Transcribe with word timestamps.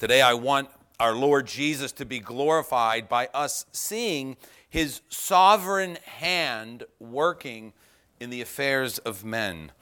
Today, 0.00 0.22
I 0.22 0.32
want 0.32 0.70
our 0.98 1.12
Lord 1.12 1.46
Jesus 1.46 1.92
to 1.92 2.06
be 2.06 2.20
glorified 2.20 3.06
by 3.06 3.28
us 3.34 3.66
seeing 3.70 4.38
his 4.70 5.02
sovereign 5.10 5.98
hand 6.16 6.84
working 6.98 7.74
in 8.18 8.30
the 8.30 8.40
affairs 8.40 8.96
of 8.96 9.26
men. 9.26 9.72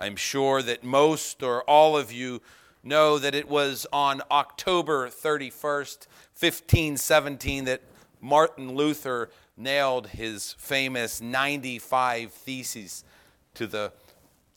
I'm 0.00 0.16
sure 0.16 0.62
that 0.62 0.82
most 0.82 1.44
or 1.44 1.62
all 1.62 1.96
of 1.96 2.10
you 2.10 2.42
know 2.82 3.20
that 3.20 3.36
it 3.36 3.48
was 3.48 3.86
on 3.92 4.20
October 4.32 5.08
31st, 5.08 6.08
1517, 6.36 7.64
that 7.66 7.82
Martin 8.20 8.74
Luther 8.74 9.30
nailed 9.56 10.08
his 10.08 10.56
famous 10.58 11.20
95 11.20 12.32
Theses 12.32 13.04
to 13.54 13.68
the 13.68 13.92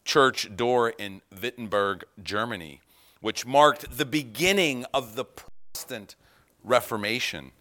church 0.04 0.56
door 0.56 0.90
in 0.90 1.22
Wittenberg, 1.40 2.06
Germany, 2.24 2.82
which 3.26 3.44
marked 3.44 3.98
the 3.98 4.06
beginning 4.06 4.86
of 4.94 5.16
the 5.16 5.26
Protestant 5.26 6.16
Reformation. 6.64 7.54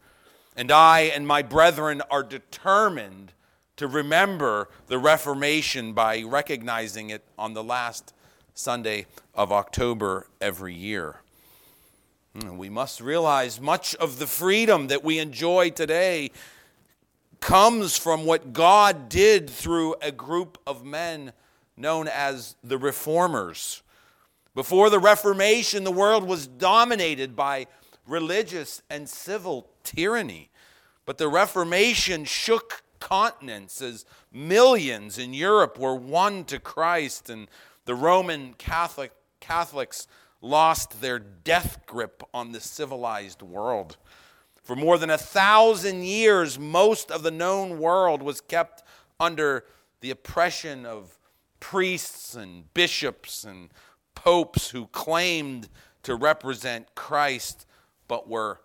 And 0.55 0.71
I 0.71 1.01
and 1.01 1.27
my 1.27 1.41
brethren 1.41 2.03
are 2.11 2.23
determined 2.23 3.33
to 3.77 3.87
remember 3.87 4.69
the 4.89 4.99
Reformation 4.99 5.95
by 5.95 6.21
recognizing 6.21 7.09
it 7.09 7.25
on 7.39 7.55
the 7.55 7.65
last 7.65 8.13
Sunday 8.53 9.07
of 9.35 9.51
October 9.53 10.27
every 10.39 10.75
year. 10.75 11.23
Hmm, 12.39 12.59
we 12.59 12.69
must 12.69 13.01
realize 13.01 13.59
much 13.59 13.95
of 13.95 14.19
the 14.19 14.27
freedom 14.27 14.89
that 14.89 15.03
we 15.03 15.19
enjoy 15.19 15.71
today 15.71 16.31
comes 17.41 17.97
from 17.97 18.27
what 18.27 18.53
God 18.53 19.09
did 19.09 19.49
through 19.49 19.95
a 20.03 20.13
group 20.13 20.59
of 20.67 20.85
men 20.85 21.33
known 21.75 22.07
as 22.07 22.55
the 22.63 22.77
Reformers. 22.77 23.83
Before 24.55 24.89
the 24.89 25.01
Reformation, 25.01 25.83
the 25.83 25.91
world 25.91 26.25
was 26.25 26.47
dominated 26.47 27.35
by 27.35 27.67
religious 28.07 28.83
and 28.89 29.09
civil 29.09 29.69
tyranny. 29.83 30.51
But 31.07 31.19
the 31.19 31.29
Reformation 31.29 32.25
shook 32.25 32.83
continents 33.01 33.83
as 33.83 34.07
millions 34.33 35.19
in 35.19 35.35
Europe 35.35 35.79
were 35.79 35.95
won 35.95 36.45
to 36.45 36.59
Christ 36.59 37.29
and 37.29 37.49
the 37.85 37.95
Roman 37.95 38.55
Catholic, 38.55 39.13
Catholics 39.41 40.07
lost 40.41 41.01
their 41.01 41.19
death 41.19 41.85
grip 41.85 42.23
on 42.33 42.53
the 42.53 42.61
civilized 42.61 43.43
world. 43.43 43.97
For 44.63 44.77
more 44.77 44.97
than 44.97 45.11
a 45.11 45.19
thousand 45.19 46.05
years, 46.05 46.59
most 46.59 47.11
of 47.11 47.23
the 47.23 47.31
known 47.31 47.79
world 47.79 48.23
was 48.23 48.41
kept 48.41 48.83
under 49.21 49.65
the 50.01 50.11
oppression 50.11 50.87
of 50.87 51.19
priests 51.61 52.35
and 52.35 52.73
bishops 52.73 53.45
and 53.45 53.71
popes 54.25 54.71
who 54.71 54.87
claimed 54.87 55.69
to 56.03 56.15
represent 56.15 56.95
Christ 56.95 57.67
but 58.09 58.27
were 58.27 58.61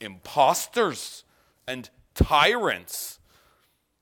impostors 0.00 1.24
and 1.66 1.88
tyrants. 2.14 3.18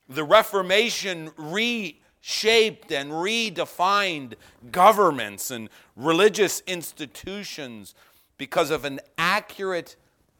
The 0.08 0.24
Reformation 0.24 1.30
reshaped 1.36 2.90
and 2.90 3.12
redefined 3.12 4.34
governments 4.72 5.52
and 5.52 5.68
religious 5.94 6.60
institutions 6.66 7.94
because 8.36 8.72
of 8.72 8.84
an 8.84 8.98
accurate 9.16 9.94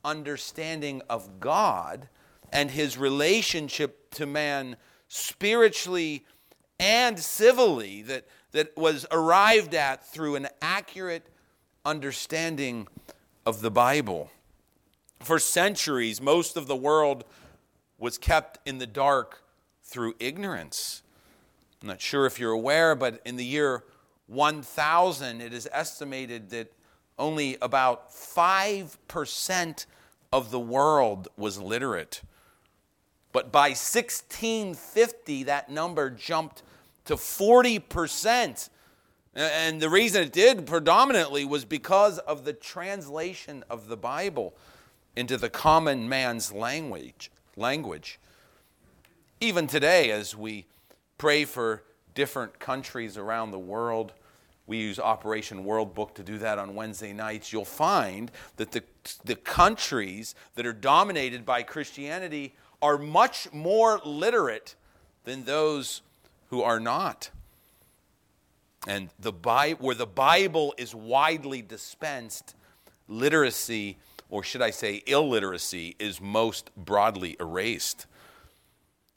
understanding 0.05 1.01
of 1.08 1.39
God 1.39 2.08
and 2.53 2.73
his 2.73 2.98
relationship 2.98 4.11
to 4.14 4.27
man 4.27 4.77
spiritually 5.06 6.25
and 6.79 7.19
civilly 7.19 8.03
that, 8.03 8.27
that 8.53 8.77
was 8.77 9.07
arrived 9.11 9.75
at 9.75 10.07
through 10.07 10.37
an 10.37 10.49
accurate 10.61 11.27
understanding 11.85 12.89
of 13.45 13.61
the 13.61 13.71
Bible. 13.71 14.31
For 15.21 15.39
centuries, 15.39 16.21
most 16.21 16.57
of 16.57 16.67
the 16.67 16.77
world 16.77 17.25
was 17.99 18.19
kept 18.19 18.59
in 18.67 18.79
the 18.79 18.87
dark 18.87 19.43
through 19.83 20.15
ignorance. 20.19 21.03
I'm 21.81 21.89
not 21.89 22.01
sure 22.01 22.27
if 22.27 22.39
you're 22.39 22.53
aware, 22.53 22.95
but 22.95 23.20
in 23.25 23.36
the 23.36 23.45
year 23.45 23.85
1000, 24.27 25.41
it 25.41 25.53
is 25.53 25.69
estimated 25.73 26.51
that 26.51 26.73
only 27.19 27.57
about 27.63 28.11
5% 28.11 29.86
of 30.33 30.51
the 30.51 30.61
world 30.61 31.29
was 31.36 31.59
literate. 31.61 32.23
But 33.36 33.52
by 33.52 33.69
1650, 33.69 35.42
that 35.42 35.69
number 35.69 36.08
jumped 36.08 36.63
to 37.05 37.17
40%. 37.17 38.70
And 39.35 39.83
the 39.83 39.91
reason 39.91 40.23
it 40.23 40.33
did 40.33 40.67
predominantly 40.67 41.45
was 41.45 41.67
because 41.67 42.19
of 42.20 42.47
the 42.47 42.55
translation 42.55 43.63
of 43.69 43.89
the 43.89 43.97
Bible 43.98 44.55
into 45.14 45.36
the 45.36 45.51
common 45.51 46.08
man's 46.08 46.51
language. 46.51 47.30
language. 47.57 48.19
Even 49.42 49.67
today, 49.67 50.11
as 50.13 50.35
we 50.35 50.64
pray 51.18 51.45
for 51.45 51.83
different 52.14 52.58
countries 52.58 53.18
around 53.18 53.51
the 53.51 53.58
world, 53.58 54.14
we 54.67 54.79
use 54.79 54.98
Operation 54.98 55.63
World 55.63 55.95
Book 55.95 56.14
to 56.14 56.23
do 56.23 56.39
that 56.39 56.58
on 56.58 56.74
Wednesday 56.74 57.13
nights. 57.13 57.53
You'll 57.53 57.67
find 57.67 58.30
that 58.57 58.73
the, 58.73 58.83
the 59.27 59.36
countries 59.36 60.35
that 60.55 60.64
are 60.64 60.73
dominated 60.73 61.45
by 61.45 61.63
Christianity 61.63 62.55
are 62.83 62.98
much 62.98 63.53
more 63.53 64.01
literate 64.05 64.75
than 65.25 65.45
those 65.45 66.03
who 66.51 66.63
are 66.63 66.81
not. 66.81 67.31
And 68.87 69.09
the 69.19 69.33
Bible, 69.33 69.85
where 69.85 69.95
the 69.95 70.07
Bible 70.07 70.75
is 70.79 70.95
widely 70.95 71.63
dispensed, 71.63 72.55
literacy 73.09 73.97
or 74.29 74.42
should 74.42 74.63
I 74.63 74.70
say 74.70 75.03
illiteracy, 75.07 75.95
is 75.98 76.20
most 76.20 76.70
broadly 76.77 77.36
erased. 77.39 78.07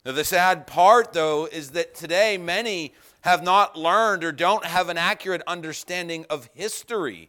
Now, 0.04 0.12
the 0.12 0.24
sad 0.24 0.66
part, 0.66 1.12
though, 1.12 1.46
is 1.46 1.72
that 1.72 1.94
today 1.94 2.38
many 2.38 2.94
have 3.22 3.42
not 3.42 3.76
learned 3.76 4.24
or 4.24 4.32
don't 4.32 4.64
have 4.64 4.88
an 4.88 4.96
accurate 4.96 5.42
understanding 5.46 6.24
of 6.30 6.48
history. 6.54 7.28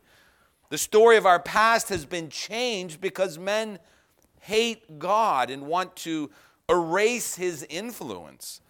The 0.69 0.77
story 0.77 1.17
of 1.17 1.25
our 1.25 1.39
past 1.39 1.89
has 1.89 2.05
been 2.05 2.29
changed 2.29 3.01
because 3.01 3.37
men 3.37 3.79
hate 4.41 4.99
God 4.99 5.49
and 5.49 5.67
want 5.67 5.95
to 5.97 6.29
erase 6.69 7.35
his 7.35 7.65
influence. 7.69 8.61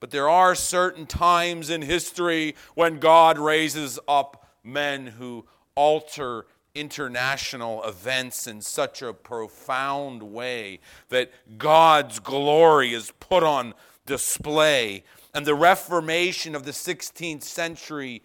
But 0.00 0.10
there 0.10 0.28
are 0.28 0.54
certain 0.54 1.06
times 1.06 1.70
in 1.70 1.82
history 1.82 2.54
when 2.74 2.98
God 2.98 3.38
raises 3.38 3.98
up 4.06 4.46
men 4.62 5.06
who 5.06 5.46
alter 5.74 6.46
international 6.74 7.84
events 7.84 8.46
in 8.46 8.60
such 8.60 9.00
a 9.00 9.12
profound 9.12 10.22
way 10.22 10.80
that 11.08 11.30
God's 11.56 12.18
glory 12.18 12.92
is 12.92 13.12
put 13.20 13.42
on 13.42 13.74
display. 14.06 15.04
And 15.32 15.46
the 15.46 15.54
Reformation 15.54 16.54
of 16.54 16.64
the 16.64 16.72
16th 16.72 17.42
century 17.42 18.22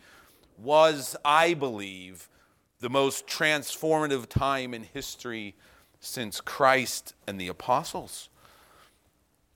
was, 0.57 1.15
I 1.23 1.53
believe, 1.53 2.27
the 2.79 2.89
most 2.89 3.27
transformative 3.27 4.27
time 4.27 4.73
in 4.73 4.83
history 4.83 5.55
since 5.99 6.41
Christ 6.41 7.13
and 7.27 7.39
the 7.39 7.47
apostles. 7.47 8.29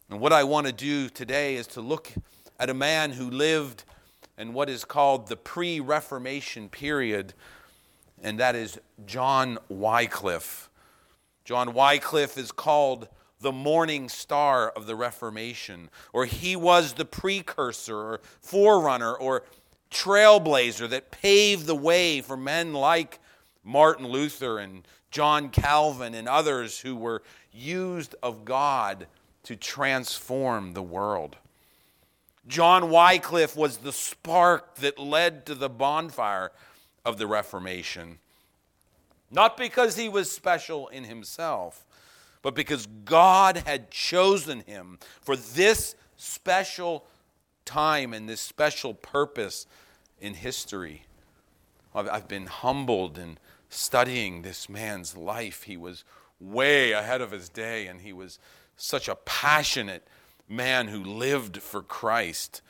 And 0.10 0.20
what 0.20 0.34
I 0.34 0.44
want 0.44 0.68
to 0.68 0.74
do 0.74 1.10
today 1.10 1.56
is 1.56 1.68
to 1.68 1.82
look 1.82 2.12
at 2.60 2.70
a 2.70 2.74
man 2.74 3.12
who 3.12 3.30
lived 3.30 3.84
in 4.38 4.54
what 4.54 4.70
is 4.70 4.86
called 4.86 5.28
the 5.28 5.38
pre 5.38 5.80
Reformation 5.80 6.70
period 6.70 7.34
and 8.24 8.40
that 8.40 8.56
is 8.56 8.80
John 9.06 9.60
Wycliffe. 9.68 10.70
John 11.44 11.74
Wycliffe 11.74 12.38
is 12.38 12.54
called 12.54 13.10
the 13.42 13.52
morning 13.52 14.08
star 14.08 14.70
of 14.70 14.88
the 14.88 14.96
Reformation, 14.96 15.90
or 16.14 16.26
he 16.26 16.56
was 16.56 16.94
the 16.94 17.04
precursor, 17.04 17.98
or 17.98 18.22
forerunner, 18.40 19.14
or 19.14 19.44
trailblazer 19.92 20.90
that 20.90 21.12
paved 21.12 21.66
the 21.66 21.76
way 21.76 22.22
for 22.22 22.38
men 22.38 22.74
like 22.74 23.20
Martin 23.66 24.08
Luther 24.08 24.58
and 24.58 24.88
John 25.14 25.50
Calvin 25.50 26.16
and 26.16 26.28
others 26.28 26.80
who 26.80 26.96
were 26.96 27.22
used 27.52 28.16
of 28.24 28.46
God 28.46 29.06
to 29.44 29.56
transform 29.56 30.74
the 30.74 30.82
world. 30.82 31.36
John 32.48 32.90
Wycliffe 32.90 33.56
was 33.56 33.78
the 33.78 33.92
spark 33.92 34.76
that 34.78 34.98
led 34.98 35.46
to 35.46 35.54
the 35.54 35.70
bonfire 35.70 36.52
of 37.06 37.20
the 37.20 37.28
Reformation. 37.28 38.18
Not 39.30 39.56
because 39.56 39.96
he 39.98 40.10
was 40.10 40.32
special 40.32 40.88
in 40.88 41.04
himself, 41.04 41.86
but 42.42 42.56
because 42.56 42.88
God 43.06 43.58
had 43.68 43.92
chosen 43.92 44.62
him 44.62 44.98
for 45.22 45.36
this 45.36 45.94
special 46.18 47.06
time 47.66 48.14
and 48.14 48.28
this 48.28 48.42
special 48.42 48.96
purpose 48.96 49.68
in 50.20 50.34
history. 50.34 51.04
I've 51.94 52.28
been 52.28 52.48
humbled 52.48 53.20
in 53.20 53.38
studying 53.74 54.42
this 54.42 54.70
man's 54.70 55.16
life. 55.18 55.64
He 55.64 55.78
was 55.78 56.04
way 56.40 56.92
ahead 56.92 57.22
of 57.22 57.32
his 57.32 57.50
day, 57.50 57.88
and 57.88 58.02
he 58.02 58.14
was 58.14 58.40
such 58.76 59.08
a 59.08 59.16
passionate 59.16 60.08
man 60.48 60.88
who 60.88 61.04
lived 61.04 61.62
for 61.62 61.82
Christ. 61.82 62.62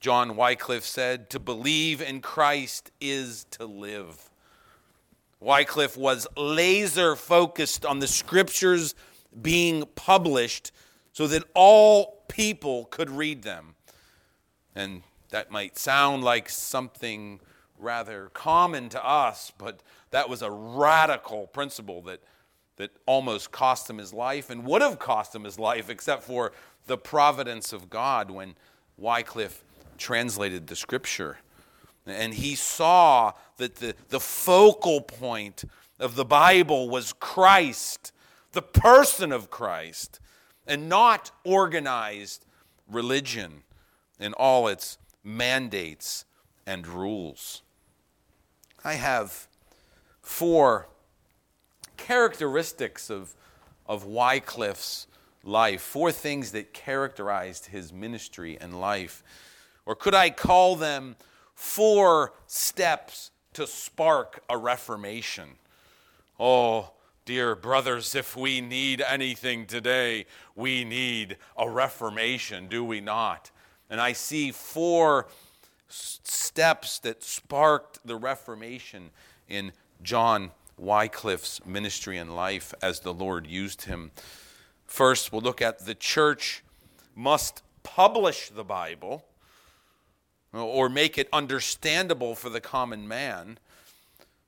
John 0.00 0.36
Wycliffe 0.36 0.84
said, 0.84 1.30
To 1.30 1.38
believe 1.38 2.00
in 2.02 2.20
Christ 2.20 2.90
is 3.00 3.44
to 3.52 3.66
live. 3.66 4.30
Wycliffe 5.40 5.96
was 5.96 6.26
laser 6.36 7.16
focused 7.16 7.84
on 7.84 7.98
the 7.98 8.06
scriptures 8.06 8.94
being 9.40 9.84
published 9.94 10.72
so 11.12 11.26
that 11.26 11.44
all 11.54 12.24
people 12.28 12.86
could 12.86 13.10
read 13.10 13.42
them. 13.42 13.74
And 14.74 15.02
that 15.30 15.50
might 15.50 15.78
sound 15.78 16.22
like 16.22 16.48
something 16.48 17.40
rather 17.76 18.30
common 18.32 18.88
to 18.90 19.04
us, 19.04 19.52
but 19.58 19.82
that 20.12 20.28
was 20.28 20.42
a 20.42 20.50
radical 20.50 21.48
principle 21.48 22.02
that, 22.02 22.20
that 22.76 22.90
almost 23.06 23.50
cost 23.50 23.90
him 23.90 23.98
his 23.98 24.14
life 24.14 24.50
and 24.50 24.64
would 24.64 24.82
have 24.82 24.98
cost 24.98 25.34
him 25.34 25.44
his 25.44 25.58
life, 25.58 25.90
except 25.90 26.22
for 26.22 26.52
the 26.86 26.96
providence 26.96 27.72
of 27.72 27.90
God 27.90 28.30
when 28.30 28.54
Wycliffe 28.96 29.64
translated 29.98 30.66
the 30.66 30.76
scripture. 30.76 31.38
And 32.06 32.34
he 32.34 32.54
saw 32.54 33.32
that 33.56 33.76
the, 33.76 33.94
the 34.08 34.20
focal 34.20 35.00
point 35.00 35.64
of 35.98 36.14
the 36.14 36.24
Bible 36.24 36.88
was 36.88 37.12
Christ, 37.12 38.12
the 38.52 38.62
person 38.62 39.32
of 39.32 39.50
Christ, 39.50 40.20
and 40.66 40.88
not 40.88 41.30
organized 41.44 42.44
religion 42.90 43.62
in 44.20 44.34
all 44.34 44.68
its 44.68 44.98
mandates 45.24 46.24
and 46.66 46.86
rules. 46.86 47.62
I 48.84 48.94
have 48.94 49.48
four 50.22 50.88
characteristics 51.96 53.10
of, 53.10 53.34
of 53.86 54.04
Wycliffe's 54.04 55.06
life, 55.44 55.82
four 55.82 56.12
things 56.12 56.52
that 56.52 56.72
characterized 56.72 57.66
his 57.66 57.92
ministry 57.92 58.56
and 58.60 58.80
life. 58.80 59.22
Or 59.84 59.94
could 59.94 60.14
I 60.14 60.30
call 60.30 60.76
them 60.76 61.16
four 61.54 62.32
steps 62.46 63.30
to 63.54 63.66
spark 63.66 64.42
a 64.48 64.56
reformation. 64.56 65.50
Oh, 66.38 66.92
dear 67.24 67.54
brothers, 67.54 68.14
if 68.14 68.36
we 68.36 68.60
need 68.60 69.00
anything 69.00 69.66
today, 69.66 70.26
we 70.56 70.84
need 70.84 71.36
a 71.56 71.68
reformation, 71.68 72.68
do 72.68 72.84
we 72.84 73.00
not? 73.00 73.50
And 73.90 74.00
I 74.00 74.12
see 74.12 74.50
four 74.50 75.28
steps 75.88 76.98
that 77.00 77.22
sparked 77.22 78.04
the 78.04 78.16
Reformation 78.16 79.10
in 79.48 79.72
John 80.02 80.50
Wycliffe's 80.76 81.64
ministry 81.64 82.18
and 82.18 82.34
life 82.34 82.74
as 82.82 83.00
the 83.00 83.14
Lord 83.14 83.46
used 83.46 83.82
him. 83.82 84.10
First, 84.84 85.32
we'll 85.32 85.42
look 85.42 85.62
at 85.62 85.86
the 85.86 85.94
church 85.94 86.62
must 87.14 87.62
publish 87.82 88.48
the 88.48 88.64
Bible 88.64 89.24
or 90.52 90.88
make 90.88 91.16
it 91.18 91.28
understandable 91.32 92.34
for 92.34 92.50
the 92.50 92.60
common 92.60 93.06
man. 93.08 93.58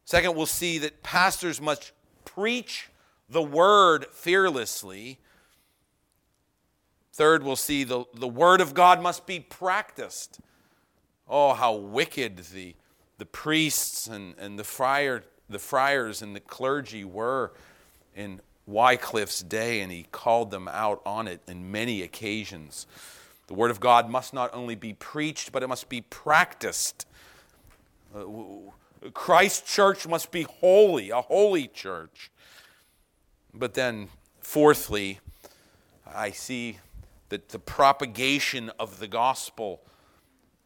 Second, 0.04 0.34
we'll 0.34 0.46
see 0.46 0.78
that 0.78 1.02
pastors 1.02 1.60
must 1.60 1.92
preach 2.24 2.90
the 3.28 3.42
word 3.42 4.06
fearlessly. 4.12 5.18
Third, 7.12 7.42
we'll 7.42 7.56
see 7.56 7.84
the, 7.84 8.04
the 8.14 8.28
word 8.28 8.60
of 8.60 8.74
God 8.74 9.00
must 9.00 9.26
be 9.26 9.40
practiced. 9.40 10.40
Oh, 11.26 11.54
how 11.54 11.74
wicked 11.74 12.38
the, 12.52 12.74
the 13.18 13.24
priests 13.24 14.06
and, 14.06 14.34
and 14.38 14.58
the, 14.58 14.64
friar, 14.64 15.24
the 15.54 15.58
friars 15.58 16.20
and 16.20 16.36
the 16.36 16.40
clergy 16.40 17.04
were 17.04 17.52
in 18.14 18.40
Wycliffe's 18.66 19.42
day, 19.42 19.80
and 19.80 19.90
he 19.92 20.06
called 20.10 20.50
them 20.50 20.68
out 20.68 21.00
on 21.06 21.28
it 21.28 21.40
in 21.46 21.70
many 21.70 22.02
occasions. 22.02 22.86
The 23.46 23.54
Word 23.54 23.70
of 23.70 23.78
God 23.78 24.10
must 24.10 24.34
not 24.34 24.50
only 24.52 24.74
be 24.74 24.94
preached, 24.94 25.52
but 25.52 25.62
it 25.62 25.68
must 25.68 25.88
be 25.88 26.00
practiced. 26.00 27.06
Uh, 28.14 28.24
Christ's 29.12 29.72
church 29.72 30.06
must 30.06 30.30
be 30.30 30.42
holy, 30.42 31.10
a 31.10 31.20
holy 31.20 31.68
church. 31.68 32.30
But 33.52 33.74
then, 33.74 34.08
fourthly, 34.40 35.20
I 36.06 36.30
see 36.30 36.78
that 37.28 37.50
the 37.50 37.58
propagation 37.58 38.70
of 38.78 38.98
the 38.98 39.08
gospel 39.08 39.82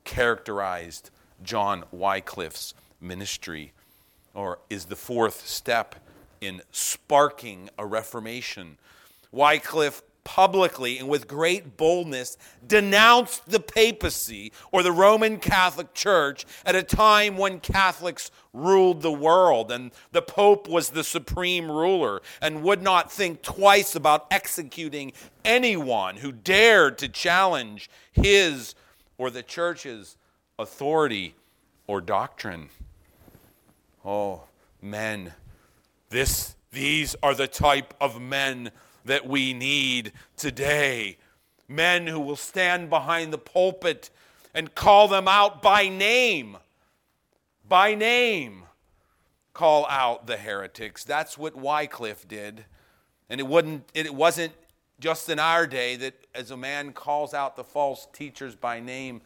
characterized 0.05 1.11
John 1.43 1.85
Wycliffe's 1.91 2.75
ministry, 3.01 3.73
or 4.39 4.61
is 4.71 4.85
the 4.85 4.95
fourth 4.95 5.49
step 5.49 5.97
in 6.41 6.63
sparking 6.71 7.69
a 7.77 7.85
reformation. 7.85 8.79
Wycliffe 9.33 10.01
publicly 10.23 10.97
and 10.99 11.09
with 11.09 11.27
great 11.27 11.77
boldness 11.77 12.37
denounced 12.65 13.51
the 13.51 13.59
papacy 13.59 14.53
or 14.71 14.85
the 14.85 14.93
Roman 14.93 15.39
Catholic 15.39 15.93
Church 15.93 16.45
at 16.65 16.77
a 16.77 16.85
time 16.85 17.37
when 17.37 17.59
Catholics 17.59 18.31
ruled 18.53 19.03
the 19.03 19.11
world 19.11 19.73
and 19.73 19.91
the 20.13 20.23
Pope 20.23 20.69
was 20.69 20.91
the 20.91 21.03
supreme 21.03 21.69
ruler 21.69 22.23
and 22.41 22.63
would 22.63 22.81
not 22.81 23.11
think 23.11 23.43
twice 23.43 23.97
about 23.97 24.29
executing 24.31 25.13
anyone 25.45 26.17
who 26.17 26.31
dared 26.31 26.97
to 26.99 27.09
challenge 27.09 27.91
his 28.13 28.77
or 29.17 29.31
the 29.31 29.43
church's 29.43 30.17
authority 30.61 31.35
or 31.89 32.01
doctrine. 32.01 32.69
Oh, 34.11 34.45
men, 34.81 35.35
this, 36.09 36.57
these 36.73 37.15
are 37.23 37.35
the 37.35 37.47
type 37.47 37.93
of 38.01 38.19
men 38.19 38.71
that 39.05 39.29
we 39.29 39.53
need 39.53 40.13
today. 40.35 41.19
Men 41.69 42.07
who 42.07 42.19
will 42.19 42.35
stand 42.35 42.89
behind 42.89 43.35
the 43.35 43.39
pulpit 43.39 44.09
and 44.55 44.75
call 44.75 45.09
them 45.09 45.29
out 45.29 45.61
by 45.61 45.91
name. 45.91 46.57
By 47.69 47.95
name. 47.95 48.63
Call 49.53 49.87
out 49.91 50.27
the 50.27 50.39
heretics. 50.39 51.05
That's 51.05 51.37
what 51.37 51.55
Wycliffe 51.55 52.27
did. 52.27 52.65
And 53.29 53.41
it, 53.41 53.47
wouldn't, 53.47 53.91
it 53.93 54.15
wasn't 54.15 54.55
just 54.99 55.29
in 55.29 55.39
our 55.39 55.67
day 55.67 55.97
that 55.97 56.15
as 56.35 56.51
a 56.51 56.57
man 56.57 56.95
calls 56.95 57.35
out 57.35 57.57
the 57.57 57.65
false 57.65 58.09
teachers 58.15 58.55
by 58.55 58.81
name, 58.81 59.21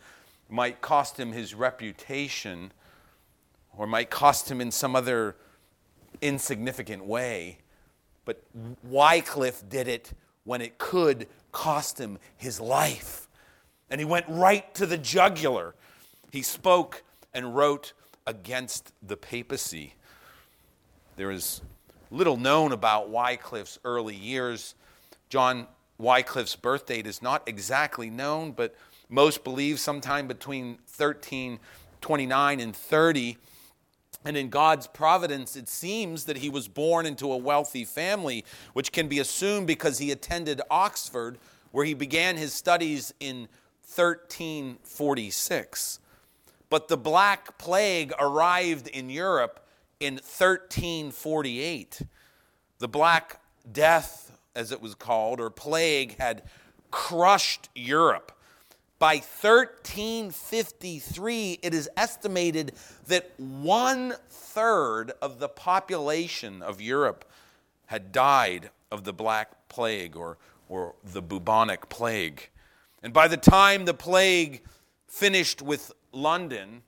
might 0.48 0.80
cost 0.80 1.20
him 1.20 1.30
his 1.30 1.54
reputation 1.54 2.72
or 3.76 3.86
might 3.86 4.10
cost 4.10 4.50
him 4.50 4.60
in 4.60 4.70
some 4.70 4.94
other 4.94 5.36
insignificant 6.20 7.04
way. 7.04 7.58
But 8.24 8.42
Wycliffe 8.82 9.62
did 9.68 9.88
it 9.88 10.12
when 10.44 10.60
it 10.60 10.78
could 10.78 11.26
cost 11.50 11.98
him 11.98 12.18
his 12.36 12.60
life. 12.60 13.28
And 13.90 14.00
he 14.00 14.04
went 14.04 14.26
right 14.28 14.72
to 14.74 14.86
the 14.86 14.98
jugular. 14.98 15.74
He 16.30 16.42
spoke 16.42 17.02
and 17.34 17.54
wrote 17.54 17.92
against 18.26 18.92
the 19.02 19.16
papacy. 19.16 19.94
There 21.16 21.30
is 21.30 21.60
little 22.10 22.36
known 22.36 22.72
about 22.72 23.10
Wycliffe's 23.10 23.78
early 23.84 24.14
years. 24.14 24.74
John 25.28 25.66
Wycliffe's 25.98 26.56
birth 26.56 26.86
date 26.86 27.06
is 27.06 27.22
not 27.22 27.42
exactly 27.46 28.10
known, 28.10 28.52
but 28.52 28.74
most 29.08 29.44
believe 29.44 29.78
sometime 29.78 30.26
between 30.26 30.78
1329 30.96 32.60
and 32.60 32.74
30. 32.74 33.38
And 34.24 34.36
in 34.36 34.50
God's 34.50 34.86
providence, 34.86 35.56
it 35.56 35.68
seems 35.68 36.24
that 36.24 36.36
he 36.38 36.48
was 36.48 36.68
born 36.68 37.06
into 37.06 37.32
a 37.32 37.36
wealthy 37.36 37.84
family, 37.84 38.44
which 38.72 38.92
can 38.92 39.08
be 39.08 39.18
assumed 39.18 39.66
because 39.66 39.98
he 39.98 40.12
attended 40.12 40.60
Oxford, 40.70 41.38
where 41.72 41.84
he 41.84 41.94
began 41.94 42.36
his 42.36 42.52
studies 42.52 43.12
in 43.18 43.48
1346. 43.94 45.98
But 46.70 46.86
the 46.88 46.96
Black 46.96 47.58
Plague 47.58 48.12
arrived 48.18 48.88
in 48.88 49.10
Europe 49.10 49.66
in 50.00 50.14
1348. 50.14 52.02
The 52.78 52.88
Black 52.88 53.38
Death, 53.70 54.32
as 54.54 54.72
it 54.72 54.80
was 54.80 54.94
called, 54.94 55.38
or 55.40 55.50
plague, 55.50 56.16
had 56.18 56.44
crushed 56.90 57.68
Europe. 57.74 58.32
By 59.02 59.16
1353, 59.16 61.58
it 61.60 61.74
is 61.74 61.90
estimated 61.96 62.70
that 63.08 63.32
one 63.36 64.14
third 64.30 65.10
of 65.20 65.40
the 65.40 65.48
population 65.48 66.62
of 66.62 66.80
Europe 66.80 67.24
had 67.86 68.12
died 68.12 68.70
of 68.92 69.02
the 69.02 69.12
Black 69.12 69.68
Plague 69.68 70.14
or, 70.14 70.38
or 70.68 70.94
the 71.02 71.20
bubonic 71.20 71.88
plague. 71.88 72.50
And 73.02 73.12
by 73.12 73.26
the 73.26 73.36
time 73.36 73.86
the 73.86 73.94
plague 73.94 74.62
finished 75.08 75.60
with 75.60 75.90
London, 76.12 76.82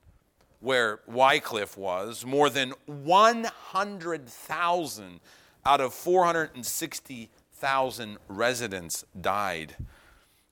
where 0.60 1.00
Wycliffe 1.08 1.76
was, 1.76 2.24
more 2.24 2.48
than 2.48 2.74
100,000 2.86 5.20
out 5.66 5.80
of 5.80 5.92
460,000 5.92 8.18
residents 8.28 9.04
died 9.20 9.74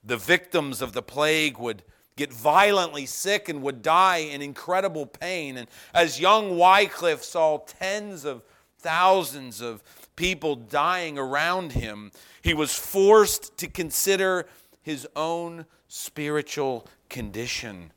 the 0.04 0.16
victims 0.16 0.82
of 0.82 0.92
the 0.92 1.02
plague 1.02 1.58
would 1.58 1.82
get 2.16 2.32
violently 2.32 3.06
sick 3.06 3.48
and 3.48 3.62
would 3.62 3.82
die 3.82 4.18
in 4.18 4.42
incredible 4.42 5.06
pain. 5.06 5.56
And 5.56 5.68
as 5.94 6.20
young 6.20 6.58
Wycliffe 6.58 7.22
saw 7.22 7.58
tens 7.58 8.24
of 8.24 8.42
thousands 8.78 9.60
of 9.60 9.82
people 10.16 10.56
dying 10.56 11.18
around 11.18 11.72
him, 11.72 12.12
he 12.42 12.54
was 12.54 12.74
forced 12.74 13.56
to 13.58 13.68
consider 13.68 14.46
his 14.82 15.06
own 15.16 15.64
spiritual 15.88 16.86
condition 17.08 17.92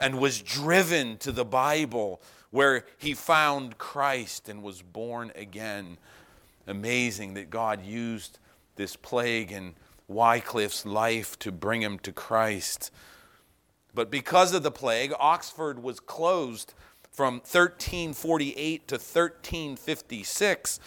and 0.00 0.18
was 0.18 0.40
driven 0.40 1.18
to 1.18 1.30
the 1.30 1.44
Bible 1.44 2.20
where 2.50 2.84
he 2.98 3.14
found 3.14 3.78
Christ 3.78 4.48
and 4.48 4.62
was 4.62 4.82
born 4.82 5.30
again. 5.36 5.98
Amazing 6.66 7.34
that 7.34 7.50
God 7.50 7.84
used 7.84 8.38
this 8.76 8.96
plague 8.96 9.52
in 9.52 9.74
Wycliffe's 10.10 10.84
life 10.84 11.38
to 11.38 11.52
bring 11.52 11.82
him 11.82 11.98
to 12.00 12.12
Christ. 12.12 12.90
But 13.94 14.10
because 14.10 14.52
of 14.52 14.62
the 14.62 14.70
plague, 14.70 15.12
Oxford 15.18 15.82
was 15.82 16.00
closed 16.00 16.74
from 17.12 17.34
1348 17.34 18.88
to 18.88 18.94
1356. 18.96 20.80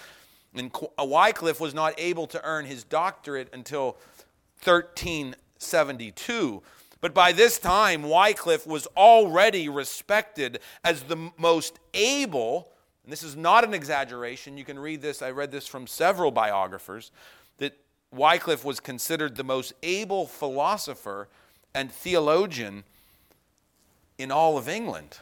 And 0.56 0.72
uh, 1.00 1.06
Wycliffe 1.06 1.60
was 1.60 1.74
not 1.74 1.94
able 1.98 2.28
to 2.28 2.44
earn 2.44 2.66
his 2.66 2.84
doctorate 2.84 3.50
until 3.54 3.98
1372. 4.64 6.62
But 7.02 7.14
by 7.14 7.32
this 7.32 7.60
time, 7.60 8.04
Wycliffe 8.04 8.68
was 8.68 8.88
already 8.96 9.68
respected 9.70 10.60
as 10.84 11.04
the 11.04 11.32
most 11.38 11.80
able, 11.94 12.70
and 13.04 13.12
this 13.12 13.24
is 13.24 13.36
not 13.36 13.64
an 13.64 13.74
exaggeration, 13.74 14.58
you 14.58 14.64
can 14.64 14.80
read 14.80 15.02
this, 15.02 15.22
I 15.22 15.32
read 15.32 15.52
this 15.52 15.68
from 15.68 15.86
several 15.86 16.32
biographers, 16.32 17.12
Wycliffe 18.14 18.64
was 18.64 18.80
considered 18.80 19.36
the 19.36 19.44
most 19.44 19.74
able 19.82 20.28
philosopher 20.28 21.28
and 21.74 21.92
theologian 21.92 22.84
in 24.18 24.32
all 24.32 24.58
of 24.58 24.70
England. 24.70 25.20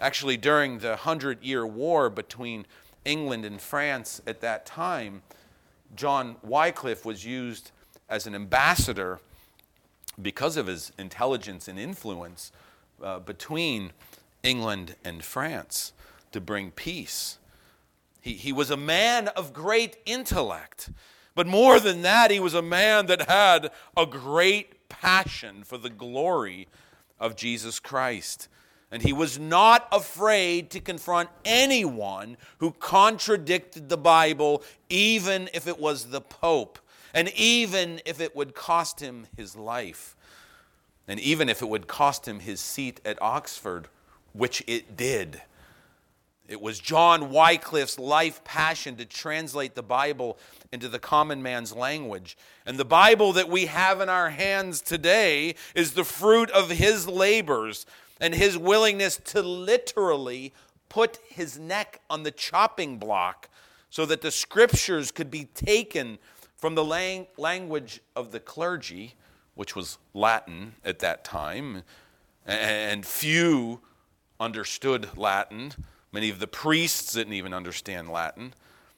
Actually, 0.00 0.38
during 0.38 0.78
the 0.78 0.96
Hundred 0.96 1.42
Year 1.42 1.66
War 1.66 2.08
between 2.08 2.66
England 3.04 3.44
and 3.44 3.60
France 3.60 4.22
at 4.26 4.40
that 4.40 4.64
time, 4.64 5.22
John 5.94 6.36
Wycliffe 6.42 7.04
was 7.04 7.24
used 7.24 7.70
as 8.08 8.26
an 8.26 8.34
ambassador 8.34 9.20
because 10.20 10.56
of 10.56 10.66
his 10.66 10.92
intelligence 10.98 11.68
and 11.68 11.78
influence 11.78 12.52
uh, 13.02 13.18
between 13.18 13.92
England 14.42 14.96
and 15.04 15.22
France 15.22 15.92
to 16.32 16.40
bring 16.40 16.70
peace. 16.70 17.38
He, 18.20 18.34
he 18.34 18.52
was 18.52 18.70
a 18.70 18.76
man 18.76 19.28
of 19.28 19.52
great 19.52 19.96
intellect, 20.06 20.90
but 21.34 21.46
more 21.46 21.80
than 21.80 22.02
that, 22.02 22.30
he 22.30 22.40
was 22.40 22.54
a 22.54 22.62
man 22.62 23.06
that 23.06 23.28
had 23.28 23.70
a 23.96 24.06
great 24.06 24.88
passion 24.88 25.62
for 25.64 25.78
the 25.78 25.90
glory 25.90 26.68
of 27.18 27.36
Jesus 27.36 27.78
Christ. 27.78 28.48
And 28.90 29.02
he 29.02 29.12
was 29.12 29.38
not 29.38 29.86
afraid 29.92 30.70
to 30.70 30.80
confront 30.80 31.28
anyone 31.44 32.36
who 32.58 32.72
contradicted 32.72 33.88
the 33.88 33.96
Bible, 33.96 34.64
even 34.88 35.48
if 35.54 35.68
it 35.68 35.78
was 35.78 36.06
the 36.06 36.20
Pope, 36.20 36.78
and 37.14 37.28
even 37.34 38.00
if 38.04 38.20
it 38.20 38.34
would 38.34 38.54
cost 38.54 38.98
him 39.00 39.28
his 39.36 39.54
life, 39.54 40.16
and 41.06 41.20
even 41.20 41.48
if 41.48 41.62
it 41.62 41.68
would 41.68 41.86
cost 41.86 42.26
him 42.26 42.40
his 42.40 42.60
seat 42.60 43.00
at 43.04 43.20
Oxford, 43.22 43.86
which 44.32 44.64
it 44.66 44.96
did. 44.96 45.42
It 46.50 46.60
was 46.60 46.80
John 46.80 47.30
Wycliffe's 47.30 47.96
life 47.96 48.42
passion 48.42 48.96
to 48.96 49.04
translate 49.04 49.76
the 49.76 49.84
Bible 49.84 50.36
into 50.72 50.88
the 50.88 50.98
common 50.98 51.44
man's 51.44 51.72
language. 51.72 52.36
And 52.66 52.76
the 52.76 52.84
Bible 52.84 53.32
that 53.34 53.48
we 53.48 53.66
have 53.66 54.00
in 54.00 54.08
our 54.08 54.30
hands 54.30 54.80
today 54.80 55.54
is 55.76 55.92
the 55.92 56.02
fruit 56.02 56.50
of 56.50 56.70
his 56.70 57.06
labors 57.06 57.86
and 58.20 58.34
his 58.34 58.58
willingness 58.58 59.16
to 59.26 59.42
literally 59.42 60.52
put 60.88 61.20
his 61.28 61.56
neck 61.56 62.00
on 62.10 62.24
the 62.24 62.32
chopping 62.32 62.98
block 62.98 63.48
so 63.88 64.04
that 64.06 64.20
the 64.20 64.32
scriptures 64.32 65.12
could 65.12 65.30
be 65.30 65.44
taken 65.44 66.18
from 66.56 66.74
the 66.74 66.84
lang- 66.84 67.28
language 67.36 68.00
of 68.16 68.32
the 68.32 68.40
clergy, 68.40 69.14
which 69.54 69.76
was 69.76 69.98
Latin 70.14 70.74
at 70.84 70.98
that 70.98 71.22
time, 71.22 71.84
and 72.44 73.06
few 73.06 73.80
understood 74.40 75.16
Latin. 75.16 75.74
Many 76.12 76.30
of 76.30 76.40
the 76.40 76.46
priests 76.46 77.12
didn't 77.12 77.34
even 77.34 77.54
understand 77.54 78.10
Latin. 78.10 78.54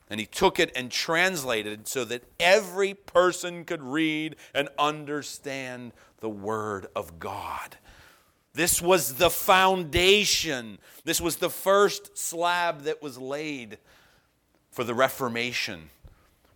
And 0.09 0.21
he 0.21 0.26
took 0.26 0.59
it 0.59 0.71
and 0.76 0.90
translated 0.90 1.88
so 1.88 2.04
that 2.04 2.25
every 2.38 2.95
person 2.95 3.64
could 3.64 3.83
read 3.83 4.37
and 4.54 4.69
understand 4.78 5.92
the 6.21 6.28
Word 6.28 6.87
of 6.95 7.19
God. 7.19 7.76
This 8.54 8.83
was 8.83 9.14
the 9.14 9.31
foundation. 9.31 10.78
This 11.04 11.21
was 11.21 11.37
the 11.37 11.49
first 11.49 12.19
slab 12.19 12.83
that 12.83 13.02
was 13.02 13.16
laid 13.16 13.78
for 14.71 14.85
the 14.85 14.95
Reformation 14.95 15.90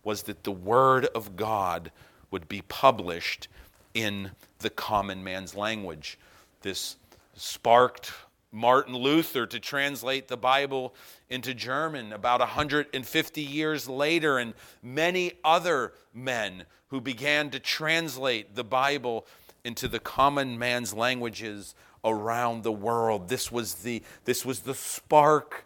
was 0.03 0.23
that 0.23 0.43
the 0.43 0.51
word 0.51 1.05
of 1.07 1.35
God 1.35 1.91
would 2.31 2.47
be 2.47 2.61
published 2.61 3.47
in 3.93 4.31
the 4.59 4.69
common 4.69 5.23
man's 5.23 5.53
language. 5.53 6.17
This 6.61 6.95
sparked 7.35 8.13
Martin 8.51 8.95
Luther 8.95 9.45
to 9.45 9.59
translate 9.59 10.27
the 10.27 10.37
Bible 10.37 10.95
into 11.29 11.53
German 11.53 12.13
about 12.13 12.39
150 12.39 13.41
years 13.41 13.89
later, 13.89 14.37
and 14.37 14.53
many 14.81 15.33
other 15.43 15.93
men 16.13 16.63
who 16.87 17.01
began 17.01 17.49
to 17.49 17.59
translate 17.59 18.55
the 18.55 18.63
Bible 18.63 19.25
into 19.63 19.87
the 19.87 19.99
common 19.99 20.57
man's 20.57 20.93
languages 20.93 21.75
around 22.05 22.63
the 22.63 22.71
world. 22.71 23.27
This 23.27 23.51
was 23.51 23.75
the, 23.75 24.01
this 24.23 24.45
was 24.45 24.61
the 24.61 24.73
spark 24.75 25.65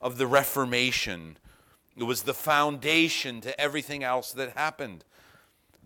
of 0.00 0.18
the 0.18 0.26
Reformation. 0.26 1.36
It 1.96 2.04
was 2.04 2.22
the 2.22 2.34
foundation 2.34 3.40
to 3.40 3.60
everything 3.60 4.04
else 4.04 4.32
that 4.32 4.50
happened. 4.50 5.04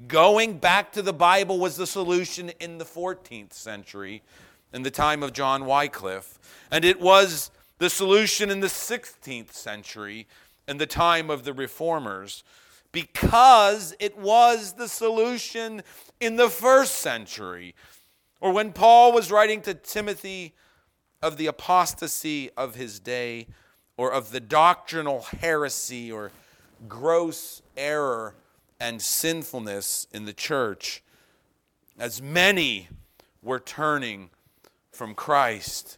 Going 0.06 0.58
back 0.58 0.92
to 0.92 1.02
the 1.02 1.12
Bible 1.12 1.58
was 1.58 1.76
the 1.76 1.86
solution 1.86 2.50
in 2.60 2.78
the 2.78 2.84
14th 2.84 3.52
century, 3.52 4.22
in 4.72 4.82
the 4.82 4.90
time 4.90 5.22
of 5.22 5.32
John 5.32 5.64
Wycliffe, 5.64 6.38
and 6.70 6.84
it 6.84 7.00
was 7.00 7.50
the 7.78 7.90
solution 7.90 8.50
in 8.50 8.60
the 8.60 8.66
16th 8.66 9.52
century, 9.52 10.26
in 10.66 10.78
the 10.78 10.86
time 10.86 11.30
of 11.30 11.44
the 11.44 11.52
Reformers, 11.52 12.44
because 12.92 13.94
it 13.98 14.18
was 14.18 14.74
the 14.74 14.88
solution 14.88 15.82
in 16.20 16.36
the 16.36 16.50
first 16.50 16.96
century 16.96 17.74
or 18.40 18.52
when 18.52 18.72
Paul 18.72 19.12
was 19.12 19.30
writing 19.30 19.60
to 19.62 19.74
Timothy 19.74 20.54
of 21.22 21.36
the 21.36 21.46
apostasy 21.46 22.50
of 22.56 22.76
his 22.76 23.00
day, 23.00 23.48
or 23.96 24.12
of 24.12 24.30
the 24.30 24.38
doctrinal 24.38 25.22
heresy 25.40 26.12
or 26.12 26.30
gross 26.88 27.62
error 27.76 28.34
and 28.78 29.02
sinfulness 29.02 30.06
in 30.12 30.24
the 30.24 30.32
church, 30.32 31.02
as 31.98 32.22
many 32.22 32.88
were 33.42 33.58
turning 33.58 34.30
from 34.98 35.14
Christ. 35.14 35.96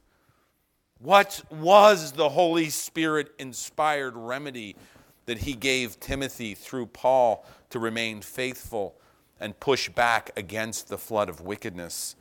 What 0.99 1.43
was 1.51 2.13
the 2.13 2.29
Holy 2.29 2.69
Spirit 2.69 3.33
inspired 3.39 4.15
remedy 4.15 4.77
that 5.25 5.39
he 5.39 5.55
gave 5.55 5.99
Timothy 5.99 6.55
through 6.55 6.87
Paul 6.87 7.47
to 7.71 7.79
remain 7.79 8.21
faithful 8.21 8.95
and 9.41 9.59
push 9.59 9.89
back 9.89 10.31
against 10.37 10.89
the 10.89 10.99
flood 10.99 11.31
of 11.31 11.41
wickedness? 11.41 12.15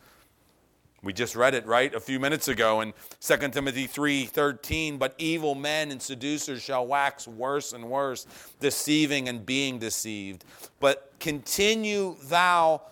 We 1.04 1.12
just 1.12 1.36
read 1.36 1.54
it, 1.54 1.66
right, 1.66 1.94
a 1.94 2.00
few 2.00 2.18
minutes 2.18 2.48
ago 2.48 2.80
in 2.80 2.94
2 3.20 3.52
Timothy 3.52 3.86
3:13, 3.86 4.98
but 4.98 5.16
evil 5.18 5.56
men 5.56 5.92
and 5.92 6.02
seducers 6.02 6.62
shall 6.62 6.88
wax 6.88 7.28
worse 7.28 7.74
and 7.74 7.90
worse, 7.90 8.26
deceiving 8.62 9.28
and 9.28 9.46
being 9.46 9.80
deceived. 9.80 10.46
But 10.80 11.12
continue 11.20 12.16
thou 12.24 12.84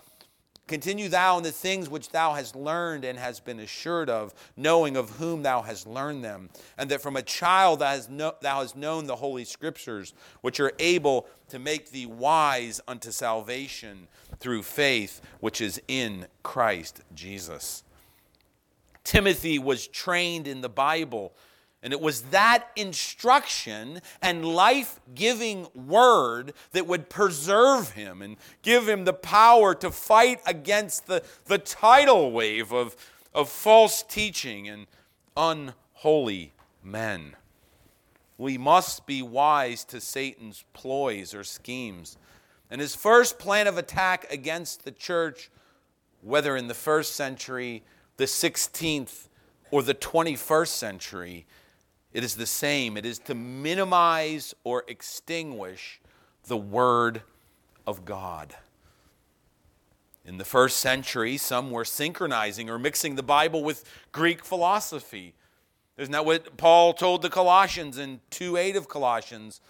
continue 0.68 1.10
thou 1.10 1.38
in 1.38 1.44
the 1.44 1.52
things 1.52 1.90
which 1.90 2.10
thou 2.10 2.34
hast 2.34 2.56
learned 2.56 3.06
and 3.06 3.18
hast 3.18 3.46
been 3.46 3.60
assured 3.60 4.10
of, 4.10 4.34
knowing 4.56 4.98
of 4.98 5.12
whom 5.12 5.42
thou 5.42 5.62
hast 5.62 5.88
learned 5.88 6.24
them, 6.24 6.50
and 6.78 6.90
that 6.92 7.02
from 7.02 7.16
a 7.16 7.22
child 7.22 7.80
thou 7.80 7.88
hast, 7.88 8.10
thou 8.18 8.62
hast 8.62 8.76
known 8.76 9.08
the 9.08 9.16
holy 9.16 9.46
scriptures, 9.46 10.14
which 10.42 10.60
are 10.60 10.74
able 10.80 11.28
to 11.50 11.60
make 11.60 11.92
thee 11.92 12.06
wise 12.06 12.82
unto 12.88 13.12
salvation 13.12 14.08
through 14.40 14.64
faith 14.64 15.22
which 15.40 15.62
is 15.62 15.82
in 15.88 16.28
Christ 16.44 17.02
Jesus. 17.16 17.84
Timothy 19.04 19.58
was 19.58 19.88
trained 19.88 20.48
in 20.48 20.60
the 20.60 20.70
Bible. 20.70 21.34
And 21.88 21.94
it 21.94 22.02
was 22.02 22.24
that 22.32 22.68
instruction 22.76 24.02
and 24.22 24.44
life 24.44 25.00
giving 25.16 25.68
word 25.74 26.52
that 26.74 26.86
would 26.86 27.08
preserve 27.08 27.92
him 27.92 28.22
and 28.22 28.36
give 28.62 28.90
him 28.90 29.06
the 29.06 29.14
power 29.14 29.74
to 29.76 29.90
fight 29.90 30.42
against 30.46 31.08
the, 31.08 31.24
the 31.46 31.58
tidal 31.58 32.34
wave 32.34 32.74
of, 32.74 32.98
of 33.34 33.48
false 33.48 34.04
teaching 34.04 34.68
and 34.68 34.88
unholy 35.38 36.52
men. 36.84 37.38
We 38.38 38.58
must 38.58 39.06
be 39.06 39.22
wise 39.22 39.86
to 39.86 40.02
Satan's 40.02 40.66
ploys 40.74 41.34
or 41.34 41.46
schemes. 41.46 42.18
And 42.70 42.82
his 42.82 42.98
first 42.98 43.40
plan 43.40 43.66
of 43.66 43.78
attack 43.78 44.30
against 44.30 44.84
the 44.84 44.92
church, 44.92 45.50
whether 46.22 46.58
in 46.58 46.68
the 46.68 46.74
first 46.74 47.16
century 47.16 47.82
the 48.18 48.26
16th, 48.26 49.30
or 49.72 49.84
the 49.84 49.94
21st 49.94 50.68
century, 50.68 51.46
it 52.18 52.24
is 52.24 52.34
the 52.34 52.48
same. 52.48 52.98
It 52.98 53.06
is 53.06 53.20
to 53.20 53.36
minimize 53.36 54.56
or 54.64 54.84
extinguish 54.88 56.02
the 56.48 56.58
Word 56.58 57.22
of 57.86 58.06
God. 58.06 58.56
In 60.26 60.40
the 60.40 60.44
first 60.44 60.80
century, 60.80 61.38
some 61.38 61.70
were 61.70 61.86
synchronizing 61.86 62.72
or 62.72 62.80
mixing 62.80 63.18
the 63.18 63.24
Bible 63.24 63.64
with 63.64 63.86
Greek 64.12 64.44
philosophy. 64.44 65.36
Isn't 65.96 66.12
that 66.12 66.26
what 66.26 66.58
Paul 66.58 66.96
told 66.96 67.22
the 67.22 67.30
Colossians 67.30 68.00
in 68.00 68.20
2 68.32 68.58
8 68.58 68.76
of 68.76 68.90
Colossians? 68.90 69.62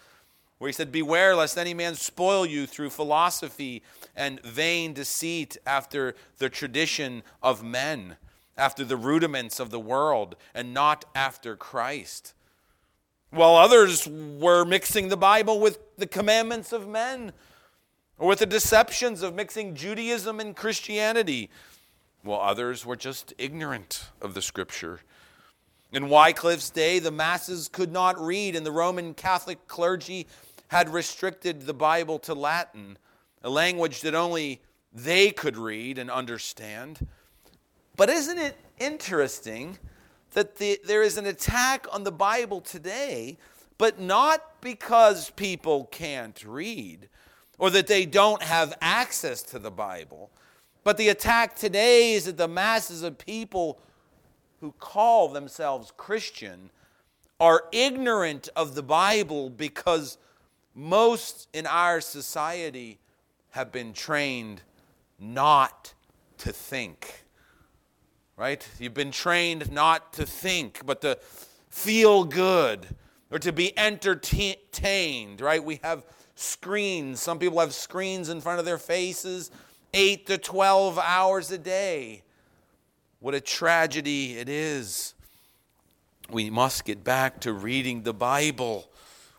where 0.57 0.69
he 0.69 0.73
said, 0.73 0.91
Beware 0.91 1.35
lest 1.35 1.57
any 1.57 1.73
man 1.73 1.95
spoil 1.95 2.45
you 2.45 2.65
through 2.65 2.89
philosophy 2.91 3.83
and 4.15 4.41
vain 4.41 4.93
deceit 4.93 5.57
after 5.67 6.15
the 6.37 6.49
tradition 6.49 7.23
of 7.43 7.61
men, 7.61 8.15
after 8.57 8.85
the 8.85 8.97
rudiments 8.97 9.59
of 9.59 9.69
the 9.69 9.79
world, 9.79 10.35
and 10.55 10.73
not 10.73 11.03
after 11.13 11.55
Christ. 11.57 12.33
While 13.29 13.55
others 13.55 14.07
were 14.07 14.63
mixing 14.63 15.10
the 15.10 15.17
Bible 15.17 15.60
with 15.60 15.79
the 15.98 16.07
commandments 16.07 16.72
of 16.72 16.88
men, 16.88 17.34
or 18.17 18.29
with 18.29 18.39
the 18.39 18.46
deceptions 18.46 19.22
of 19.22 19.36
mixing 19.36 19.75
Judaism 19.75 20.39
and 20.39 20.55
Christianity, 20.55 21.50
while 22.24 22.39
others 22.39 22.86
were 22.86 22.96
just 22.96 23.34
ignorant 23.38 24.05
of 24.22 24.34
the 24.34 24.41
Scripture. 24.41 25.01
In 25.91 26.10
Wycliffe's 26.10 26.69
day, 26.69 27.00
the 27.00 27.12
masses 27.12 27.69
could 27.69 27.91
not 27.91 28.19
read, 28.19 28.55
and 28.55 28.65
the 28.65 28.72
Roman 28.72 29.13
Catholic 29.13 29.67
clergy 29.67 30.27
had 30.69 30.89
restricted 30.89 31.62
the 31.62 31.74
Bible 31.74 32.19
to 32.19 32.34
Latin, 32.34 32.98
a 33.43 33.50
language 33.50 34.01
that 34.01 34.15
only 34.15 34.62
they 34.91 35.31
could 35.31 35.57
read 35.57 35.98
and 35.98 36.10
understand. 36.10 37.07
But 37.96 38.10
isn't 38.10 38.38
it 38.38 38.57
interesting 38.79 39.77
that 40.31 40.57
the, 40.57 40.79
there 40.86 41.03
is 41.03 41.17
an 41.17 41.25
attack 41.25 41.88
on 41.91 42.03
the 42.03 42.12
Bible 42.12 42.62
today, 42.62 43.38
but 43.77 44.00
not 44.00 44.62
because 44.62 45.29
people 45.31 45.86
can't 45.86 46.43
read 46.46 47.10
or 47.57 47.69
that 47.72 47.88
they 47.88 48.05
don't 48.05 48.43
have 48.43 48.77
access 48.81 49.41
to 49.41 49.60
the 49.60 49.72
Bible, 49.72 50.29
but 50.84 50.98
the 50.98 51.10
attack 51.10 51.55
today 51.55 52.13
is 52.13 52.25
that 52.25 52.38
the 52.38 52.48
masses 52.48 53.03
of 53.03 53.17
people 53.17 53.79
who 54.62 54.72
call 54.79 55.29
themselves 55.29 55.91
Christian 55.98 56.69
are 57.39 57.65
ignorant 57.72 58.50
of 58.55 58.75
the 58.75 58.84
Bible 58.84 59.50
because 59.50 60.17
most 60.74 61.48
in 61.53 61.65
our 61.65 62.01
society 62.01 63.00
have 63.51 63.72
been 63.72 63.93
trained 63.93 64.62
not 65.19 65.93
to 66.39 66.51
think. 66.51 67.25
Right? 68.38 68.67
You've 68.77 68.94
been 68.94 69.10
trained 69.10 69.72
not 69.72 70.13
to 70.13 70.25
think, 70.25 70.86
but 70.86 71.01
to 71.01 71.17
feel 71.72 72.24
good 72.24 72.88
or 73.32 73.39
to 73.39 73.51
be 73.51 73.77
entertained, 73.77 75.41
right? 75.41 75.63
We 75.63 75.79
have 75.82 76.06
screens. 76.36 77.20
Some 77.20 77.39
people 77.39 77.60
have 77.60 77.74
screens 77.74 78.29
in 78.29 78.39
front 78.39 78.60
of 78.60 78.65
their 78.65 78.77
faces 78.77 79.50
8 79.91 80.27
to 80.27 80.38
12 80.38 81.00
hours 81.00 81.50
a 81.50 81.58
day. 81.58 82.22
What 83.20 83.34
a 83.34 83.41
tragedy 83.41 84.38
it 84.38 84.48
is. 84.48 85.15
We 86.29 86.51
must 86.51 86.86
get 86.86 87.03
back 87.03 87.41
to 87.41 87.53
reading 87.53 88.03
the 88.03 88.13
Bible. 88.13 88.88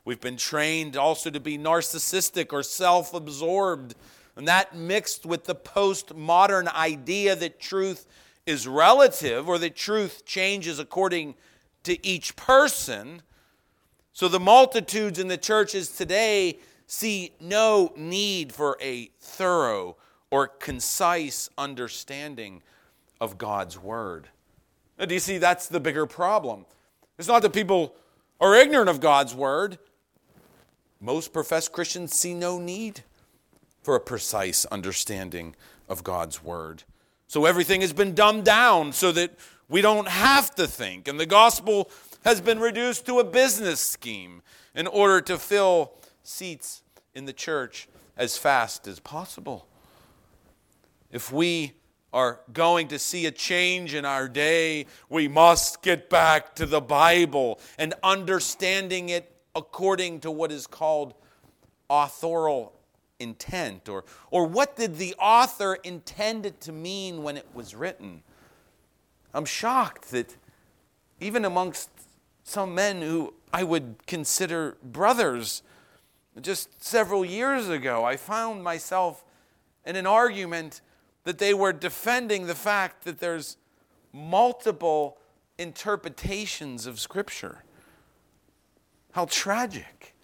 We've 0.05 0.21
been 0.21 0.37
trained 0.37 0.97
also 0.97 1.31
to 1.31 1.39
be 1.39 1.57
narcissistic 1.57 2.53
or 2.53 2.65
self 2.65 3.15
absorbed. 3.15 3.95
And 4.35 4.49
that 4.49 4.75
mixed 4.75 5.25
with 5.25 5.45
the 5.45 5.55
postmodern 5.55 6.73
idea 6.75 7.37
that 7.37 7.61
truth 7.61 8.07
is 8.49 8.67
relative 8.67 9.49
or 9.49 9.59
that 9.59 9.77
truth 9.77 10.25
changes 10.25 10.79
according 10.79 11.35
to 11.85 12.05
each 12.07 12.35
person. 12.37 13.23
So 14.13 14.29
the 14.29 14.41
multitudes 14.41 15.19
in 15.19 15.29
the 15.29 15.37
churches 15.37 15.91
today 15.91 16.59
see 16.87 17.33
no 17.41 17.93
need 17.97 18.53
for 18.53 18.79
a 18.81 19.11
thorough 19.21 19.97
or 20.31 20.49
concise 20.49 21.49
understanding 21.59 22.63
of 23.21 23.39
God's 23.39 23.79
word. 23.79 24.29
Now, 24.99 25.05
do 25.05 25.15
you 25.15 25.21
see 25.21 25.39
that's 25.39 25.69
the 25.69 25.81
bigger 25.81 26.07
problem? 26.07 26.65
It's 27.19 27.29
not 27.29 27.43
that 27.43 27.53
people 27.53 27.95
are 28.41 28.55
ignorant 28.55 28.89
of 28.89 29.01
God's 29.01 29.35
word, 29.35 29.79
most 31.01 31.33
professed 31.33 31.73
Christians 31.73 32.13
see 32.13 32.35
no 32.35 32.59
need 32.59 33.03
for 33.83 33.95
a 33.95 34.01
precise 34.01 34.65
understanding 34.67 35.55
of 35.89 36.03
God's 36.03 36.43
Word. 36.43 36.83
So 37.29 37.45
everything 37.45 37.83
has 37.83 37.93
been 37.93 38.15
dumbed 38.15 38.45
down 38.45 38.93
so 38.93 39.13
that 39.13 39.33
we 39.69 39.83
don't 39.83 40.09
have 40.09 40.55
to 40.55 40.67
think. 40.67 41.09
And 41.09 41.21
the 41.21 41.27
gospel 41.27 41.91
has 42.25 42.41
been 42.41 42.59
reduced 42.59 43.05
to 43.07 43.19
a 43.19 43.25
business 43.25 43.81
scheme 43.81 44.43
in 44.75 44.87
order 44.87 45.21
to 45.21 45.39
fill 45.39 45.93
seats 46.23 46.83
in 47.15 47.27
the 47.27 47.33
church 47.35 47.87
as 48.17 48.39
fast 48.39 48.87
as 48.89 48.99
possible. 48.99 49.67
If 51.13 51.31
we 51.31 51.75
are 52.15 52.41
going 52.53 52.89
to 52.89 52.99
see 52.99 53.27
a 53.27 53.31
change 53.31 53.95
in 53.95 54.07
our 54.07 54.27
day, 54.27 54.87
we 55.11 55.29
must 55.29 55.83
get 55.83 56.09
back 56.09 56.55
to 56.55 56.65
the 56.65 56.81
Bible 56.81 57.61
and 57.79 57.93
understanding 58.03 59.11
it 59.11 59.31
according 59.55 60.21
to 60.21 60.31
what 60.31 60.51
is 60.51 60.67
called 60.67 61.13
authorial 61.91 62.78
intent 63.21 63.89
or, 63.89 64.05
or 64.31 64.47
what 64.47 64.77
did 64.77 64.97
the 64.97 65.15
author 65.19 65.75
intend 65.85 66.47
it 66.47 66.61
to 66.61 66.73
mean 66.73 67.23
when 67.23 67.37
it 67.37 67.47
was 67.53 67.75
written 67.75 68.23
i'm 69.35 69.45
shocked 69.45 70.11
that 70.11 70.37
even 71.21 71.45
amongst 71.45 71.91
some 72.45 72.75
men 72.75 73.03
who 73.03 73.35
i 73.53 73.63
would 73.63 73.97
consider 74.07 74.77
brothers 74.83 75.63
just 76.41 76.83
several 76.83 77.25
years 77.25 77.69
ago 77.69 78.05
i 78.05 78.17
found 78.17 78.63
myself 78.63 79.25
in 79.85 79.97
an 79.97 80.07
argument 80.07 80.81
that 81.25 81.39
they 81.39 81.53
were 81.53 81.73
defending 81.73 82.47
the 82.47 82.55
fact 82.55 83.05
that 83.05 83.19
there's 83.19 83.57
multiple 84.13 85.19
interpretations 85.59 86.87
of 86.87 87.01
scripture 87.01 87.65
how 89.13 89.27
tragic. 89.27 90.15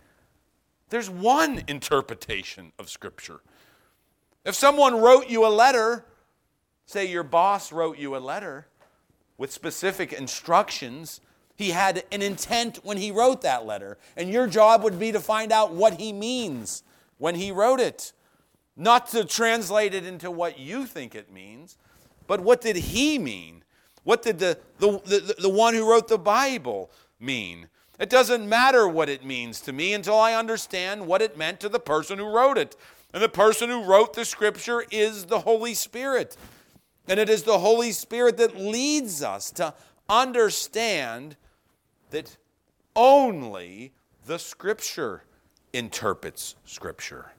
There's 0.90 1.10
one 1.10 1.62
interpretation 1.66 2.72
of 2.78 2.88
Scripture. 2.88 3.40
If 4.44 4.54
someone 4.54 5.00
wrote 5.00 5.28
you 5.28 5.46
a 5.46 5.48
letter, 5.48 6.04
say 6.86 7.06
your 7.06 7.22
boss 7.22 7.72
wrote 7.72 7.98
you 7.98 8.16
a 8.16 8.18
letter 8.18 8.66
with 9.38 9.52
specific 9.52 10.12
instructions, 10.12 11.20
he 11.56 11.70
had 11.70 12.04
an 12.12 12.22
intent 12.22 12.80
when 12.82 12.96
he 12.96 13.10
wrote 13.10 13.42
that 13.42 13.64
letter. 13.64 13.96
And 14.16 14.30
your 14.30 14.46
job 14.46 14.82
would 14.82 14.98
be 14.98 15.12
to 15.12 15.20
find 15.20 15.52
out 15.52 15.72
what 15.72 16.00
he 16.00 16.12
means 16.12 16.82
when 17.18 17.34
he 17.34 17.50
wrote 17.50 17.80
it. 17.80 18.12
Not 18.76 19.08
to 19.08 19.24
translate 19.24 19.94
it 19.94 20.04
into 20.04 20.30
what 20.30 20.58
you 20.58 20.84
think 20.84 21.14
it 21.14 21.32
means, 21.32 21.78
but 22.26 22.40
what 22.40 22.60
did 22.60 22.76
he 22.76 23.18
mean? 23.18 23.62
What 24.02 24.22
did 24.22 24.38
the, 24.38 24.58
the, 24.78 25.00
the, 25.04 25.34
the 25.38 25.48
one 25.48 25.74
who 25.74 25.88
wrote 25.88 26.08
the 26.08 26.18
Bible 26.18 26.90
mean? 27.20 27.68
It 27.98 28.10
doesn't 28.10 28.48
matter 28.48 28.88
what 28.88 29.08
it 29.08 29.24
means 29.24 29.60
to 29.62 29.72
me 29.72 29.92
until 29.92 30.18
I 30.18 30.34
understand 30.34 31.06
what 31.06 31.22
it 31.22 31.38
meant 31.38 31.60
to 31.60 31.68
the 31.68 31.78
person 31.78 32.18
who 32.18 32.26
wrote 32.26 32.58
it. 32.58 32.76
And 33.12 33.22
the 33.22 33.28
person 33.28 33.70
who 33.70 33.84
wrote 33.84 34.14
the 34.14 34.24
scripture 34.24 34.84
is 34.90 35.26
the 35.26 35.40
Holy 35.40 35.74
Spirit. 35.74 36.36
And 37.06 37.20
it 37.20 37.28
is 37.28 37.44
the 37.44 37.60
Holy 37.60 37.92
Spirit 37.92 38.36
that 38.38 38.56
leads 38.56 39.22
us 39.22 39.50
to 39.52 39.74
understand 40.08 41.36
that 42.10 42.36
only 42.96 43.92
the 44.26 44.38
scripture 44.38 45.22
interprets 45.72 46.56
scripture. 46.64 47.32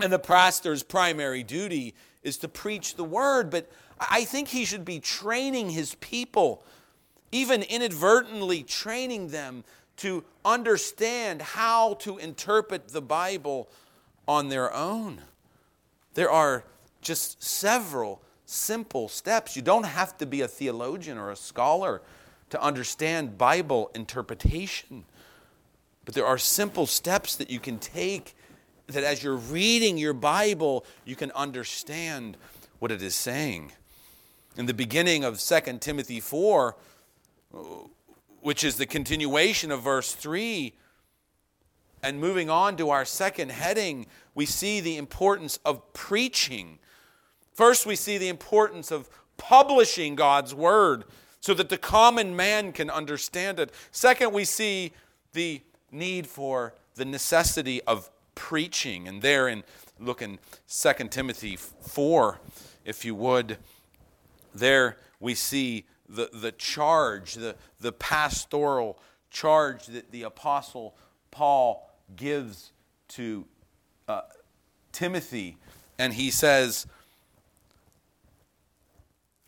And 0.00 0.12
the 0.12 0.18
pastor's 0.18 0.82
primary 0.82 1.42
duty 1.42 1.94
is 2.22 2.36
to 2.38 2.48
preach 2.48 2.96
the 2.96 3.04
word, 3.04 3.50
but 3.50 3.70
I 3.98 4.24
think 4.24 4.48
he 4.48 4.64
should 4.64 4.84
be 4.84 4.98
training 4.98 5.70
his 5.70 5.94
people 5.96 6.64
even 7.32 7.62
inadvertently 7.62 8.62
training 8.62 9.28
them 9.28 9.64
to 9.96 10.24
understand 10.44 11.42
how 11.42 11.94
to 11.94 12.18
interpret 12.18 12.88
the 12.88 13.02
Bible 13.02 13.68
on 14.26 14.48
their 14.48 14.72
own. 14.74 15.20
There 16.14 16.30
are 16.30 16.64
just 17.00 17.42
several 17.42 18.20
simple 18.46 19.08
steps. 19.08 19.56
You 19.56 19.62
don't 19.62 19.84
have 19.84 20.16
to 20.18 20.26
be 20.26 20.40
a 20.40 20.48
theologian 20.48 21.18
or 21.18 21.30
a 21.30 21.36
scholar 21.36 22.02
to 22.50 22.62
understand 22.62 23.38
Bible 23.38 23.90
interpretation. 23.94 25.04
But 26.04 26.14
there 26.14 26.26
are 26.26 26.38
simple 26.38 26.86
steps 26.86 27.36
that 27.36 27.50
you 27.50 27.60
can 27.60 27.78
take 27.78 28.34
that 28.86 29.04
as 29.04 29.22
you're 29.22 29.36
reading 29.36 29.96
your 29.96 30.12
Bible, 30.12 30.84
you 31.04 31.16
can 31.16 31.30
understand 31.32 32.36
what 32.78 32.92
it 32.92 33.00
is 33.00 33.14
saying. 33.14 33.72
In 34.56 34.66
the 34.66 34.74
beginning 34.74 35.24
of 35.24 35.40
2 35.40 35.78
Timothy 35.80 36.20
4, 36.20 36.76
which 38.40 38.64
is 38.64 38.76
the 38.76 38.86
continuation 38.86 39.70
of 39.70 39.82
verse 39.82 40.12
3. 40.14 40.74
And 42.02 42.20
moving 42.20 42.50
on 42.50 42.76
to 42.76 42.90
our 42.90 43.04
second 43.04 43.50
heading, 43.50 44.06
we 44.34 44.44
see 44.44 44.80
the 44.80 44.98
importance 44.98 45.58
of 45.64 45.92
preaching. 45.94 46.78
First, 47.54 47.86
we 47.86 47.96
see 47.96 48.18
the 48.18 48.28
importance 48.28 48.90
of 48.90 49.08
publishing 49.36 50.14
God's 50.14 50.54
word 50.54 51.04
so 51.40 51.54
that 51.54 51.68
the 51.68 51.78
common 51.78 52.36
man 52.36 52.72
can 52.72 52.90
understand 52.90 53.58
it. 53.58 53.72
Second, 53.90 54.32
we 54.32 54.44
see 54.44 54.92
the 55.32 55.62
need 55.90 56.26
for 56.26 56.74
the 56.94 57.04
necessity 57.04 57.82
of 57.82 58.10
preaching. 58.34 59.08
And 59.08 59.22
there 59.22 59.48
in 59.48 59.64
look 60.00 60.22
in 60.22 60.38
2 60.68 60.92
Timothy 61.08 61.56
4, 61.56 62.40
if 62.84 63.04
you 63.04 63.14
would, 63.14 63.58
there 64.54 64.98
we 65.20 65.34
see 65.34 65.84
the, 66.08 66.30
the 66.32 66.52
charge, 66.52 67.34
the, 67.34 67.56
the 67.80 67.92
pastoral 67.92 68.98
charge 69.30 69.86
that 69.86 70.10
the 70.10 70.22
Apostle 70.22 70.94
Paul 71.30 71.90
gives 72.16 72.72
to 73.08 73.44
uh, 74.08 74.22
Timothy. 74.92 75.56
And 75.98 76.12
he 76.14 76.30
says, 76.30 76.86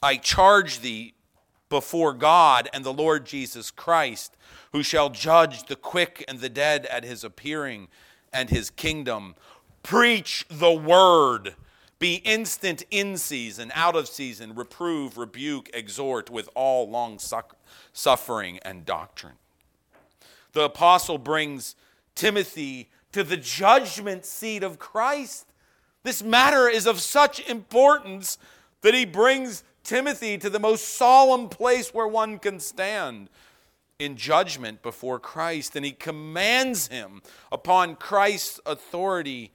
I 0.03 0.17
charge 0.17 0.81
thee 0.81 1.15
before 1.69 2.13
God 2.13 2.69
and 2.73 2.85
the 2.85 2.93
Lord 2.93 3.27
Jesus 3.27 3.71
Christ, 3.71 4.37
who 4.73 4.83
shall 4.83 5.11
judge 5.11 5.65
the 5.65 5.77
quick 5.77 6.25
and 6.29 6.41
the 6.41 6.49
dead 6.49 6.87
at 6.87 7.05
his 7.05 7.25
appearing 7.25 7.89
and 8.33 8.51
his 8.51 8.71
kingdom. 8.71 9.35
Preach 9.83 10.45
the 10.49 10.73
word. 10.73 11.55
Be 11.99 12.17
instant 12.17 12.85
in 12.91 13.17
season, 13.17 13.73
out 13.75 13.97
of 13.97 14.07
season, 14.07 14.55
reprove, 14.55 15.17
rebuke, 15.17 15.71
exhort 15.73 16.29
with 16.29 16.49
all 16.55 16.89
long 16.91 17.19
suffering 17.93 18.59
and 18.63 18.85
doctrine. 18.85 19.37
The 20.53 20.63
apostle 20.63 21.19
brings 21.19 21.75
Timothy 22.15 22.91
to 23.13 23.25
the 23.25 23.37
judgment 23.39 24.27
seat 24.27 24.63
of 24.63 24.79
Christ. 24.79 25.47
This 26.03 26.23
matter 26.23 26.69
is 26.69 26.87
of 26.87 27.01
such 27.01 27.41
importance 27.49 28.37
that 28.83 28.95
he 28.95 29.07
brings 29.07 29.65
Timothy 29.83 30.37
to 30.39 30.51
the 30.51 30.61
most 30.61 30.97
solemn 30.97 31.49
place 31.49 31.95
where 31.95 32.07
one 32.07 32.39
can 32.39 32.61
stand 32.61 33.31
in 33.99 34.17
judgment 34.17 34.83
before 34.83 35.19
Christ. 35.19 35.77
And 35.77 35.85
he 35.85 35.93
commands 35.93 36.89
him 36.89 37.23
upon 37.51 37.97
Christ's 37.97 38.61
authority 38.67 39.53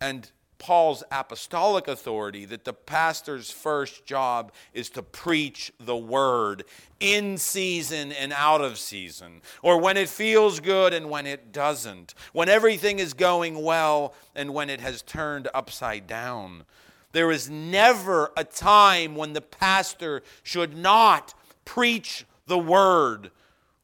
and 0.00 0.30
Paul's 0.60 1.02
apostolic 1.10 1.88
authority 1.88 2.44
that 2.44 2.64
the 2.64 2.74
pastor's 2.74 3.50
first 3.50 4.04
job 4.04 4.52
is 4.74 4.90
to 4.90 5.02
preach 5.02 5.72
the 5.80 5.96
word 5.96 6.64
in 7.00 7.38
season 7.38 8.12
and 8.12 8.30
out 8.34 8.60
of 8.60 8.78
season, 8.78 9.40
or 9.62 9.80
when 9.80 9.96
it 9.96 10.10
feels 10.10 10.60
good 10.60 10.92
and 10.92 11.08
when 11.08 11.26
it 11.26 11.50
doesn't, 11.50 12.14
when 12.34 12.50
everything 12.50 12.98
is 12.98 13.14
going 13.14 13.62
well 13.62 14.14
and 14.36 14.52
when 14.52 14.68
it 14.68 14.82
has 14.82 15.00
turned 15.00 15.48
upside 15.54 16.06
down. 16.06 16.64
There 17.12 17.32
is 17.32 17.48
never 17.48 18.30
a 18.36 18.44
time 18.44 19.16
when 19.16 19.32
the 19.32 19.40
pastor 19.40 20.22
should 20.42 20.76
not 20.76 21.32
preach 21.64 22.26
the 22.46 22.58
word 22.58 23.30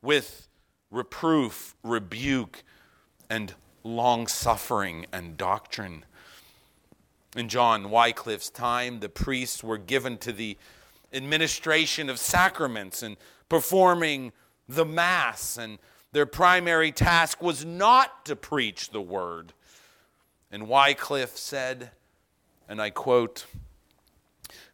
with 0.03 0.47
reproof, 0.91 1.75
rebuke, 1.83 2.63
and 3.31 3.55
long 3.83 4.27
suffering 4.27 5.07
and 5.11 5.39
doctrine. 5.39 6.05
In 7.37 7.51
John 7.51 7.91
Wycliffe's 7.91 8.49
time, 8.49 9.01
the 9.01 9.11
priests 9.11 9.63
were 9.63 9.77
given 9.77 10.17
to 10.19 10.33
the 10.33 10.57
administration 11.13 12.09
of 12.09 12.19
sacraments 12.19 13.03
and 13.03 13.19
performing 13.51 14.33
the 14.67 14.87
Mass, 14.87 15.59
and 15.59 15.79
their 16.13 16.25
primary 16.25 16.91
task 16.93 17.43
was 17.43 17.63
not 17.63 18.25
to 18.25 18.35
preach 18.35 18.89
the 18.89 19.03
word. 19.03 19.53
And 20.51 20.67
Wycliffe 20.67 21.37
said, 21.37 21.91
and 22.69 22.81
I 22.81 22.89
quote, 22.89 23.45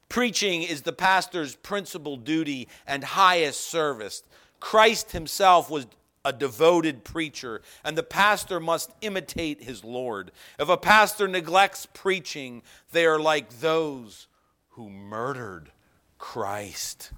Preaching 0.09 0.63
is 0.63 0.83
the 0.83 0.93
pastor's 0.93 1.57
principal 1.57 2.17
duty 2.17 2.69
and 2.87 3.03
highest 3.03 3.63
service. 3.63 4.23
Christ 4.61 5.11
himself 5.11 5.69
was 5.69 5.87
a 6.25 6.33
devoted 6.33 7.05
preacher, 7.05 7.63
and 7.85 7.97
the 7.97 8.03
pastor 8.03 8.61
must 8.61 8.91
imitate 9.01 9.63
his 9.63 9.85
Lord. 9.85 10.31
If 10.59 10.69
a 10.69 10.77
pastor 10.77 11.27
neglects 11.27 11.87
preaching, 11.93 12.63
they 12.93 13.07
are 13.07 13.19
like 13.19 13.61
those 13.61 14.29
who 14.71 14.89
murdered 14.89 15.73
Christ. 16.19 17.13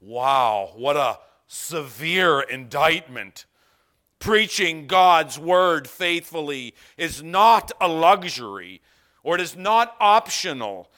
Wow, 0.00 0.72
what 0.76 0.96
a 0.96 1.18
severe 1.46 2.40
indictment. 2.40 3.46
Preaching 4.18 4.86
God's 4.86 5.38
word 5.38 5.88
faithfully 5.88 6.74
is 6.96 7.22
not 7.22 7.72
a 7.80 7.88
luxury, 7.88 8.80
or 9.22 9.34
it 9.34 9.40
is 9.40 9.56
not 9.56 9.96
optional. 10.00 10.90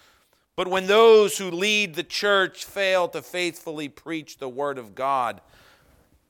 But 0.55 0.69
when 0.69 0.87
those 0.87 1.39
who 1.39 1.51
lead 1.51 1.95
the 1.95 2.03
church 2.03 2.65
fail 2.65 3.09
to 3.09 3.23
faithfully 3.23 3.89
preach 3.89 4.39
the 4.39 4.49
word 4.49 4.79
of 4.79 4.95
God, 4.95 5.41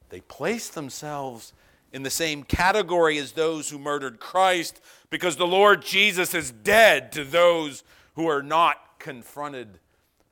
they 0.09 0.21
place 0.21 0.69
themselves 0.69 1.53
in 1.92 2.03
the 2.03 2.11
same 2.11 2.42
category 2.42 3.19
as 3.19 3.33
those 3.33 3.71
who 3.71 3.79
murdered 3.79 4.21
Christ 4.21 4.81
because 5.11 5.37
the 5.37 5.47
Lord 5.47 5.83
Jesus 5.83 6.35
is 6.35 6.51
dead 6.51 7.12
to 7.12 7.25
those 7.25 7.85
who 8.14 8.29
are 8.29 8.42
not 8.42 8.99
confronted 8.99 9.79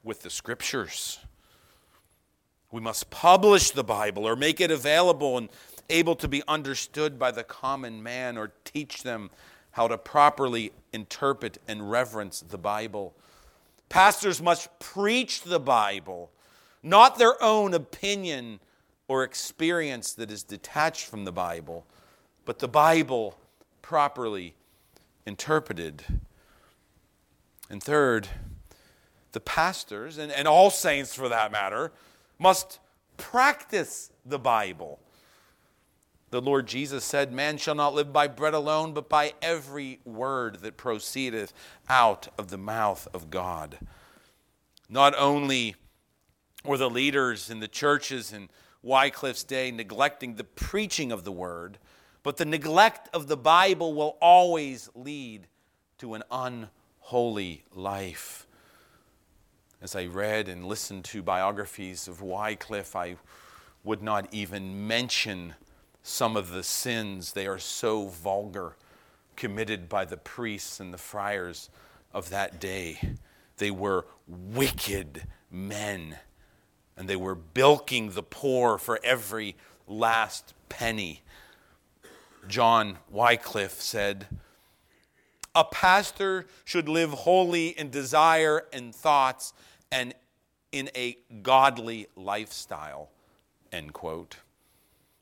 with 0.02 0.22
the 0.22 0.30
scriptures. 0.30 1.18
We 2.70 2.80
must 2.80 3.10
publish 3.10 3.70
the 3.70 3.84
Bible 3.84 4.26
or 4.26 4.36
make 4.36 4.60
it 4.60 4.70
available 4.70 5.38
and 5.38 5.48
able 5.88 6.16
to 6.16 6.28
be 6.28 6.42
understood 6.48 7.18
by 7.18 7.30
the 7.30 7.44
common 7.44 8.02
man 8.02 8.36
or 8.36 8.52
teach 8.64 9.02
them 9.02 9.30
how 9.72 9.88
to 9.88 9.98
properly 9.98 10.72
interpret 10.92 11.58
and 11.66 11.90
reverence 11.90 12.40
the 12.40 12.58
Bible. 12.58 13.14
Pastors 13.88 14.40
must 14.42 14.76
preach 14.78 15.42
the 15.42 15.60
Bible, 15.60 16.30
not 16.82 17.18
their 17.18 17.40
own 17.42 17.74
opinion 17.74 18.60
or 19.08 19.22
experience 19.22 20.12
that 20.12 20.30
is 20.30 20.42
detached 20.42 21.06
from 21.06 21.24
the 21.24 21.32
Bible, 21.32 21.86
but 22.44 22.58
the 22.58 22.68
Bible 22.68 23.36
properly 23.82 24.54
interpreted. 25.26 26.04
And 27.68 27.82
third, 27.82 28.28
the 29.32 29.40
pastors, 29.40 30.18
and, 30.18 30.32
and 30.32 30.48
all 30.48 30.70
saints 30.70 31.14
for 31.14 31.28
that 31.28 31.52
matter, 31.52 31.92
must 32.38 32.78
practice 33.16 34.10
the 34.24 34.38
Bible. 34.38 35.00
The 36.30 36.40
Lord 36.40 36.66
Jesus 36.66 37.04
said, 37.04 37.32
Man 37.32 37.58
shall 37.58 37.74
not 37.74 37.94
live 37.94 38.12
by 38.12 38.26
bread 38.26 38.54
alone, 38.54 38.92
but 38.92 39.08
by 39.08 39.34
every 39.40 40.00
word 40.04 40.60
that 40.62 40.76
proceedeth 40.76 41.52
out 41.88 42.28
of 42.38 42.48
the 42.48 42.58
mouth 42.58 43.06
of 43.14 43.30
God. 43.30 43.78
Not 44.88 45.14
only 45.16 45.76
were 46.64 46.78
the 46.78 46.90
leaders 46.90 47.50
in 47.50 47.60
the 47.60 47.68
churches 47.68 48.32
in 48.32 48.48
Wycliffe's 48.84 49.44
day 49.44 49.70
neglecting 49.70 50.34
the 50.34 50.44
preaching 50.44 51.10
of 51.10 51.24
the 51.24 51.32
word, 51.32 51.78
but 52.22 52.36
the 52.36 52.44
neglect 52.44 53.08
of 53.14 53.28
the 53.28 53.36
Bible 53.36 53.94
will 53.94 54.18
always 54.20 54.90
lead 54.94 55.48
to 55.98 56.14
an 56.14 56.22
unholy 56.30 57.64
life. 57.74 58.46
As 59.80 59.96
I 59.96 60.04
read 60.04 60.48
and 60.48 60.66
listened 60.66 61.04
to 61.06 61.22
biographies 61.22 62.06
of 62.08 62.20
Wycliffe, 62.20 62.94
I 62.94 63.16
would 63.84 64.02
not 64.02 64.28
even 64.32 64.86
mention 64.86 65.54
some 66.02 66.36
of 66.36 66.50
the 66.50 66.62
sins, 66.62 67.32
they 67.32 67.46
are 67.46 67.58
so 67.58 68.08
vulgar, 68.08 68.76
committed 69.36 69.88
by 69.88 70.04
the 70.04 70.18
priests 70.18 70.78
and 70.78 70.92
the 70.92 70.98
friars 70.98 71.70
of 72.12 72.28
that 72.30 72.60
day. 72.60 73.00
They 73.56 73.70
were 73.70 74.06
wicked 74.26 75.24
men, 75.50 76.18
and 76.96 77.08
they 77.08 77.16
were 77.16 77.34
bilking 77.34 78.10
the 78.10 78.22
poor 78.22 78.78
for 78.78 79.00
every 79.02 79.56
last 79.86 80.54
penny. 80.68 81.22
John 82.48 82.98
Wycliffe 83.10 83.80
said, 83.80 84.26
A 85.54 85.64
pastor 85.64 86.46
should 86.64 86.88
live 86.88 87.10
wholly 87.10 87.68
in 87.68 87.90
desire 87.90 88.66
and 88.72 88.94
thoughts 88.94 89.52
and 89.90 90.14
in 90.72 90.90
a 90.94 91.16
godly 91.42 92.08
lifestyle. 92.16 93.10
End 93.72 93.92
quote. 93.92 94.36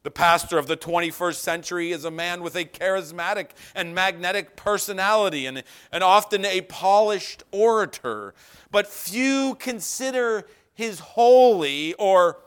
The 0.02 0.10
pastor 0.10 0.58
of 0.58 0.66
the 0.66 0.76
21st 0.76 1.36
century 1.36 1.92
is 1.92 2.04
a 2.04 2.10
man 2.10 2.42
with 2.42 2.56
a 2.56 2.64
charismatic 2.64 3.50
and 3.74 3.94
magnetic 3.94 4.56
personality 4.56 5.46
and, 5.46 5.62
and 5.92 6.02
often 6.02 6.44
a 6.44 6.62
polished 6.62 7.44
orator, 7.52 8.34
but 8.72 8.88
few 8.88 9.54
consider 9.60 10.46
his 10.74 10.98
holy 11.00 11.94
or 11.94 12.38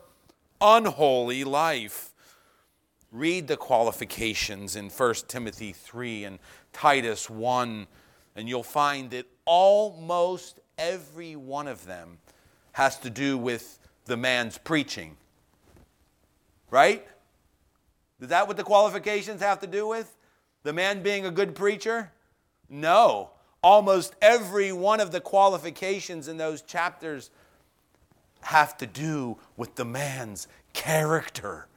unholy 0.61 1.43
life. 1.43 2.11
Read 3.11 3.47
the 3.47 3.57
qualifications 3.57 4.75
in 4.75 4.89
1 4.89 5.13
Timothy 5.27 5.71
3 5.71 6.25
and 6.25 6.39
Titus 6.73 7.29
1, 7.29 7.87
and 8.35 8.49
you'll 8.49 8.63
find 8.63 9.09
that 9.11 9.25
almost 9.45 10.59
every 10.77 11.35
one 11.35 11.67
of 11.67 11.85
them 11.85 12.17
has 12.73 12.97
to 12.99 13.09
do 13.09 13.37
with 13.37 13.79
the 14.05 14.17
man's 14.17 14.57
preaching. 14.57 15.15
Right? 16.69 17.07
Is 18.19 18.29
that 18.29 18.47
what 18.47 18.57
the 18.57 18.63
qualifications 18.63 19.41
have 19.41 19.59
to 19.59 19.67
do 19.67 19.87
with? 19.87 20.17
The 20.63 20.73
man 20.73 21.03
being 21.03 21.25
a 21.25 21.31
good 21.31 21.55
preacher? 21.55 22.11
No. 22.69 23.29
Almost 23.61 24.15
every 24.21 24.71
one 24.71 24.99
of 24.99 25.11
the 25.11 25.21
qualifications 25.21 26.27
in 26.27 26.37
those 26.37 26.61
chapters 26.61 27.29
have 28.45 28.77
to 28.77 28.85
do 28.85 29.37
with 29.57 29.75
the 29.75 29.85
man's 29.85 30.47
character. 30.73 31.67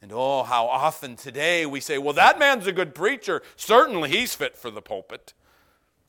And 0.00 0.10
oh, 0.12 0.42
how 0.42 0.66
often 0.66 1.14
today 1.14 1.64
we 1.64 1.78
say, 1.78 1.96
well, 1.96 2.14
that 2.14 2.40
man's 2.40 2.66
a 2.66 2.72
good 2.72 2.92
preacher. 2.92 3.40
Certainly 3.54 4.10
he's 4.10 4.34
fit 4.34 4.58
for 4.58 4.68
the 4.68 4.82
pulpit. 4.82 5.32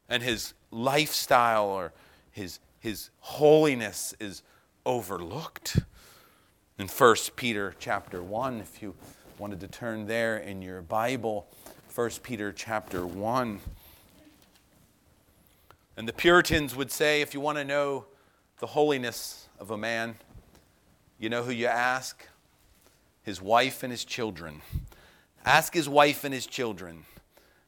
And 0.09 0.23
his 0.23 0.55
lifestyle 0.71 1.67
or 1.67 1.93
his, 2.31 2.59
his 2.79 3.11
holiness 3.19 4.15
is 4.19 4.41
overlooked. 4.83 5.79
In 6.79 6.87
1 6.87 7.15
Peter 7.35 7.75
chapter 7.77 8.23
1, 8.23 8.61
if 8.61 8.81
you 8.81 8.95
wanted 9.37 9.59
to 9.59 9.67
turn 9.67 10.07
there 10.07 10.37
in 10.37 10.63
your 10.63 10.81
Bible, 10.81 11.45
1 11.93 12.09
Peter 12.23 12.51
chapter 12.51 13.05
1. 13.05 13.59
And 15.97 16.07
the 16.07 16.13
Puritans 16.13 16.75
would 16.75 16.91
say 16.91 17.21
if 17.21 17.35
you 17.35 17.39
want 17.39 17.59
to 17.59 17.63
know 17.63 18.05
the 18.59 18.67
holiness 18.67 19.47
of 19.59 19.71
a 19.71 19.77
man, 19.77 20.15
you 21.19 21.29
know 21.29 21.43
who 21.43 21.51
you 21.51 21.67
ask? 21.67 22.27
His 23.23 23.41
wife 23.41 23.83
and 23.83 23.91
his 23.91 24.03
children. 24.03 24.61
Ask 25.45 25.73
his 25.73 25.87
wife 25.89 26.23
and 26.23 26.33
his 26.33 26.45
children. 26.45 27.05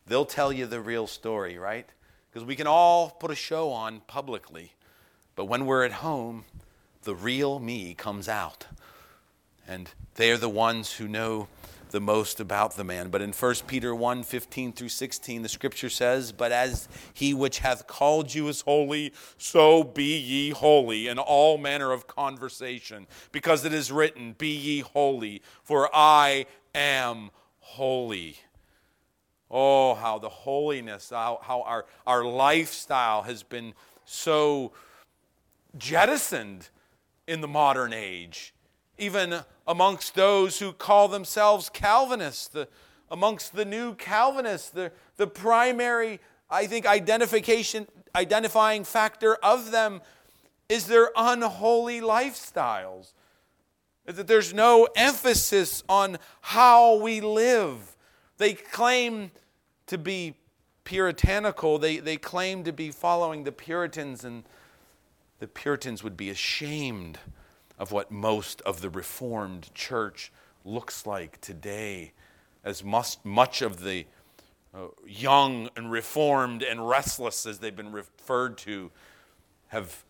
They'll 0.08 0.26
tell 0.26 0.52
you 0.52 0.66
the 0.66 0.82
real 0.82 1.08
story, 1.08 1.58
right? 1.58 1.88
Because 2.30 2.46
we 2.46 2.56
can 2.56 2.68
all 2.68 3.10
put 3.10 3.32
a 3.32 3.36
show 3.36 3.72
on 3.72 4.02
publicly, 4.02 4.74
but 5.36 5.46
when 5.46 5.66
we're 5.66 5.84
at 5.84 5.94
home, 5.94 6.46
the 7.04 7.16
real 7.16 7.60
me 7.60 7.94
comes 7.94 8.28
out. 8.28 8.68
And 9.68 9.90
they're 10.16 10.38
the 10.38 10.50
ones 10.50 10.94
who 10.94 11.08
know 11.08 11.48
the 11.96 12.02
most 12.02 12.42
about 12.42 12.76
the 12.76 12.84
man. 12.84 13.08
But 13.08 13.22
in 13.22 13.32
1 13.32 13.56
Peter 13.68 13.96
1 13.96 14.24
15 14.24 14.74
through 14.74 14.90
16, 14.90 15.42
the 15.44 15.48
scripture 15.48 15.90
says, 15.90 16.34
But 16.34 16.52
as 16.52 16.90
he 17.14 17.34
which 17.34 17.60
hath 17.60 17.88
called 17.88 18.36
you 18.36 18.50
is 18.50 18.60
holy, 18.62 19.14
so 19.38 19.82
be 19.82 20.18
ye 20.18 20.50
holy 20.50 21.08
in 21.08 21.18
all 21.18 21.58
manner 21.58 21.94
of 21.94 22.06
conversation, 22.06 23.08
because 23.32 23.64
it 23.64 23.72
is 23.72 23.94
written, 23.94 24.36
Be 24.38 24.50
ye 24.50 24.80
holy, 24.82 25.42
for 25.64 25.90
I 25.94 26.48
am 26.76 27.32
holy. 27.60 28.40
Oh, 29.50 29.96
how 29.96 30.20
the 30.20 30.28
holiness, 30.28 31.12
how, 31.12 31.40
how 31.42 31.62
our, 31.62 31.86
our 32.06 32.26
lifestyle 32.26 33.22
has 33.22 33.42
been 33.42 33.74
so 34.04 34.74
jettisoned 35.78 36.68
in 37.26 37.40
the 37.40 37.48
modern 37.48 37.94
age 37.94 38.54
even 38.98 39.42
amongst 39.68 40.16
those 40.16 40.60
who 40.60 40.72
call 40.72 41.08
themselves 41.08 41.70
Calvinists, 41.70 42.48
the, 42.48 42.68
amongst 43.10 43.56
the 43.56 43.66
new 43.66 43.96
Calvinists, 43.96 44.70
the, 44.70 44.92
the 45.18 45.28
primary, 45.28 46.20
I 46.50 46.68
think, 46.68 46.86
identification, 46.86 47.88
identifying 48.16 48.84
factor 48.84 49.36
of 49.36 49.72
them 49.72 50.02
is 50.70 50.88
their 50.88 51.10
unholy 51.16 52.02
lifestyles. 52.02 53.14
That 54.06 54.28
there's 54.28 54.54
no 54.54 54.88
emphasis 54.96 55.84
on 55.90 56.18
how 56.42 56.96
we 56.96 57.22
live. 57.22 57.96
They 58.38 58.54
claim 58.54 59.32
to 59.88 59.98
be 59.98 60.36
puritanical, 60.84 61.80
they, 61.80 61.98
they 61.98 62.18
claim 62.18 62.64
to 62.64 62.72
be 62.72 62.92
following 62.92 63.44
the 63.44 63.52
Puritans, 63.52 64.24
and 64.24 64.44
the 65.40 65.48
Puritans 65.48 66.04
would 66.04 66.16
be 66.16 66.30
ashamed 66.30 67.18
of 67.78 67.92
what 67.92 68.12
most 68.12 68.62
of 68.62 68.82
the 68.82 68.90
Reformed 68.90 69.74
church 69.74 70.32
looks 70.64 71.06
like 71.06 71.40
today, 71.42 72.14
as 72.64 72.84
much, 72.84 73.18
much 73.24 73.62
of 73.62 73.82
the 73.82 74.06
uh, 74.74 74.88
young 75.06 75.70
and 75.76 75.92
reformed 75.92 76.64
and 76.64 76.88
restless, 76.88 77.46
as 77.46 77.60
they've 77.60 77.76
been 77.76 77.92
referred 77.92 78.58
to, 78.58 78.92
have 79.68 80.04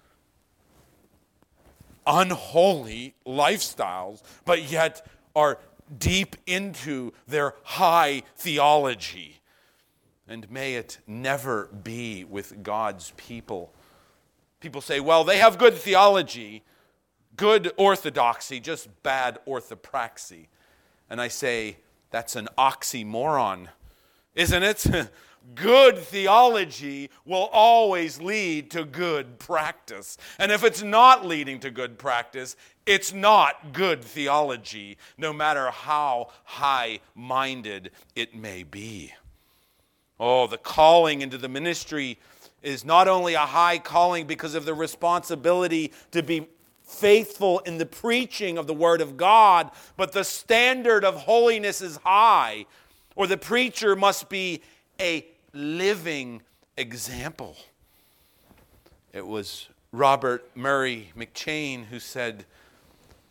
unholy 2.08 3.16
lifestyles, 3.26 4.22
but 4.46 4.72
yet 4.72 5.06
are 5.36 5.60
deep 5.98 6.36
into 6.48 7.14
their 7.28 7.56
high 7.64 8.24
theology. 8.38 9.40
And 10.28 10.50
may 10.50 10.76
it 10.76 11.00
never 11.06 11.68
be 11.84 12.24
with 12.24 12.64
God's 12.64 13.14
people. 13.18 13.72
People 14.60 14.82
say, 14.82 15.00
well, 15.00 15.24
they 15.24 15.38
have 15.38 15.60
good 15.60 15.76
theology, 15.76 16.64
good 17.36 17.72
orthodoxy, 17.78 18.60
just 18.60 18.90
bad 19.04 19.40
orthopraxy. 19.48 20.48
And 21.10 21.22
I 21.22 21.28
say, 21.28 21.78
that's 22.12 22.36
an 22.36 22.48
oxymoron, 22.58 23.68
isn't 24.34 24.64
it? 24.64 24.86
good 25.56 26.00
theology 26.00 27.10
will 27.26 27.50
always 27.52 28.20
lead 28.20 28.72
to 28.72 28.84
good 28.84 29.38
practice. 29.38 30.18
And 30.40 30.52
if 30.52 30.64
it's 30.64 30.82
not 30.82 31.26
leading 31.26 31.60
to 31.60 31.70
good 31.70 32.00
practice, 32.00 32.56
it's 32.86 33.14
not 33.14 33.74
good 33.74 34.04
theology, 34.04 34.98
no 35.18 35.34
matter 35.34 35.70
how 35.70 36.30
high 36.44 37.00
minded 37.14 37.92
it 38.16 38.36
may 38.36 38.64
be. 38.64 39.14
Oh, 40.20 40.48
the 40.48 40.58
calling 40.58 41.22
into 41.22 41.38
the 41.38 41.50
ministry 41.50 42.18
is 42.64 42.84
not 42.84 43.08
only 43.08 43.36
a 43.36 43.40
high 43.40 43.78
calling 43.78 44.26
because 44.26 44.56
of 44.56 44.66
the 44.66 44.74
responsibility 44.74 45.92
to 46.12 46.24
be 46.24 46.48
faithful 46.86 47.60
in 47.60 47.78
the 47.78 47.86
preaching 47.86 48.58
of 48.58 48.68
the 48.68 48.74
Word 48.74 49.02
of 49.02 49.18
God, 49.18 49.72
but 49.98 50.12
the 50.12 50.24
standard 50.24 51.04
of 51.04 51.16
holiness 51.16 51.82
is 51.82 51.98
high, 51.98 52.66
or 53.16 53.28
the 53.28 53.38
preacher 53.38 53.96
must 53.96 54.30
be 54.30 54.62
a 55.00 55.26
living 55.54 56.42
example. 56.78 57.58
It 59.14 59.26
was 59.26 59.68
Robert 59.92 60.50
Murray 60.56 61.12
McCheyne 61.18 61.86
who 61.86 62.00
said, 62.00 62.46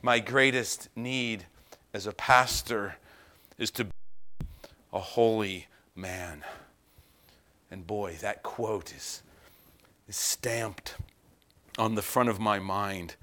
My 0.03 0.19
greatest 0.19 0.89
need 0.97 1.47
as 1.93 2.07
a 2.07 2.13
pastor 2.13 2.97
is 3.59 3.71
to 3.73 3.85
be 3.85 3.91
a 4.93 5.01
holy 5.01 5.67
man. 5.95 6.43
And 7.71 7.87
boy, 7.87 8.17
that 8.21 8.43
quote 8.43 8.95
is, 8.95 9.23
is 10.09 10.17
stamped 10.17 10.97
on 11.79 11.95
the 11.95 12.03
front 12.03 12.29
of 12.29 12.41
my 12.41 12.59
mind 12.59 13.17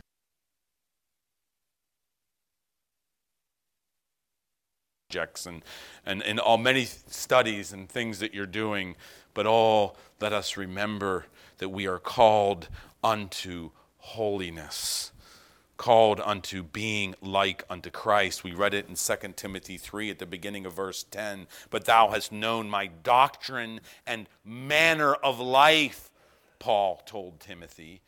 projects 5.12 5.45
and, 5.45 5.62
and, 6.06 6.24
and 6.24 6.39
all 6.39 6.58
many 6.58 6.86
studies 6.86 7.74
and 7.74 7.89
things 7.89 8.19
that 8.19 8.34
you're 8.34 8.45
doing, 8.45 8.95
but 9.34 9.45
all 9.45 9.97
let 10.21 10.32
us 10.32 10.56
remember 10.56 11.26
that 11.58 11.69
we 11.69 11.86
are 11.86 12.00
called 12.00 12.69
unto 13.04 13.71
holiness 13.97 15.12
called 15.78 16.21
unto 16.24 16.62
being 16.62 17.15
like 17.24 17.63
unto 17.67 17.89
Christ. 17.89 18.43
We 18.43 18.54
read 18.54 18.76
it 18.76 18.88
in 18.88 18.93
2 18.93 19.34
Timothy 19.36 19.78
3 19.80 20.12
at 20.12 20.19
the 20.19 20.28
beginning 20.28 20.67
of 20.67 20.74
verse 20.74 21.02
10. 21.02 21.47
But 21.71 21.86
thou 21.86 22.10
hast 22.10 22.32
known 22.32 22.69
my 22.69 22.86
doctrine 22.86 23.82
and 24.06 24.30
manner 24.45 25.15
of 25.15 25.39
life, 25.39 26.12
Paul 26.60 27.02
told 27.08 27.39
Timothy. 27.39 28.02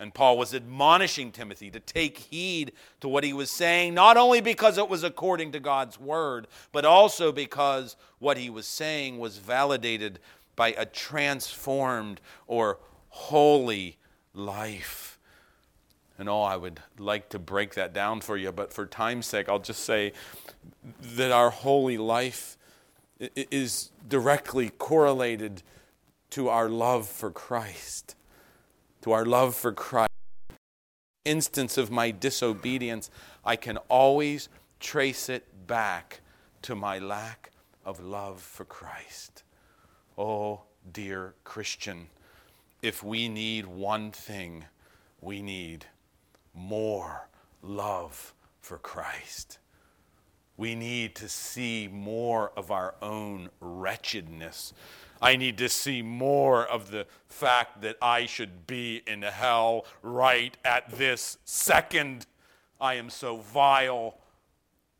And 0.00 0.14
Paul 0.14 0.38
was 0.38 0.54
admonishing 0.54 1.30
Timothy 1.30 1.70
to 1.70 1.78
take 1.78 2.16
heed 2.16 2.72
to 3.02 3.08
what 3.08 3.22
he 3.22 3.34
was 3.34 3.50
saying, 3.50 3.92
not 3.92 4.16
only 4.16 4.40
because 4.40 4.78
it 4.78 4.88
was 4.88 5.04
according 5.04 5.52
to 5.52 5.60
God's 5.60 6.00
word, 6.00 6.46
but 6.72 6.86
also 6.86 7.32
because 7.32 7.96
what 8.18 8.38
he 8.38 8.48
was 8.48 8.66
saying 8.66 9.18
was 9.18 9.36
validated 9.36 10.18
by 10.56 10.68
a 10.68 10.86
transformed 10.86 12.22
or 12.46 12.78
holy 13.10 13.98
life. 14.32 15.18
And 16.18 16.30
oh, 16.30 16.42
I 16.42 16.56
would 16.56 16.80
like 16.98 17.28
to 17.30 17.38
break 17.38 17.74
that 17.74 17.92
down 17.92 18.22
for 18.22 18.38
you, 18.38 18.52
but 18.52 18.72
for 18.72 18.86
time's 18.86 19.26
sake, 19.26 19.50
I'll 19.50 19.58
just 19.58 19.84
say 19.84 20.14
that 21.02 21.30
our 21.30 21.50
holy 21.50 21.98
life 21.98 22.56
is 23.18 23.90
directly 24.08 24.70
correlated 24.70 25.62
to 26.30 26.48
our 26.48 26.70
love 26.70 27.06
for 27.06 27.30
Christ 27.30 28.16
to 29.02 29.12
our 29.12 29.24
love 29.24 29.54
for 29.54 29.72
Christ, 29.72 30.10
instance 31.24 31.78
of 31.78 31.90
my 31.90 32.10
disobedience, 32.10 33.10
I 33.44 33.56
can 33.56 33.76
always 33.88 34.48
trace 34.78 35.28
it 35.28 35.66
back 35.66 36.20
to 36.62 36.74
my 36.74 36.98
lack 36.98 37.50
of 37.84 38.00
love 38.00 38.40
for 38.40 38.64
Christ. 38.64 39.42
Oh, 40.18 40.62
dear 40.92 41.34
Christian, 41.44 42.08
if 42.82 43.02
we 43.02 43.28
need 43.28 43.66
one 43.66 44.10
thing, 44.10 44.64
we 45.20 45.42
need 45.42 45.86
more 46.54 47.28
love 47.62 48.34
for 48.60 48.78
Christ. 48.78 49.58
We 50.56 50.74
need 50.74 51.14
to 51.16 51.28
see 51.28 51.88
more 51.90 52.52
of 52.56 52.70
our 52.70 52.94
own 53.00 53.48
wretchedness 53.60 54.74
I 55.20 55.36
need 55.36 55.58
to 55.58 55.68
see 55.68 56.02
more 56.02 56.66
of 56.66 56.90
the 56.90 57.06
fact 57.28 57.82
that 57.82 57.96
I 58.00 58.26
should 58.26 58.66
be 58.66 59.02
in 59.06 59.22
hell 59.22 59.84
right 60.02 60.56
at 60.64 60.90
this 60.90 61.38
second. 61.44 62.26
I 62.80 62.94
am 62.94 63.10
so 63.10 63.36
vile. 63.36 64.16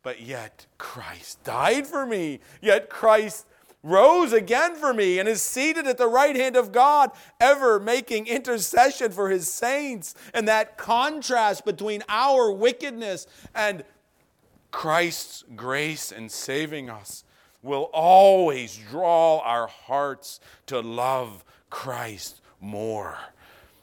But 0.03 0.21
yet 0.21 0.65
Christ 0.77 1.43
died 1.43 1.87
for 1.87 2.05
me. 2.05 2.39
Yet 2.61 2.89
Christ 2.89 3.45
rose 3.83 4.31
again 4.31 4.75
for 4.75 4.93
me 4.93 5.17
and 5.17 5.27
is 5.27 5.41
seated 5.41 5.87
at 5.87 5.97
the 5.97 6.07
right 6.07 6.35
hand 6.35 6.55
of 6.55 6.71
God, 6.71 7.11
ever 7.39 7.79
making 7.79 8.27
intercession 8.27 9.11
for 9.11 9.29
his 9.29 9.51
saints. 9.51 10.13
And 10.33 10.47
that 10.47 10.77
contrast 10.77 11.65
between 11.65 12.03
our 12.07 12.51
wickedness 12.51 13.25
and 13.55 13.83
Christ's 14.71 15.43
grace 15.55 16.11
in 16.11 16.29
saving 16.29 16.89
us 16.89 17.23
will 17.61 17.89
always 17.93 18.77
draw 18.89 19.39
our 19.39 19.67
hearts 19.67 20.39
to 20.67 20.79
love 20.79 21.43
Christ 21.69 22.41
more, 22.59 23.17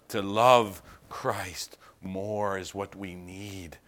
to 0.08 0.22
love 0.22 0.82
Christ. 1.08 1.76
More 2.00 2.58
is 2.58 2.74
what 2.74 2.94
we 2.94 3.14
need. 3.14 3.78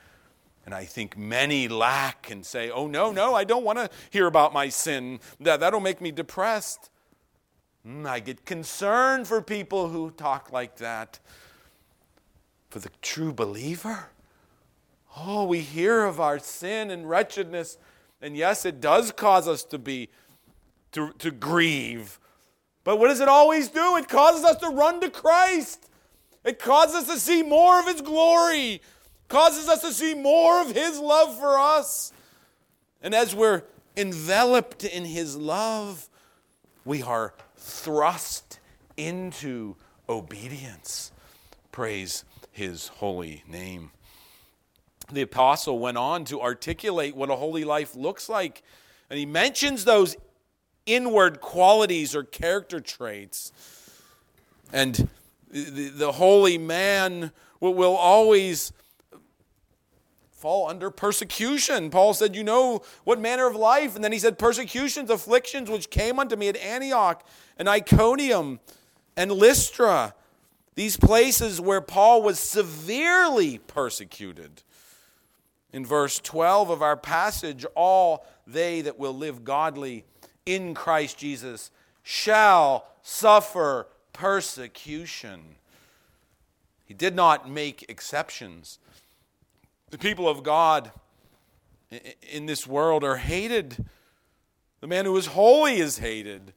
And 0.67 0.75
I 0.75 0.85
think 0.85 1.17
many 1.17 1.69
lack 1.69 2.31
and 2.31 2.45
say, 2.45 2.71
oh, 2.71 2.87
no, 2.87 3.13
no, 3.13 3.35
I 3.35 3.45
don't 3.45 3.65
want 3.65 3.79
to 3.79 3.91
hear 4.11 4.27
about 4.27 4.53
my 4.53 4.69
sin. 4.69 5.21
That, 5.41 5.61
that'll 5.61 5.81
make 5.81 6.01
me 6.01 6.11
depressed. 6.11 6.91
Mm, 7.87 8.07
I 8.07 8.21
get 8.21 8.45
concerned 8.45 9.27
for 9.27 9.41
people 9.41 9.89
who 9.89 10.11
talk 10.11 10.53
like 10.53 10.77
that. 10.77 11.19
For 12.69 12.79
the 12.79 12.91
true 13.03 13.33
believer, 13.33 14.11
oh, 15.17 15.45
we 15.45 15.61
hear 15.61 16.05
of 16.05 16.21
our 16.21 16.39
sin 16.39 16.91
and 16.91 17.09
wretchedness. 17.09 17.79
And 18.23 18.37
yes, 18.37 18.65
it 18.65 18.81
does 18.81 19.13
cause 19.13 19.49
us 19.49 19.65
to 19.65 19.79
be, 19.79 20.09
to, 20.93 21.13
to 21.19 21.31
grieve. 21.31 22.19
But 22.85 22.99
what 22.99 23.09
does 23.09 23.21
it 23.21 23.29
always 23.29 23.69
do? 23.69 23.97
It 23.97 24.09
causes 24.09 24.45
us 24.45 24.57
to 24.57 24.69
run 24.69 25.01
to 25.01 25.11
Christ. 25.11 25.89
It 26.45 26.59
causes 26.59 27.09
us 27.09 27.15
to 27.15 27.21
see 27.21 27.43
more 27.43 27.81
of 27.81 27.87
His 27.87 28.01
glory, 28.01 28.83
causes 29.29 29.69
us 29.69 29.83
to 29.83 29.93
see 29.93 30.15
more 30.15 30.61
of 30.61 30.73
His 30.73 30.99
love 30.99 31.39
for 31.39 31.59
us. 31.59 32.13
And 33.03 33.15
as 33.15 33.35
we're 33.35 33.63
enveloped 33.97 34.85
in 34.85 35.05
His 35.05 35.37
love, 35.37 36.09
we 36.85 37.03
are 37.03 37.35
thrust 37.57 38.59
into 38.97 39.77
obedience. 40.09 41.13
Praise 41.73 42.25
his 42.53 42.89
holy 42.89 43.45
name. 43.49 43.91
The 45.13 45.23
apostle 45.23 45.79
went 45.79 45.99
on 45.99 46.25
to 46.27 46.41
articulate 46.41 47.17
what 47.17 47.31
a 47.31 47.37
holy 47.37 47.65
life 47.65 47.97
looks 47.97 48.29
like, 48.29 48.63
and 49.09 49.19
he 49.19 49.27
mentions 49.27 49.85
those 49.85 50.17
inward 50.87 51.41
qualities 51.41 52.15
or 52.15 52.23
character 52.23 52.81
traits. 52.81 53.53
And 54.73 55.09
the, 55.51 55.89
the 55.89 56.13
holy 56.13 56.59
man 56.59 57.33
will, 57.59 57.75
will 57.75 57.97
always 57.97 58.73
fall 60.41 60.69
under 60.69 60.91
persecution. 60.91 61.91
Paul 61.91 62.15
said, 62.15 62.35
You 62.35 62.45
know 62.45 62.83
what 63.05 63.21
manner 63.21 63.47
of 63.47 63.55
life? 63.55 63.95
And 63.95 64.03
then 64.03 64.13
he 64.13 64.19
said, 64.19 64.39
Persecutions, 64.39 65.11
afflictions 65.11 65.71
which 65.71 65.91
came 65.91 66.19
unto 66.19 66.37
me 66.37 66.49
at 66.49 66.57
Antioch 66.57 67.27
and 67.59 67.69
Iconium 67.69 68.61
and 69.17 69.31
Lystra. 69.31 70.15
These 70.77 70.97
places 70.97 71.61
where 71.61 71.83
Paul 71.83 72.23
was 72.23 72.39
severely 72.39 73.59
persecuted. 73.59 74.63
In 75.73 75.87
verse 75.87 76.19
12 76.19 76.71
of 76.71 76.83
our 76.83 76.97
passage, 76.97 77.65
all 77.75 78.27
they 78.47 78.81
that 78.81 78.99
will 78.99 79.15
live 79.15 79.45
godly 79.45 80.05
in 80.45 80.75
Christ 80.75 81.19
Jesus 81.19 81.71
shall 82.03 82.87
suffer 83.03 83.87
persecution. 84.13 85.57
He 86.85 86.95
did 86.95 87.15
not 87.15 87.49
make 87.49 87.85
exceptions. 87.89 88.79
The 89.91 89.99
people 89.99 90.29
of 90.29 90.43
God 90.43 90.91
in 92.33 92.47
this 92.47 92.67
world 92.67 93.05
are 93.05 93.17
hated. 93.17 93.87
The 94.81 94.87
man 94.87 95.05
who 95.05 95.17
is 95.17 95.27
holy 95.27 95.77
is 95.77 95.99
hated, 95.99 96.53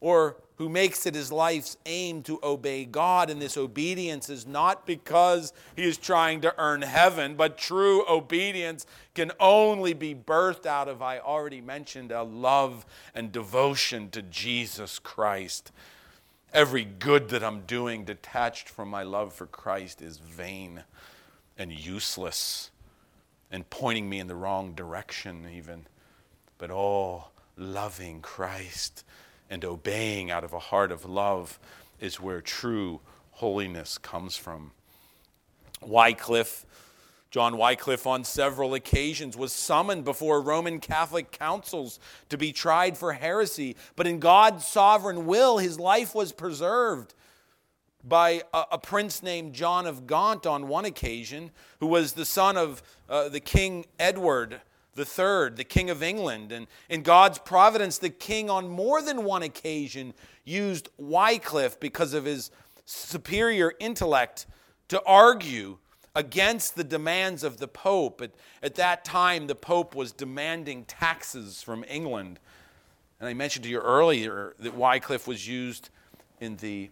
or 0.00 0.36
who 0.56 0.68
makes 0.68 1.04
it 1.04 1.14
his 1.14 1.32
life's 1.32 1.76
aim 1.84 2.22
to 2.22 2.38
obey 2.42 2.84
God. 2.84 3.28
And 3.28 3.42
this 3.42 3.56
obedience 3.56 4.30
is 4.30 4.46
not 4.46 4.86
because 4.86 5.52
he 5.74 5.82
is 5.82 5.98
trying 5.98 6.40
to 6.42 6.54
earn 6.58 6.82
heaven, 6.82 7.34
but 7.34 7.58
true 7.58 8.04
obedience 8.08 8.86
can 9.14 9.32
only 9.40 9.94
be 9.94 10.14
birthed 10.14 10.64
out 10.66 10.88
of, 10.88 11.02
I 11.02 11.18
already 11.18 11.60
mentioned, 11.60 12.12
a 12.12 12.22
love 12.22 12.86
and 13.14 13.32
devotion 13.32 14.10
to 14.10 14.22
Jesus 14.22 14.98
Christ. 14.98 15.72
Every 16.52 16.84
good 16.84 17.30
that 17.30 17.42
I'm 17.42 17.62
doing 17.62 18.04
detached 18.04 18.68
from 18.68 18.88
my 18.88 19.02
love 19.02 19.32
for 19.32 19.46
Christ 19.46 20.00
is 20.00 20.18
vain 20.18 20.84
and 21.58 21.72
useless 21.72 22.70
and 23.50 23.68
pointing 23.70 24.08
me 24.08 24.20
in 24.20 24.28
the 24.28 24.36
wrong 24.36 24.72
direction, 24.72 25.48
even. 25.52 25.86
But 26.58 26.70
oh, 26.70 27.26
loving 27.56 28.20
Christ 28.20 29.04
and 29.50 29.64
obeying 29.64 30.30
out 30.30 30.44
of 30.44 30.52
a 30.52 30.58
heart 30.58 30.90
of 30.92 31.04
love 31.04 31.58
is 32.00 32.20
where 32.20 32.40
true 32.40 33.00
holiness 33.32 33.98
comes 33.98 34.36
from. 34.36 34.72
Wycliffe, 35.80 36.64
John 37.30 37.56
Wycliffe, 37.58 38.06
on 38.06 38.24
several 38.24 38.74
occasions 38.74 39.36
was 39.36 39.52
summoned 39.52 40.04
before 40.04 40.40
Roman 40.40 40.80
Catholic 40.80 41.32
councils 41.32 41.98
to 42.28 42.38
be 42.38 42.52
tried 42.52 42.96
for 42.96 43.12
heresy, 43.12 43.76
but 43.96 44.06
in 44.06 44.20
God's 44.20 44.66
sovereign 44.66 45.26
will, 45.26 45.58
his 45.58 45.78
life 45.78 46.14
was 46.14 46.32
preserved 46.32 47.14
by 48.04 48.42
a, 48.52 48.64
a, 48.72 48.78
prince 48.78 49.22
named 49.22 49.54
John 49.54 49.86
of 49.86 50.06
Gaunt 50.06 50.46
on 50.46 50.68
one 50.68 50.84
occasion, 50.84 51.50
who 51.80 51.86
was 51.86 52.12
the 52.12 52.26
son 52.26 52.56
of 52.56 52.82
uh, 53.08 53.30
the 53.30 53.40
King 53.40 53.86
Edward 53.98 54.60
III, 54.96 55.50
the 55.56 55.64
King 55.64 55.90
of 55.90 56.02
England. 56.02 56.52
And 56.52 56.66
in 56.88 57.02
God's 57.02 57.38
providence, 57.38 57.98
the 57.98 58.10
king 58.10 58.50
on 58.50 58.68
more 58.68 59.02
than 59.02 59.24
one 59.24 59.42
occasion 59.42 60.14
used 60.44 60.88
Wycliffe 60.98 61.78
because 61.80 62.14
of 62.14 62.24
his 62.24 62.50
superior 62.84 63.72
intellect 63.80 64.46
to 64.88 65.02
argue 65.04 65.78
against 66.14 66.76
the 66.76 66.84
demands 66.84 67.42
of 67.42 67.56
the 67.58 67.68
Pope. 67.68 68.22
At, 68.22 68.32
at 68.62 68.74
that 68.76 69.04
time, 69.04 69.46
the 69.46 69.54
Pope 69.54 69.94
was 69.94 70.12
demanding 70.12 70.84
taxes 70.84 71.62
from 71.62 71.84
England. 71.88 72.38
And 73.18 73.28
I 73.28 73.34
mentioned 73.34 73.64
to 73.64 73.70
you 73.70 73.78
earlier 73.78 74.54
that 74.58 74.74
Wycliffe 74.74 75.26
was 75.26 75.48
used 75.48 75.90
in 76.40 76.56
the 76.56 76.90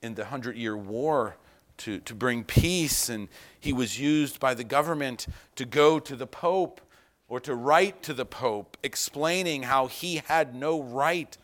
in 0.00 0.14
the 0.14 0.26
Hundred 0.26 0.56
Year 0.56 0.76
War 0.76 1.36
to, 1.78 1.98
to 2.00 2.14
bring 2.14 2.44
peace, 2.44 3.08
and 3.08 3.28
he 3.58 3.72
was 3.72 3.98
used 3.98 4.38
by 4.38 4.54
the 4.54 4.64
government 4.64 5.26
to 5.56 5.64
go 5.64 5.98
to 5.98 6.16
the 6.16 6.26
Pope 6.26 6.80
or 7.28 7.40
to 7.40 7.54
write 7.54 8.02
to 8.04 8.14
the 8.14 8.24
Pope 8.24 8.76
explaining 8.82 9.64
how 9.64 9.86
he 9.86 10.22
had 10.26 10.54
no 10.54 10.82
right 10.82 11.36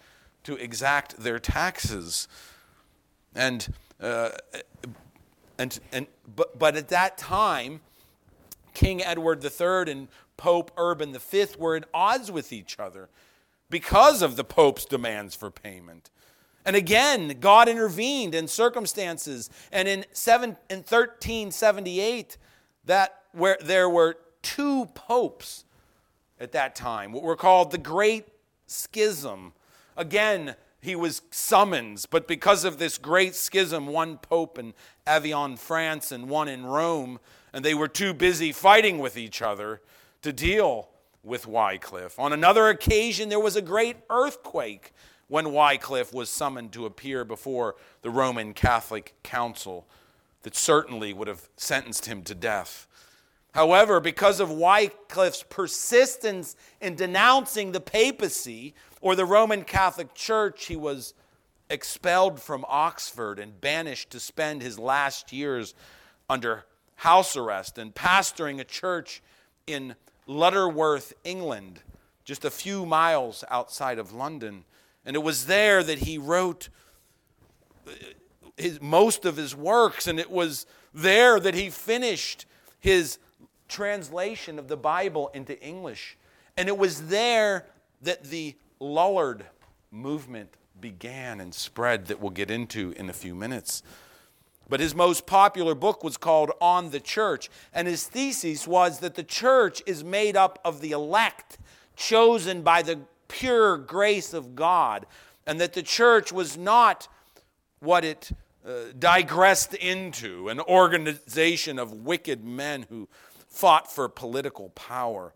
to 0.44 0.56
exact 0.56 1.18
their 1.18 1.38
taxes. 1.38 2.26
And, 3.34 3.68
uh, 4.00 4.30
and, 5.58 5.78
and, 5.92 6.06
but, 6.34 6.58
but 6.58 6.76
at 6.76 6.88
that 6.88 7.18
time, 7.18 7.80
King 8.72 9.02
Edward 9.02 9.44
III 9.44 9.92
and 9.92 10.08
Pope 10.36 10.72
Urban 10.76 11.16
V 11.16 11.46
were 11.58 11.76
at 11.76 11.84
odds 11.92 12.30
with 12.30 12.52
each 12.52 12.78
other 12.78 13.08
because 13.70 14.22
of 14.22 14.36
the 14.36 14.44
Pope's 14.44 14.84
demands 14.84 15.34
for 15.34 15.50
payment. 15.50 16.10
And 16.64 16.76
again, 16.76 17.36
God 17.40 17.68
intervened 17.68 18.34
in 18.34 18.48
circumstances. 18.48 19.50
And 19.70 19.86
in, 19.86 20.06
seven, 20.12 20.56
in 20.70 20.78
1378, 20.78 22.38
that 22.86 23.22
where 23.32 23.58
there 23.62 23.88
were 23.88 24.16
two 24.42 24.86
popes 24.94 25.63
at 26.44 26.52
that 26.52 26.76
time, 26.76 27.10
what 27.10 27.24
were 27.24 27.34
called 27.34 27.72
the 27.72 27.78
Great 27.78 28.28
Schism. 28.66 29.52
Again, 29.96 30.54
he 30.80 30.94
was 30.94 31.22
summoned, 31.30 32.04
but 32.10 32.28
because 32.28 32.64
of 32.64 32.78
this 32.78 32.98
great 32.98 33.34
schism, 33.34 33.86
one 33.86 34.18
pope 34.18 34.58
in 34.58 34.74
Avignon, 35.06 35.56
France, 35.56 36.12
and 36.12 36.28
one 36.28 36.46
in 36.46 36.66
Rome, 36.66 37.18
and 37.52 37.64
they 37.64 37.74
were 37.74 37.88
too 37.88 38.12
busy 38.12 38.52
fighting 38.52 38.98
with 38.98 39.16
each 39.16 39.40
other 39.40 39.80
to 40.22 40.32
deal 40.32 40.90
with 41.22 41.46
Wycliffe. 41.46 42.18
On 42.18 42.32
another 42.32 42.68
occasion, 42.68 43.30
there 43.30 43.40
was 43.40 43.56
a 43.56 43.62
great 43.62 43.96
earthquake 44.10 44.92
when 45.28 45.52
Wycliffe 45.52 46.12
was 46.12 46.28
summoned 46.28 46.72
to 46.72 46.84
appear 46.84 47.24
before 47.24 47.76
the 48.02 48.10
Roman 48.10 48.52
Catholic 48.52 49.14
Council 49.22 49.86
that 50.42 50.54
certainly 50.54 51.14
would 51.14 51.28
have 51.28 51.48
sentenced 51.56 52.04
him 52.06 52.22
to 52.24 52.34
death. 52.34 52.86
However, 53.54 54.00
because 54.00 54.40
of 54.40 54.50
Wycliffe's 54.50 55.44
persistence 55.44 56.56
in 56.80 56.96
denouncing 56.96 57.70
the 57.70 57.80
papacy 57.80 58.74
or 59.00 59.14
the 59.14 59.24
Roman 59.24 59.62
Catholic 59.62 60.12
Church, 60.12 60.66
he 60.66 60.74
was 60.74 61.14
expelled 61.70 62.40
from 62.40 62.64
Oxford 62.68 63.38
and 63.38 63.60
banished 63.60 64.10
to 64.10 64.18
spend 64.18 64.60
his 64.60 64.76
last 64.76 65.32
years 65.32 65.72
under 66.28 66.64
house 66.96 67.36
arrest 67.36 67.78
and 67.78 67.94
pastoring 67.94 68.58
a 68.58 68.64
church 68.64 69.22
in 69.68 69.94
Lutterworth, 70.26 71.12
England, 71.22 71.80
just 72.24 72.44
a 72.44 72.50
few 72.50 72.84
miles 72.84 73.44
outside 73.50 74.00
of 74.00 74.12
London. 74.12 74.64
And 75.06 75.14
it 75.14 75.22
was 75.22 75.46
there 75.46 75.84
that 75.84 75.98
he 75.98 76.18
wrote 76.18 76.70
uh, 77.86 77.92
his, 78.56 78.80
most 78.80 79.24
of 79.24 79.36
his 79.36 79.54
works, 79.54 80.08
and 80.08 80.18
it 80.18 80.30
was 80.30 80.66
there 80.92 81.38
that 81.38 81.54
he 81.54 81.70
finished 81.70 82.46
his 82.80 83.18
translation 83.74 84.58
of 84.58 84.68
the 84.68 84.76
Bible 84.76 85.30
into 85.34 85.60
English. 85.60 86.16
And 86.56 86.68
it 86.68 86.78
was 86.78 87.08
there 87.08 87.66
that 88.02 88.22
the 88.24 88.54
Lullard 88.78 89.44
movement 89.90 90.54
began 90.80 91.40
and 91.40 91.52
spread, 91.52 92.06
that 92.06 92.20
we'll 92.20 92.30
get 92.30 92.50
into 92.50 92.92
in 92.96 93.10
a 93.10 93.12
few 93.12 93.34
minutes. 93.34 93.82
But 94.68 94.80
his 94.80 94.94
most 94.94 95.26
popular 95.26 95.74
book 95.74 96.04
was 96.04 96.16
called 96.16 96.52
On 96.60 96.90
the 96.90 97.00
Church, 97.00 97.50
and 97.72 97.88
his 97.88 98.06
thesis 98.06 98.66
was 98.66 99.00
that 99.00 99.14
the 99.14 99.24
church 99.24 99.82
is 99.86 100.04
made 100.04 100.36
up 100.36 100.58
of 100.64 100.80
the 100.80 100.92
elect 100.92 101.58
chosen 101.96 102.62
by 102.62 102.82
the 102.82 103.00
pure 103.28 103.76
grace 103.76 104.32
of 104.32 104.54
God, 104.54 105.06
and 105.46 105.60
that 105.60 105.72
the 105.72 105.82
church 105.82 106.32
was 106.32 106.56
not 106.56 107.08
what 107.80 108.04
it 108.04 108.30
uh, 108.66 108.92
digressed 108.98 109.74
into 109.74 110.48
an 110.48 110.60
organization 110.60 111.78
of 111.78 111.92
wicked 111.92 112.44
men 112.44 112.86
who 112.88 113.08
fought 113.54 113.90
for 113.90 114.08
political 114.08 114.70
power. 114.70 115.32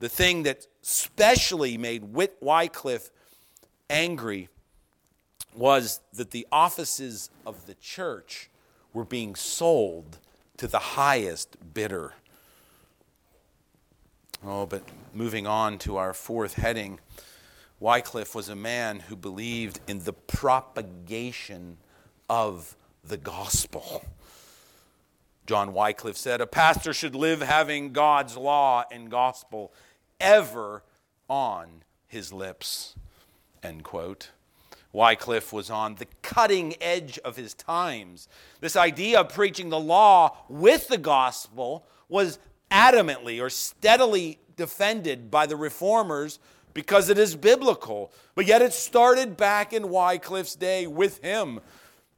The 0.00 0.08
thing 0.08 0.42
that 0.42 0.66
specially 0.82 1.78
made 1.78 2.04
Whit 2.04 2.36
Wycliffe 2.40 3.10
angry 3.88 4.48
was 5.54 6.00
that 6.12 6.30
the 6.30 6.46
offices 6.50 7.30
of 7.46 7.66
the 7.66 7.74
church 7.74 8.50
were 8.92 9.04
being 9.04 9.34
sold 9.34 10.18
to 10.56 10.66
the 10.66 10.78
highest 10.78 11.56
bidder. 11.74 12.14
Oh, 14.44 14.66
but 14.66 14.82
moving 15.14 15.46
on 15.46 15.78
to 15.78 15.96
our 15.96 16.14
fourth 16.14 16.54
heading, 16.54 16.98
Wycliffe 17.78 18.34
was 18.34 18.48
a 18.48 18.56
man 18.56 19.00
who 19.00 19.16
believed 19.16 19.80
in 19.86 20.04
the 20.04 20.12
propagation 20.12 21.76
of 22.28 22.76
the 23.04 23.16
gospel. 23.16 24.04
John 25.46 25.72
Wycliffe 25.72 26.16
said, 26.16 26.40
A 26.40 26.46
pastor 26.46 26.92
should 26.92 27.14
live 27.14 27.40
having 27.40 27.92
God's 27.92 28.36
law 28.36 28.84
and 28.90 29.10
gospel 29.10 29.72
ever 30.20 30.82
on 31.28 31.82
his 32.06 32.32
lips. 32.32 32.94
End 33.62 33.84
quote. 33.84 34.30
Wycliffe 34.92 35.52
was 35.52 35.70
on 35.70 35.94
the 35.96 36.06
cutting 36.22 36.74
edge 36.80 37.18
of 37.24 37.36
his 37.36 37.54
times. 37.54 38.28
This 38.60 38.76
idea 38.76 39.20
of 39.20 39.32
preaching 39.32 39.68
the 39.68 39.78
law 39.78 40.36
with 40.48 40.88
the 40.88 40.98
gospel 40.98 41.86
was 42.08 42.38
adamantly 42.70 43.40
or 43.40 43.50
steadily 43.50 44.38
defended 44.56 45.30
by 45.30 45.46
the 45.46 45.56
reformers 45.56 46.38
because 46.74 47.08
it 47.08 47.18
is 47.18 47.36
biblical. 47.36 48.12
But 48.34 48.46
yet 48.46 48.62
it 48.62 48.72
started 48.72 49.36
back 49.36 49.72
in 49.72 49.90
Wycliffe's 49.90 50.56
day 50.56 50.86
with 50.86 51.22
him. 51.22 51.60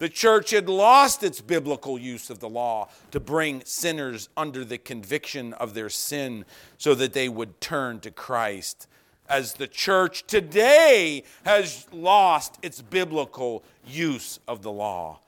The 0.03 0.09
church 0.09 0.51
had 0.51 0.69
lost 0.69 1.23
its 1.23 1.41
biblical 1.41 1.97
use 1.97 2.29
of 2.29 2.41
the 2.41 2.49
law 2.49 2.89
to 3.13 3.21
bring 3.21 3.63
sinners 3.65 4.29
under 4.37 4.65
the 4.65 4.77
conviction 4.77 5.53
of 5.53 5.75
their 5.75 5.89
sin 5.89 6.45
so 6.77 6.97
that 6.97 7.13
they 7.13 7.29
would 7.29 7.61
turn 7.61 8.01
to 8.01 8.11
Christ. 8.11 8.89
As 9.29 9.55
the 9.55 9.69
church 9.69 10.27
today 10.27 11.23
has 11.45 11.87
lost 11.93 12.59
its 12.63 12.83
biblical 12.83 13.63
use 13.87 14.41
of 14.49 14.63
the 14.63 14.73
law. 14.73 15.21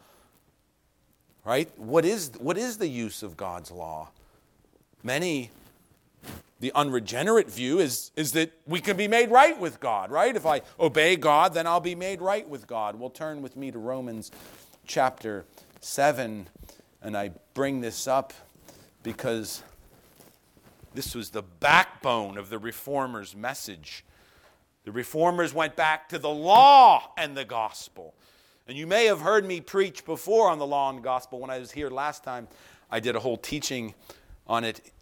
Right? 1.44 1.70
What 1.78 2.04
is, 2.04 2.32
what 2.40 2.58
is 2.58 2.78
the 2.78 2.88
use 2.88 3.22
of 3.22 3.36
God's 3.36 3.70
law? 3.70 4.08
Many, 5.04 5.52
the 6.58 6.72
unregenerate 6.74 7.48
view 7.48 7.78
is, 7.78 8.10
is 8.16 8.32
that 8.32 8.50
we 8.66 8.80
can 8.80 8.96
be 8.96 9.06
made 9.06 9.30
right 9.30 9.56
with 9.56 9.78
God, 9.78 10.10
right? 10.10 10.34
If 10.34 10.46
I 10.46 10.62
obey 10.80 11.14
God, 11.14 11.54
then 11.54 11.68
I'll 11.68 11.78
be 11.78 11.94
made 11.94 12.20
right 12.20 12.48
with 12.48 12.66
God. 12.66 12.98
Well, 12.98 13.10
turn 13.10 13.40
with 13.40 13.56
me 13.56 13.70
to 13.70 13.78
Romans 13.78 14.32
chapter 14.86 15.44
7, 15.80 16.48
and 17.02 17.16
I 17.16 17.32
bring 17.54 17.80
this 17.80 18.06
up 18.06 18.32
because 19.02 19.62
this 20.94 21.14
was 21.14 21.30
the 21.30 21.42
backbone 21.42 22.38
of 22.38 22.50
the 22.50 22.58
Reformers' 22.58 23.34
message. 23.34 24.04
The 24.84 24.92
Reformers 24.92 25.52
went 25.52 25.76
back 25.76 26.08
to 26.10 26.18
the 26.18 26.30
law 26.30 27.12
and 27.16 27.36
the 27.36 27.44
gospel. 27.44 28.14
And 28.66 28.78
you 28.78 28.86
may 28.86 29.06
have 29.06 29.20
heard 29.20 29.44
me 29.44 29.60
preach 29.60 30.04
before 30.04 30.48
on 30.48 30.58
the 30.58 30.66
law 30.66 30.90
and 30.90 31.02
gospel. 31.02 31.40
When 31.40 31.50
I 31.50 31.58
was 31.58 31.70
here 31.72 31.90
last 31.90 32.24
time, 32.24 32.48
I 32.90 33.00
did 33.00 33.16
a 33.16 33.20
whole 33.20 33.36
teaching 33.36 33.94
on 34.46 34.64
it 34.64 34.92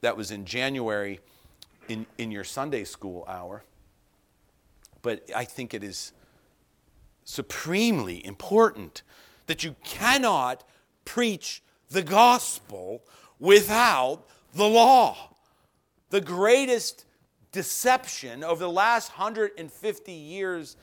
that 0.00 0.16
was 0.16 0.30
in 0.30 0.44
January 0.44 1.20
in, 1.88 2.06
in 2.16 2.30
your 2.30 2.44
Sunday 2.44 2.84
school 2.84 3.24
hour. 3.28 3.64
But 5.02 5.28
I 5.34 5.44
think 5.44 5.74
it 5.74 5.82
is 5.82 6.12
supremely 7.24 8.24
important 8.24 9.02
that 9.50 9.64
you 9.64 9.74
cannot 9.82 10.62
preach 11.04 11.60
the 11.90 12.04
gospel 12.04 13.02
without 13.40 14.28
the 14.54 14.68
law. 14.68 15.34
The 16.10 16.20
greatest 16.20 17.04
deception 17.50 18.44
over 18.44 18.60
the 18.60 18.70
last 18.70 19.18
150 19.18 20.12
years 20.12 20.76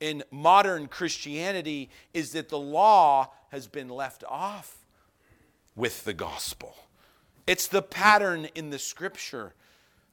in 0.00 0.24
modern 0.30 0.88
Christianity 0.88 1.90
is 2.14 2.32
that 2.32 2.48
the 2.48 2.58
law 2.58 3.30
has 3.50 3.66
been 3.66 3.90
left 3.90 4.24
off 4.26 4.78
with 5.76 6.06
the 6.06 6.14
gospel. 6.14 6.74
It's 7.46 7.68
the 7.68 7.82
pattern 7.82 8.48
in 8.54 8.70
the 8.70 8.78
scripture. 8.78 9.52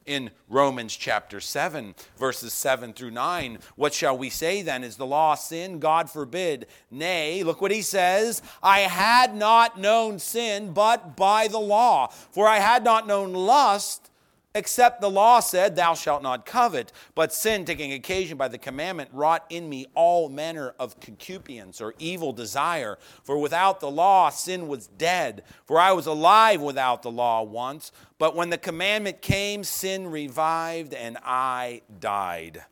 In 0.05 0.31
Romans 0.49 0.95
chapter 0.95 1.39
7, 1.39 1.95
verses 2.17 2.53
7 2.53 2.93
through 2.93 3.11
9, 3.11 3.59
what 3.75 3.93
shall 3.93 4.17
we 4.17 4.29
say 4.29 4.61
then? 4.61 4.83
Is 4.83 4.97
the 4.97 5.05
law 5.05 5.35
sin? 5.35 5.79
God 5.79 6.09
forbid. 6.09 6.67
Nay, 6.89 7.43
look 7.43 7.61
what 7.61 7.71
he 7.71 7.81
says 7.81 8.41
I 8.61 8.81
had 8.81 9.35
not 9.35 9.79
known 9.79 10.19
sin 10.19 10.73
but 10.73 11.15
by 11.15 11.47
the 11.47 11.59
law, 11.59 12.07
for 12.07 12.47
I 12.47 12.59
had 12.59 12.83
not 12.83 13.07
known 13.07 13.33
lust 13.33 14.10
Except 14.53 14.99
the 14.99 15.09
law 15.09 15.39
said, 15.39 15.75
Thou 15.75 15.93
shalt 15.93 16.21
not 16.21 16.45
covet. 16.45 16.91
But 17.15 17.33
sin, 17.33 17.63
taking 17.63 17.93
occasion 17.93 18.37
by 18.37 18.49
the 18.49 18.57
commandment, 18.57 19.09
wrought 19.13 19.45
in 19.49 19.69
me 19.69 19.87
all 19.93 20.27
manner 20.27 20.73
of 20.77 20.99
concupiscence 20.99 21.79
or 21.79 21.93
evil 21.99 22.33
desire. 22.33 22.97
For 23.23 23.37
without 23.37 23.79
the 23.79 23.89
law, 23.89 24.29
sin 24.29 24.67
was 24.67 24.87
dead. 24.87 25.43
For 25.63 25.79
I 25.79 25.93
was 25.93 26.05
alive 26.05 26.61
without 26.61 27.01
the 27.01 27.11
law 27.11 27.43
once. 27.43 27.93
But 28.17 28.35
when 28.35 28.49
the 28.49 28.57
commandment 28.57 29.21
came, 29.21 29.63
sin 29.63 30.07
revived, 30.07 30.93
and 30.93 31.17
I 31.23 31.81
died. 31.99 32.65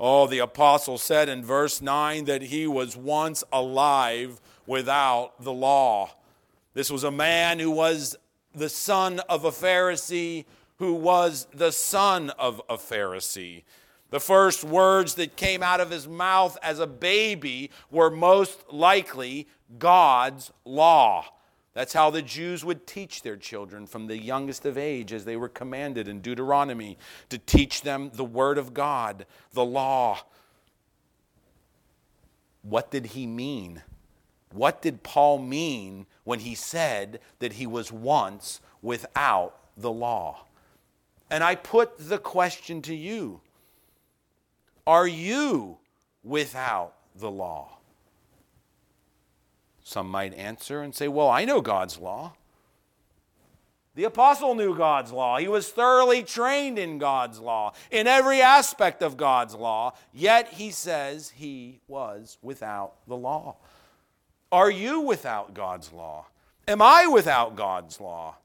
Oh, 0.00 0.26
the 0.26 0.38
apostle 0.38 0.96
said 0.96 1.28
in 1.28 1.44
verse 1.44 1.82
9 1.82 2.24
that 2.24 2.42
he 2.42 2.66
was 2.66 2.96
once 2.96 3.44
alive 3.52 4.40
without 4.66 5.42
the 5.42 5.52
law. 5.52 6.10
This 6.72 6.90
was 6.90 7.04
a 7.04 7.10
man 7.10 7.58
who 7.58 7.70
was 7.70 8.16
the 8.54 8.68
son 8.70 9.20
of 9.28 9.44
a 9.44 9.50
Pharisee 9.50 10.46
who 10.78 10.94
was 10.94 11.46
the 11.52 11.72
son 11.72 12.30
of 12.30 12.60
a 12.68 12.76
Pharisee. 12.76 13.64
The 14.10 14.20
first 14.20 14.62
words 14.62 15.14
that 15.14 15.36
came 15.36 15.62
out 15.62 15.80
of 15.80 15.90
his 15.90 16.06
mouth 16.06 16.56
as 16.62 16.78
a 16.78 16.86
baby 16.86 17.70
were 17.90 18.10
most 18.10 18.72
likely 18.72 19.48
God's 19.78 20.52
law. 20.64 21.24
That's 21.74 21.92
how 21.92 22.08
the 22.08 22.22
Jews 22.22 22.64
would 22.64 22.86
teach 22.86 23.20
their 23.22 23.36
children 23.36 23.86
from 23.86 24.06
the 24.06 24.16
youngest 24.16 24.64
of 24.64 24.78
age, 24.78 25.12
as 25.12 25.24
they 25.24 25.36
were 25.36 25.48
commanded 25.48 26.08
in 26.08 26.20
Deuteronomy, 26.20 26.96
to 27.28 27.36
teach 27.36 27.82
them 27.82 28.10
the 28.14 28.24
Word 28.24 28.56
of 28.56 28.72
God, 28.72 29.26
the 29.52 29.64
law. 29.64 30.20
What 32.62 32.90
did 32.90 33.06
he 33.06 33.26
mean? 33.26 33.82
What 34.52 34.80
did 34.80 35.02
Paul 35.02 35.38
mean 35.38 36.06
when 36.24 36.40
he 36.40 36.54
said 36.54 37.20
that 37.40 37.54
he 37.54 37.66
was 37.66 37.92
once 37.92 38.60
without 38.80 39.58
the 39.76 39.92
law? 39.92 40.45
And 41.30 41.42
I 41.42 41.54
put 41.54 42.08
the 42.08 42.18
question 42.18 42.82
to 42.82 42.94
you 42.94 43.40
Are 44.86 45.06
you 45.06 45.78
without 46.22 46.94
the 47.14 47.30
law? 47.30 47.78
Some 49.82 50.08
might 50.08 50.34
answer 50.34 50.82
and 50.82 50.94
say, 50.94 51.08
Well, 51.08 51.28
I 51.28 51.44
know 51.44 51.60
God's 51.60 51.98
law. 51.98 52.32
The 53.94 54.04
apostle 54.04 54.54
knew 54.54 54.76
God's 54.76 55.10
law. 55.10 55.38
He 55.38 55.48
was 55.48 55.70
thoroughly 55.70 56.22
trained 56.22 56.78
in 56.78 56.98
God's 56.98 57.40
law, 57.40 57.72
in 57.90 58.06
every 58.06 58.42
aspect 58.42 59.02
of 59.02 59.16
God's 59.16 59.54
law, 59.54 59.94
yet 60.12 60.48
he 60.48 60.70
says 60.70 61.30
he 61.36 61.80
was 61.88 62.36
without 62.42 62.92
the 63.08 63.16
law. 63.16 63.56
Are 64.52 64.70
you 64.70 65.00
without 65.00 65.54
God's 65.54 65.92
law? 65.92 66.26
Am 66.68 66.82
I 66.82 67.06
without 67.06 67.56
God's 67.56 67.98
law? 67.98 68.36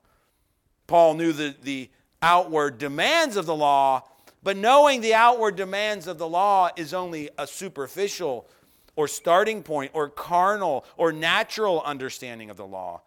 Paul 0.87 1.15
knew 1.15 1.33
the, 1.33 1.53
the 1.61 1.89
outward 2.21 2.77
demands 2.77 3.35
of 3.35 3.45
the 3.45 3.55
law, 3.55 4.03
but 4.43 4.57
knowing 4.57 5.01
the 5.01 5.13
outward 5.13 5.55
demands 5.55 6.07
of 6.07 6.17
the 6.17 6.27
law 6.27 6.69
is 6.75 6.93
only 6.93 7.29
a 7.37 7.45
superficial 7.45 8.47
or 8.95 9.07
starting 9.07 9.63
point 9.63 9.91
or 9.93 10.09
carnal 10.09 10.85
or 10.97 11.11
natural 11.11 11.81
understanding 11.81 12.49
of 12.49 12.57
the 12.57 12.65
law. 12.65 13.01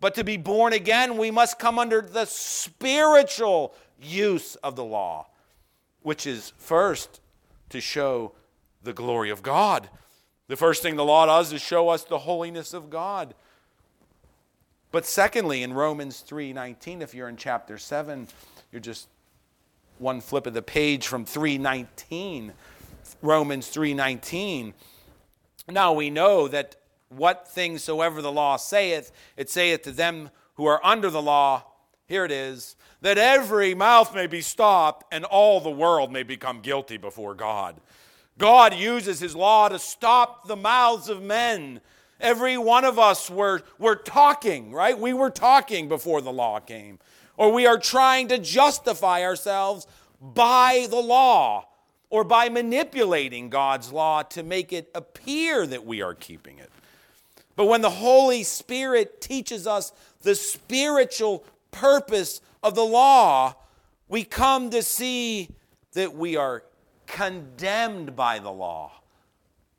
But 0.00 0.14
to 0.16 0.24
be 0.24 0.36
born 0.36 0.72
again, 0.72 1.16
we 1.16 1.30
must 1.30 1.58
come 1.58 1.78
under 1.78 2.00
the 2.00 2.24
spiritual 2.24 3.74
use 4.00 4.56
of 4.56 4.74
the 4.74 4.84
law, 4.84 5.28
which 6.02 6.26
is 6.26 6.52
first 6.56 7.20
to 7.70 7.80
show 7.80 8.32
the 8.82 8.92
glory 8.92 9.30
of 9.30 9.42
God. 9.42 9.88
The 10.48 10.56
first 10.56 10.82
thing 10.82 10.96
the 10.96 11.04
law 11.04 11.26
does 11.26 11.52
is 11.52 11.62
show 11.62 11.88
us 11.88 12.02
the 12.04 12.18
holiness 12.18 12.74
of 12.74 12.90
God. 12.90 13.34
But 14.92 15.06
secondly, 15.06 15.62
in 15.62 15.72
Romans 15.72 16.20
3:19, 16.20 17.00
if 17.00 17.14
you're 17.14 17.28
in 17.28 17.38
chapter 17.38 17.78
7, 17.78 18.28
you're 18.70 18.80
just 18.80 19.08
one 19.98 20.20
flip 20.20 20.46
of 20.46 20.54
the 20.54 20.62
page 20.62 21.06
from 21.06 21.24
319, 21.24 22.52
Romans 23.22 23.68
3:19. 23.70 24.74
Now 25.68 25.94
we 25.94 26.10
know 26.10 26.46
that 26.46 26.76
what 27.08 27.48
things 27.48 27.82
soever 27.82 28.20
the 28.20 28.32
law 28.32 28.56
saith, 28.56 29.12
it 29.36 29.48
saith 29.48 29.82
to 29.82 29.92
them 29.92 30.30
who 30.54 30.66
are 30.66 30.84
under 30.84 31.08
the 31.08 31.22
law, 31.22 31.64
here 32.06 32.24
it 32.24 32.32
is, 32.32 32.76
that 33.00 33.16
every 33.16 33.74
mouth 33.74 34.14
may 34.14 34.26
be 34.26 34.42
stopped 34.42 35.04
and 35.12 35.24
all 35.24 35.60
the 35.60 35.70
world 35.70 36.12
may 36.12 36.22
become 36.22 36.60
guilty 36.60 36.98
before 36.98 37.34
God. 37.34 37.80
God 38.38 38.74
uses 38.74 39.20
his 39.20 39.36
law 39.36 39.68
to 39.68 39.78
stop 39.78 40.46
the 40.46 40.56
mouths 40.56 41.08
of 41.08 41.22
men 41.22 41.80
Every 42.22 42.56
one 42.56 42.84
of 42.84 42.98
us 42.98 43.28
were, 43.28 43.62
were 43.78 43.96
talking, 43.96 44.72
right? 44.72 44.98
We 44.98 45.12
were 45.12 45.30
talking 45.30 45.88
before 45.88 46.22
the 46.22 46.32
law 46.32 46.60
came. 46.60 47.00
Or 47.36 47.52
we 47.52 47.66
are 47.66 47.78
trying 47.78 48.28
to 48.28 48.38
justify 48.38 49.22
ourselves 49.22 49.86
by 50.20 50.86
the 50.88 51.00
law 51.00 51.66
or 52.10 52.22
by 52.22 52.48
manipulating 52.48 53.50
God's 53.50 53.90
law 53.90 54.22
to 54.22 54.42
make 54.42 54.72
it 54.72 54.88
appear 54.94 55.66
that 55.66 55.84
we 55.84 56.00
are 56.00 56.14
keeping 56.14 56.58
it. 56.58 56.70
But 57.56 57.66
when 57.66 57.80
the 57.80 57.90
Holy 57.90 58.44
Spirit 58.44 59.20
teaches 59.20 59.66
us 59.66 59.92
the 60.22 60.34
spiritual 60.34 61.44
purpose 61.70 62.40
of 62.62 62.74
the 62.74 62.84
law, 62.84 63.56
we 64.08 64.24
come 64.24 64.70
to 64.70 64.82
see 64.82 65.48
that 65.94 66.14
we 66.14 66.36
are 66.36 66.62
condemned 67.06 68.14
by 68.14 68.38
the 68.38 68.52
law. 68.52 68.92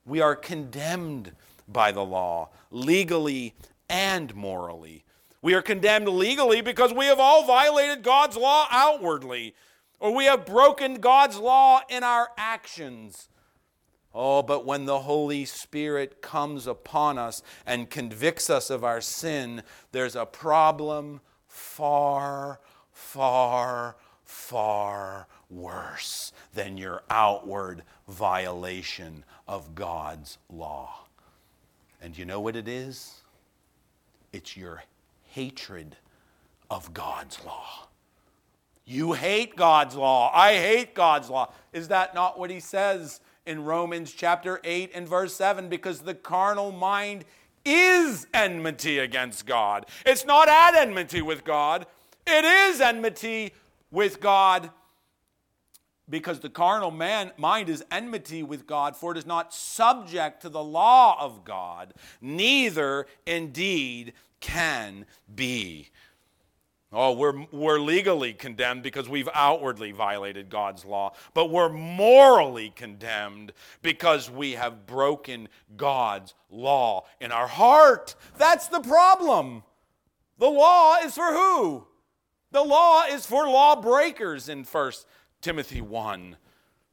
We 0.05 0.19
are 0.19 0.35
condemned 0.35 1.31
by 1.67 1.91
the 1.91 2.05
law, 2.05 2.49
legally 2.71 3.53
and 3.89 4.33
morally. 4.35 5.03
We 5.41 5.53
are 5.53 5.61
condemned 5.61 6.07
legally 6.07 6.61
because 6.61 6.93
we 6.93 7.05
have 7.05 7.19
all 7.19 7.45
violated 7.45 8.03
God's 8.03 8.37
law 8.37 8.67
outwardly, 8.71 9.55
or 9.99 10.15
we 10.15 10.25
have 10.25 10.45
broken 10.45 10.95
God's 10.95 11.37
law 11.37 11.81
in 11.89 12.03
our 12.03 12.29
actions. 12.37 13.27
Oh, 14.13 14.43
but 14.43 14.65
when 14.65 14.85
the 14.85 14.99
Holy 14.99 15.43
Spirit 15.43 16.21
comes 16.21 16.67
upon 16.67 17.17
us 17.17 17.41
and 17.65 17.89
convicts 17.89 18.49
us 18.49 18.69
of 18.69 18.83
our 18.83 19.01
sin, 19.01 19.63
there's 19.91 20.15
a 20.15 20.25
problem 20.25 21.19
far, 21.47 22.59
far, 22.91 23.95
far 24.23 25.27
worse 25.49 26.31
than 26.53 26.77
your 26.77 27.01
outward 27.09 27.83
violation 28.07 29.25
of 29.47 29.73
God's 29.73 30.37
law. 30.49 31.02
And 32.03 32.17
you 32.17 32.25
know 32.25 32.41
what 32.41 32.57
it 32.57 32.67
is? 32.67 33.21
It's 34.33 34.57
your 34.57 34.83
hatred 35.27 35.95
of 36.69 36.93
God's 36.93 37.43
law. 37.45 37.87
You 38.83 39.13
hate 39.13 39.55
God's 39.55 39.95
law. 39.95 40.29
I 40.35 40.55
hate 40.55 40.93
God's 40.93 41.29
law. 41.29 41.53
Is 41.71 41.87
that 41.87 42.13
not 42.13 42.37
what 42.37 42.49
he 42.49 42.59
says 42.59 43.21
in 43.45 43.63
Romans 43.63 44.11
chapter 44.11 44.59
8 44.65 44.91
and 44.93 45.07
verse 45.07 45.33
7 45.33 45.69
because 45.69 46.01
the 46.01 46.13
carnal 46.13 46.73
mind 46.73 47.23
is 47.63 48.27
enmity 48.33 48.99
against 48.99 49.45
God. 49.45 49.85
It's 50.05 50.25
not 50.25 50.49
at 50.49 50.75
enmity 50.75 51.21
with 51.21 51.45
God, 51.45 51.85
it 52.27 52.43
is 52.43 52.81
enmity 52.81 53.53
with 53.91 54.19
God 54.19 54.69
because 56.09 56.39
the 56.39 56.49
carnal 56.49 56.91
man, 56.91 57.31
mind 57.37 57.69
is 57.69 57.83
enmity 57.91 58.43
with 58.43 58.67
God, 58.67 58.95
for 58.95 59.11
it 59.11 59.17
is 59.17 59.25
not 59.25 59.53
subject 59.53 60.41
to 60.41 60.49
the 60.49 60.63
law 60.63 61.17
of 61.19 61.45
God, 61.45 61.93
neither 62.21 63.07
indeed 63.25 64.13
can 64.39 65.05
be. 65.33 65.89
Oh, 66.95 67.13
we're, 67.13 67.45
we're 67.51 67.79
legally 67.79 68.33
condemned 68.33 68.83
because 68.83 69.09
we've 69.09 69.29
outwardly 69.33 69.91
violated 69.91 70.49
God's 70.49 70.85
law, 70.85 71.13
but 71.33 71.49
we're 71.49 71.69
morally 71.69 72.71
condemned 72.75 73.51
because 73.81 74.29
we 74.29 74.51
have 74.51 74.85
broken 74.85 75.49
God's 75.75 76.35
law 76.51 77.05
in 77.19 77.31
our 77.31 77.47
heart. 77.47 78.13
That's 78.37 78.67
the 78.67 78.81
problem. 78.81 79.63
The 80.37 80.49
law 80.49 80.97
is 81.03 81.15
for 81.15 81.33
who? 81.33 81.87
The 82.51 82.63
law 82.63 83.05
is 83.09 83.25
for 83.25 83.47
lawbreakers 83.47 84.47
in 84.47 84.63
1 84.63 84.91
Timothy 85.43 85.81
1. 85.81 86.37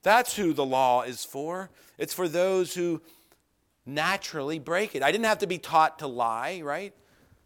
That's 0.02 0.36
who 0.36 0.52
the 0.52 0.64
law 0.64 1.02
is 1.02 1.24
for. 1.24 1.70
It's 1.98 2.12
for 2.12 2.28
those 2.28 2.74
who 2.74 3.00
naturally 3.86 4.58
break 4.58 4.94
it. 4.94 5.02
I 5.02 5.12
didn't 5.12 5.26
have 5.26 5.38
to 5.38 5.46
be 5.46 5.58
taught 5.58 6.00
to 6.00 6.06
lie, 6.06 6.60
right? 6.62 6.92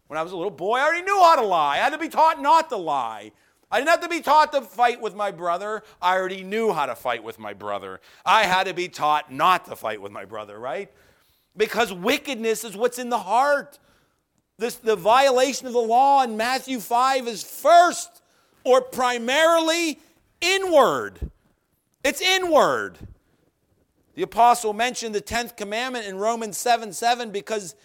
When 0.07 0.17
I 0.17 0.23
was 0.23 0.31
a 0.31 0.35
little 0.35 0.51
boy, 0.51 0.77
I 0.77 0.83
already 0.83 1.03
knew 1.03 1.19
how 1.19 1.35
to 1.35 1.45
lie. 1.45 1.75
I 1.75 1.77
had 1.77 1.93
to 1.93 1.99
be 1.99 2.09
taught 2.09 2.41
not 2.41 2.69
to 2.69 2.77
lie. 2.77 3.31
I 3.71 3.79
didn't 3.79 3.89
have 3.89 4.01
to 4.01 4.09
be 4.09 4.21
taught 4.21 4.51
to 4.53 4.61
fight 4.61 5.01
with 5.01 5.15
my 5.15 5.31
brother. 5.31 5.83
I 6.01 6.15
already 6.15 6.43
knew 6.43 6.71
how 6.73 6.85
to 6.85 6.95
fight 6.95 7.23
with 7.23 7.39
my 7.39 7.53
brother. 7.53 7.99
I 8.25 8.43
had 8.43 8.65
to 8.65 8.73
be 8.73 8.87
taught 8.87 9.31
not 9.31 9.65
to 9.65 9.75
fight 9.75 10.01
with 10.01 10.11
my 10.11 10.25
brother, 10.25 10.57
right? 10.59 10.91
Because 11.57 11.93
wickedness 11.93 12.63
is 12.63 12.75
what's 12.75 12.99
in 12.99 13.09
the 13.09 13.19
heart. 13.19 13.79
This, 14.57 14.75
the 14.75 14.95
violation 14.95 15.67
of 15.67 15.73
the 15.73 15.79
law 15.79 16.23
in 16.23 16.37
Matthew 16.37 16.79
5 16.79 17.27
is 17.27 17.43
first 17.43 18.21
or 18.63 18.81
primarily 18.81 19.99
inward. 20.41 21.31
It's 22.03 22.21
inward. 22.21 22.99
The 24.15 24.21
apostle 24.23 24.73
mentioned 24.73 25.13
the 25.13 25.21
10th 25.21 25.57
commandment 25.57 26.05
in 26.05 26.17
Romans 26.17 26.57
7 26.57 26.93
7 26.93 27.31
because 27.31 27.75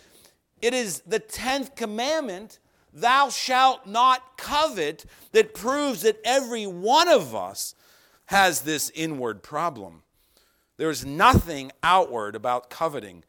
it 0.62 0.74
is 0.74 1.00
the 1.00 1.20
10th 1.20 1.74
commandment, 1.74 2.58
thou 2.92 3.30
shalt 3.30 3.86
not 3.86 4.36
covet, 4.36 5.04
that 5.32 5.54
proves 5.54 6.02
that 6.02 6.20
every 6.24 6.66
one 6.66 7.08
of 7.08 7.34
us 7.34 7.74
has 8.26 8.60
this 8.60 8.90
inward 8.94 9.42
problem. 9.42 10.02
There's 10.76 11.04
nothing 11.04 11.72
outward 11.82 12.36
about 12.36 12.70
coveting. 12.70 13.24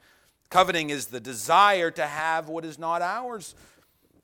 Coveting 0.49 0.89
is 0.89 1.07
the 1.07 1.19
desire 1.19 1.89
to 1.91 2.05
have 2.05 2.49
what 2.49 2.65
is 2.65 2.77
not 2.77 3.01
ours, 3.01 3.55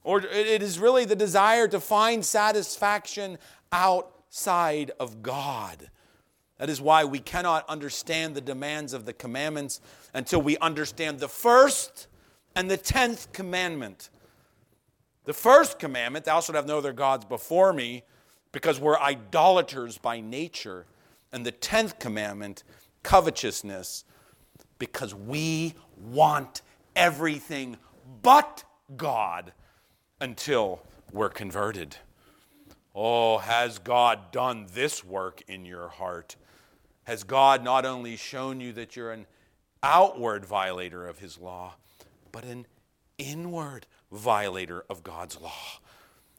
or 0.04 0.22
it 0.22 0.62
is 0.62 0.80
really 0.80 1.06
the 1.06 1.16
desire 1.16 1.68
to 1.68 1.80
find 1.80 2.24
satisfaction 2.24 3.38
outside 4.28 4.91
of 4.99 5.21
God. 5.21 5.89
That 6.57 6.69
is 6.69 6.82
why 6.82 7.05
we 7.05 7.19
cannot 7.19 7.67
understand 7.69 8.36
the 8.36 8.41
demands 8.41 8.93
of 8.93 9.05
the 9.05 9.13
commandments 9.13 9.80
until 10.13 10.41
we 10.41 10.57
understand 10.57 11.19
the 11.19 11.28
first 11.28 12.07
and 12.55 12.69
the 12.69 12.78
tenth 12.78 13.32
commandment. 13.32 14.09
The 15.25 15.34
first 15.34 15.80
commandment, 15.80 16.25
thou 16.25 16.41
shalt 16.41 16.55
have 16.55 16.65
no 16.65 16.80
other 16.80 16.93
gods 16.93 17.25
before 17.25 17.73
me, 17.73 18.03
because 18.51 18.80
we're 18.80 18.97
idolaters 18.97 19.97
by 19.97 20.19
nature. 20.19 20.86
And 21.32 21.45
the 21.45 21.51
tenth 21.51 21.99
commandment, 21.99 22.63
covetousness, 23.03 24.05
because 24.80 25.13
we 25.13 25.75
want 25.97 26.61
everything 26.95 27.78
but 28.21 28.63
God 28.95 29.51
until 30.19 30.82
we're 31.11 31.30
converted. 31.30 31.97
Oh, 33.00 33.38
has 33.38 33.78
God 33.78 34.32
done 34.32 34.66
this 34.74 35.06
work 35.06 35.43
in 35.48 35.66
your 35.66 35.88
heart? 35.88 36.36
Has 37.04 37.24
God 37.24 37.64
not 37.64 37.86
only 37.86 38.16
shown 38.16 38.60
you 38.60 38.74
that 38.74 38.95
you're 38.95 39.12
an 39.12 39.28
outward 39.84 40.43
violator 40.43 41.06
of 41.06 41.20
His 41.20 41.38
law, 41.38 41.76
but 42.32 42.43
an 42.43 42.66
inward 43.20 43.86
violator 44.12 44.84
of 44.89 45.04
God's 45.04 45.39
law. 45.39 45.80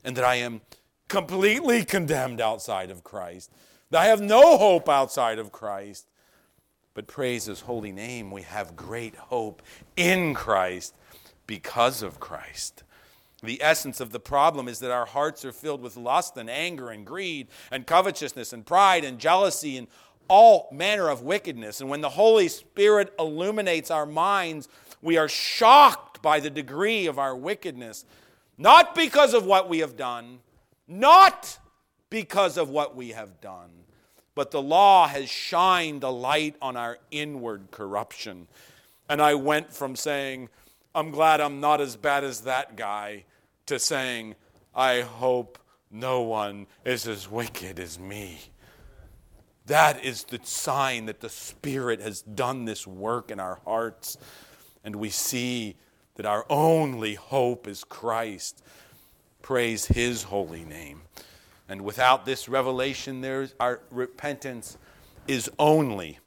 And 0.03 0.17
that 0.17 0.25
I 0.25 0.37
am 0.37 0.63
completely 1.07 1.85
condemned 1.85 2.41
outside 2.41 2.91
of 2.91 3.05
Christ. 3.05 3.53
That 3.91 4.03
I 4.03 4.07
have 4.07 4.21
no 4.21 4.59
hope 4.59 4.89
outside 4.89 5.39
of 5.39 5.53
Christ. 5.53 6.09
But 6.93 7.07
praise 7.07 7.45
his 7.45 7.61
holy 7.61 7.93
name, 7.93 8.33
we 8.33 8.43
have 8.43 8.75
great 8.75 9.15
hope 9.15 9.63
in 9.97 10.35
Christ 10.35 10.97
because 11.47 12.03
of 12.03 12.19
Christ. 12.19 12.83
The 13.43 13.63
essence 13.63 14.01
of 14.01 14.11
the 14.11 14.21
problem 14.21 14.67
is 14.67 14.81
that 14.81 14.91
our 14.91 15.07
hearts 15.07 15.45
are 15.45 15.53
filled 15.53 15.81
with 15.81 15.97
lust 15.97 16.37
and 16.37 16.51
anger 16.51 16.91
and 16.91 17.07
greed 17.07 17.49
and 17.71 17.87
covetousness 17.87 18.53
and 18.53 18.67
pride 18.67 19.05
and 19.05 19.19
jealousy 19.19 19.77
and 19.77 19.87
all 20.27 20.69
manner 20.73 21.09
of 21.09 21.23
wickedness. 21.23 21.81
And 21.81 21.89
when 21.89 22.01
the 22.01 22.09
Holy 22.11 22.49
Spirit 22.49 23.13
illuminates 23.19 23.91
our 23.91 24.07
minds, 24.07 24.69
we 25.01 25.17
are 25.17 25.29
shocked 25.29 26.21
by 26.21 26.41
the 26.41 26.51
degree 26.51 27.07
of 27.07 27.19
our 27.19 27.37
wickedness, 27.37 28.05
not 28.59 28.95
because 28.95 29.35
of 29.35 29.47
what 29.47 29.69
we 29.69 29.79
have 29.79 29.97
done, 29.97 30.41
not 30.89 31.59
because 32.11 32.57
of 32.57 32.71
what 32.71 32.97
we 32.97 33.11
have 33.11 33.41
done, 33.41 33.71
but 34.35 34.51
the 34.51 34.63
law 34.63 35.07
has 35.07 35.29
shined 35.29 36.03
a 36.03 36.11
light 36.11 36.57
on 36.61 36.77
our 36.77 36.99
inward 37.11 37.71
corruption. 37.71 38.49
And 39.09 39.23
I 39.23 39.35
went 39.35 39.73
from 39.73 39.97
saying, 39.97 40.49
I'm 40.99 41.13
glad 41.13 41.41
I'm 41.41 41.61
not 41.61 41.81
as 41.81 41.95
bad 41.95 42.25
as 42.25 42.41
that 42.41 42.75
guy, 42.75 43.25
to 43.67 43.79
saying, 43.79 44.35
I 44.75 45.03
hope 45.03 45.57
no 45.93 46.23
one 46.23 46.67
is 46.85 47.07
as 47.07 47.31
wicked 47.31 47.79
as 47.79 48.01
me. 48.01 48.41
That 49.67 50.05
is 50.05 50.25
the 50.25 50.41
sign 50.43 51.07
that 51.07 51.21
the 51.21 51.29
Spirit 51.29 52.01
has 52.01 52.21
done 52.21 52.65
this 52.65 52.85
work 52.85 53.31
in 53.31 53.39
our 53.39 53.61
hearts 53.65 54.19
and 54.83 54.97
we 54.97 55.09
see 55.09 55.77
that 56.17 56.27
our 56.27 56.45
only 56.51 57.15
hope 57.15 57.69
is 57.69 57.85
Christ. 57.85 58.65
Praise 59.41 59.87
his 59.87 60.25
holy 60.25 60.65
name. 60.65 61.03
And 61.69 61.83
without 61.83 62.25
this 62.25 62.49
revelation, 62.49 63.21
there's 63.21 63.55
our 63.61 63.83
repentance 63.93 64.77
is 65.29 65.49
only 65.61 66.19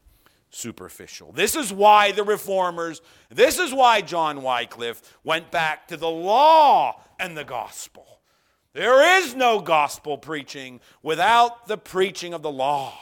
superficial. 0.51 1.31
This 1.31 1.55
is 1.55 1.73
why 1.73 2.11
the 2.11 2.23
reformers, 2.23 3.01
this 3.29 3.57
is 3.57 3.73
why 3.73 4.01
John 4.01 4.43
Wycliffe 4.43 5.01
went 5.23 5.49
back 5.49 5.87
to 5.87 5.97
the 5.97 6.09
law 6.09 7.01
and 7.19 7.35
the 7.35 7.43
gospel. 7.43 8.19
There 8.73 9.19
is 9.19 9.35
no 9.35 9.59
gospel 9.59 10.17
preaching 10.17 10.79
without 11.01 11.67
the 11.67 11.77
preaching 11.77 12.33
of 12.33 12.41
the 12.41 12.51
law. 12.51 12.93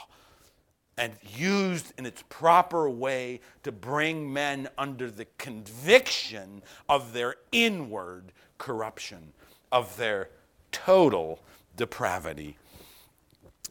and 1.00 1.14
used 1.38 1.94
in 1.98 2.06
its 2.06 2.22
proper 2.28 2.90
way 2.90 3.40
to 3.64 3.72
bring 3.72 4.34
men 4.34 4.68
under 4.78 5.10
the 5.10 5.26
conviction 5.38 6.62
of 6.90 7.14
their 7.14 7.36
inward 7.54 8.34
corruption, 8.58 9.32
of 9.72 9.96
their 9.96 10.30
total 10.74 11.40
depravity. 11.78 12.58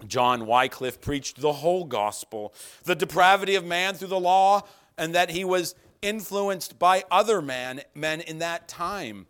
John 0.06 0.46
Wycliffe 0.46 1.00
preached 1.00 1.40
the 1.40 1.52
whole 1.52 1.84
gospel, 1.84 2.54
the 2.84 2.94
depravity 2.94 3.54
of 3.54 3.64
man 3.64 3.94
through 3.94 4.08
the 4.08 4.20
law, 4.20 4.62
and 4.96 5.14
that 5.14 5.30
he 5.30 5.44
was 5.44 5.74
influenced 6.02 6.78
by 6.78 7.04
other 7.10 7.42
man, 7.42 7.82
men 7.94 8.20
in 8.20 8.38
that 8.38 8.68
time 8.68 9.26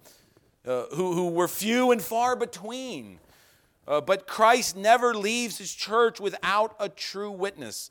uh, 0.66 0.84
who, 0.94 1.12
who 1.12 1.28
were 1.28 1.48
few 1.48 1.90
and 1.90 2.02
far 2.02 2.36
between. 2.36 3.20
Uh, 3.86 4.00
but 4.00 4.26
Christ 4.26 4.76
never 4.76 5.14
leaves 5.14 5.58
his 5.58 5.72
church 5.72 6.20
without 6.20 6.76
a 6.78 6.88
true 6.88 7.30
witness. 7.30 7.90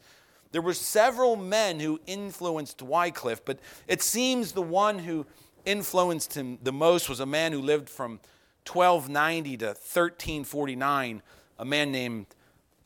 There 0.51 0.61
were 0.61 0.73
several 0.73 1.35
men 1.35 1.79
who 1.79 1.99
influenced 2.05 2.81
Wycliffe, 2.81 3.43
but 3.43 3.59
it 3.87 4.01
seems 4.01 4.51
the 4.51 4.61
one 4.61 4.99
who 4.99 5.25
influenced 5.65 6.35
him 6.35 6.59
the 6.61 6.71
most 6.71 7.09
was 7.09 7.19
a 7.19 7.25
man 7.25 7.51
who 7.51 7.61
lived 7.61 7.89
from 7.89 8.19
1290 8.65 9.57
to 9.57 9.65
1349, 9.65 11.21
a 11.59 11.65
man 11.65 11.91
named 11.91 12.27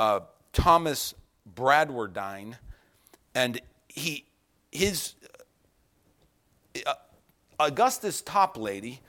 uh, 0.02 0.20
Thomas 0.52 1.14
Bradwardine. 1.56 2.58
And 3.36 3.62
he, 3.88 4.26
his 4.72 5.14
uh, 6.86 6.94
Augustus 7.60 8.22
Toplady 8.24 9.00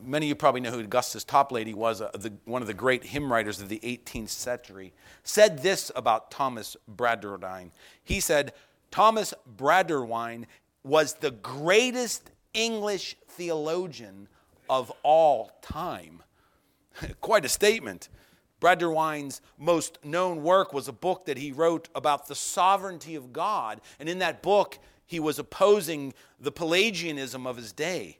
many 0.00 0.26
of 0.26 0.28
you 0.28 0.34
probably 0.36 0.60
know 0.60 0.70
who 0.70 0.80
Augustus 0.80 1.24
Toplady 1.24 1.74
was, 1.74 2.00
uh, 2.00 2.10
the, 2.14 2.32
one 2.44 2.62
of 2.62 2.68
the 2.68 2.74
great 2.74 3.02
hymn 3.02 3.32
writers 3.32 3.60
of 3.60 3.68
the 3.68 3.80
18th 3.80 4.28
century, 4.28 4.92
said 5.24 5.62
this 5.62 5.90
about 5.96 6.30
Thomas 6.30 6.76
Bradwardine. 6.94 7.70
He 8.04 8.20
said, 8.20 8.52
Thomas 8.92 9.34
Bradwardine 9.56 10.44
was 10.84 11.14
the 11.14 11.32
greatest 11.32 12.30
English 12.54 13.16
theologian 13.28 14.28
of 14.70 14.92
all 15.02 15.50
time. 15.62 16.22
Quite 17.20 17.44
a 17.44 17.48
statement. 17.48 18.08
Bradwardine's 18.60 19.40
most 19.56 19.98
known 20.04 20.42
work 20.42 20.72
was 20.72 20.88
a 20.88 20.92
book 20.92 21.26
that 21.26 21.38
he 21.38 21.52
wrote 21.52 21.88
about 21.94 22.26
the 22.26 22.34
sovereignty 22.34 23.14
of 23.14 23.32
God. 23.32 23.80
And 24.00 24.08
in 24.08 24.18
that 24.18 24.42
book, 24.42 24.78
he 25.06 25.20
was 25.20 25.38
opposing 25.38 26.12
the 26.40 26.52
Pelagianism 26.52 27.46
of 27.46 27.56
his 27.56 27.72
day. 27.72 28.18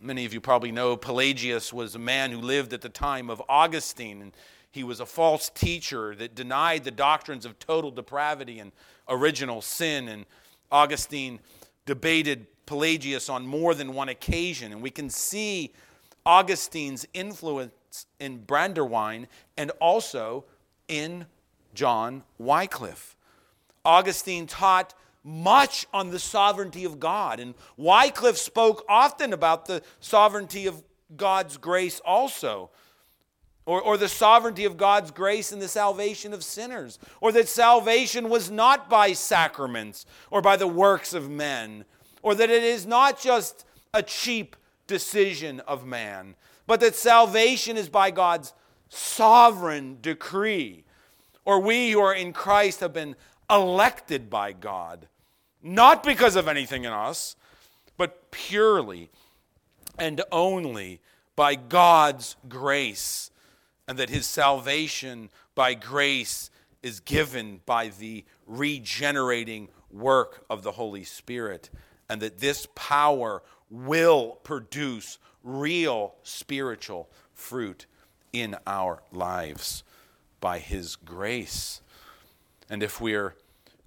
Many 0.00 0.24
of 0.24 0.34
you 0.34 0.40
probably 0.40 0.72
know 0.72 0.96
Pelagius 0.96 1.72
was 1.72 1.94
a 1.94 1.98
man 1.98 2.30
who 2.30 2.38
lived 2.38 2.72
at 2.72 2.80
the 2.80 2.88
time 2.88 3.30
of 3.30 3.42
Augustine, 3.48 4.20
and 4.20 4.32
he 4.70 4.82
was 4.82 5.00
a 5.00 5.06
false 5.06 5.50
teacher 5.50 6.14
that 6.16 6.34
denied 6.34 6.84
the 6.84 6.90
doctrines 6.90 7.46
of 7.46 7.58
total 7.58 7.90
depravity 7.90 8.58
and 8.58 8.72
original 9.08 9.62
sin. 9.62 10.08
And 10.08 10.26
Augustine 10.72 11.38
debated 11.86 12.46
Pelagius 12.66 13.28
on 13.28 13.46
more 13.46 13.74
than 13.74 13.94
one 13.94 14.08
occasion, 14.08 14.72
and 14.72 14.82
we 14.82 14.90
can 14.90 15.10
see 15.10 15.72
Augustine's 16.26 17.06
influence 17.12 17.72
in 18.18 18.40
Bradwardine 18.40 19.26
and 19.56 19.70
also 19.80 20.44
in 20.88 21.26
John 21.74 22.22
Wycliffe. 22.38 23.16
Augustine 23.84 24.46
taught 24.46 24.94
much 25.22 25.86
on 25.92 26.10
the 26.10 26.18
sovereignty 26.18 26.84
of 26.84 27.00
God. 27.00 27.40
And 27.40 27.54
Wycliffe 27.76 28.36
spoke 28.36 28.84
often 28.88 29.32
about 29.32 29.66
the 29.66 29.82
sovereignty 30.00 30.66
of 30.66 30.82
God's 31.16 31.56
grace 31.56 32.00
also. 32.00 32.70
Or, 33.66 33.80
or 33.80 33.96
the 33.96 34.10
sovereignty 34.10 34.66
of 34.66 34.76
God's 34.76 35.10
grace 35.10 35.50
in 35.50 35.58
the 35.58 35.68
salvation 35.68 36.34
of 36.34 36.44
sinners, 36.44 36.98
or 37.22 37.32
that 37.32 37.48
salvation 37.48 38.28
was 38.28 38.50
not 38.50 38.90
by 38.90 39.14
sacraments 39.14 40.04
or 40.30 40.42
by 40.42 40.56
the 40.56 40.66
works 40.66 41.14
of 41.14 41.30
men, 41.30 41.86
or 42.20 42.34
that 42.34 42.50
it 42.50 42.62
is 42.62 42.84
not 42.84 43.18
just 43.18 43.64
a 43.94 44.02
cheap 44.02 44.54
decision 44.86 45.60
of 45.60 45.86
man, 45.86 46.34
but 46.66 46.80
that 46.80 46.94
salvation 46.94 47.76
is 47.76 47.88
by 47.88 48.10
God's 48.10 48.52
sovereign 48.88 49.98
decree. 50.00 50.84
Or 51.44 51.60
we 51.60 51.90
who 51.90 52.00
are 52.00 52.14
in 52.14 52.32
Christ 52.32 52.80
have 52.80 52.92
been 52.92 53.16
elected 53.50 54.30
by 54.30 54.52
God 54.52 55.08
not 55.64 56.02
because 56.02 56.36
of 56.36 56.46
anything 56.46 56.84
in 56.84 56.92
us, 56.92 57.36
but 57.96 58.30
purely 58.30 59.10
and 59.98 60.20
only 60.30 61.00
by 61.34 61.54
God's 61.54 62.36
grace, 62.48 63.30
and 63.88 63.98
that 63.98 64.10
his 64.10 64.26
salvation 64.26 65.30
by 65.54 65.72
grace 65.74 66.50
is 66.82 67.00
given 67.00 67.60
by 67.64 67.88
the 67.88 68.24
regenerating 68.46 69.68
work 69.90 70.44
of 70.50 70.62
the 70.62 70.72
Holy 70.72 71.02
Spirit, 71.02 71.70
and 72.10 72.20
that 72.20 72.38
this 72.38 72.68
power 72.74 73.42
will 73.70 74.38
produce 74.44 75.18
real 75.44 76.14
spiritual 76.22 77.08
fruit 77.32 77.86
in 78.32 78.56
our 78.66 79.02
lives 79.12 79.84
by 80.40 80.58
his 80.58 80.96
grace. 80.96 81.80
And 82.68 82.82
if 82.82 83.00
we're 83.00 83.34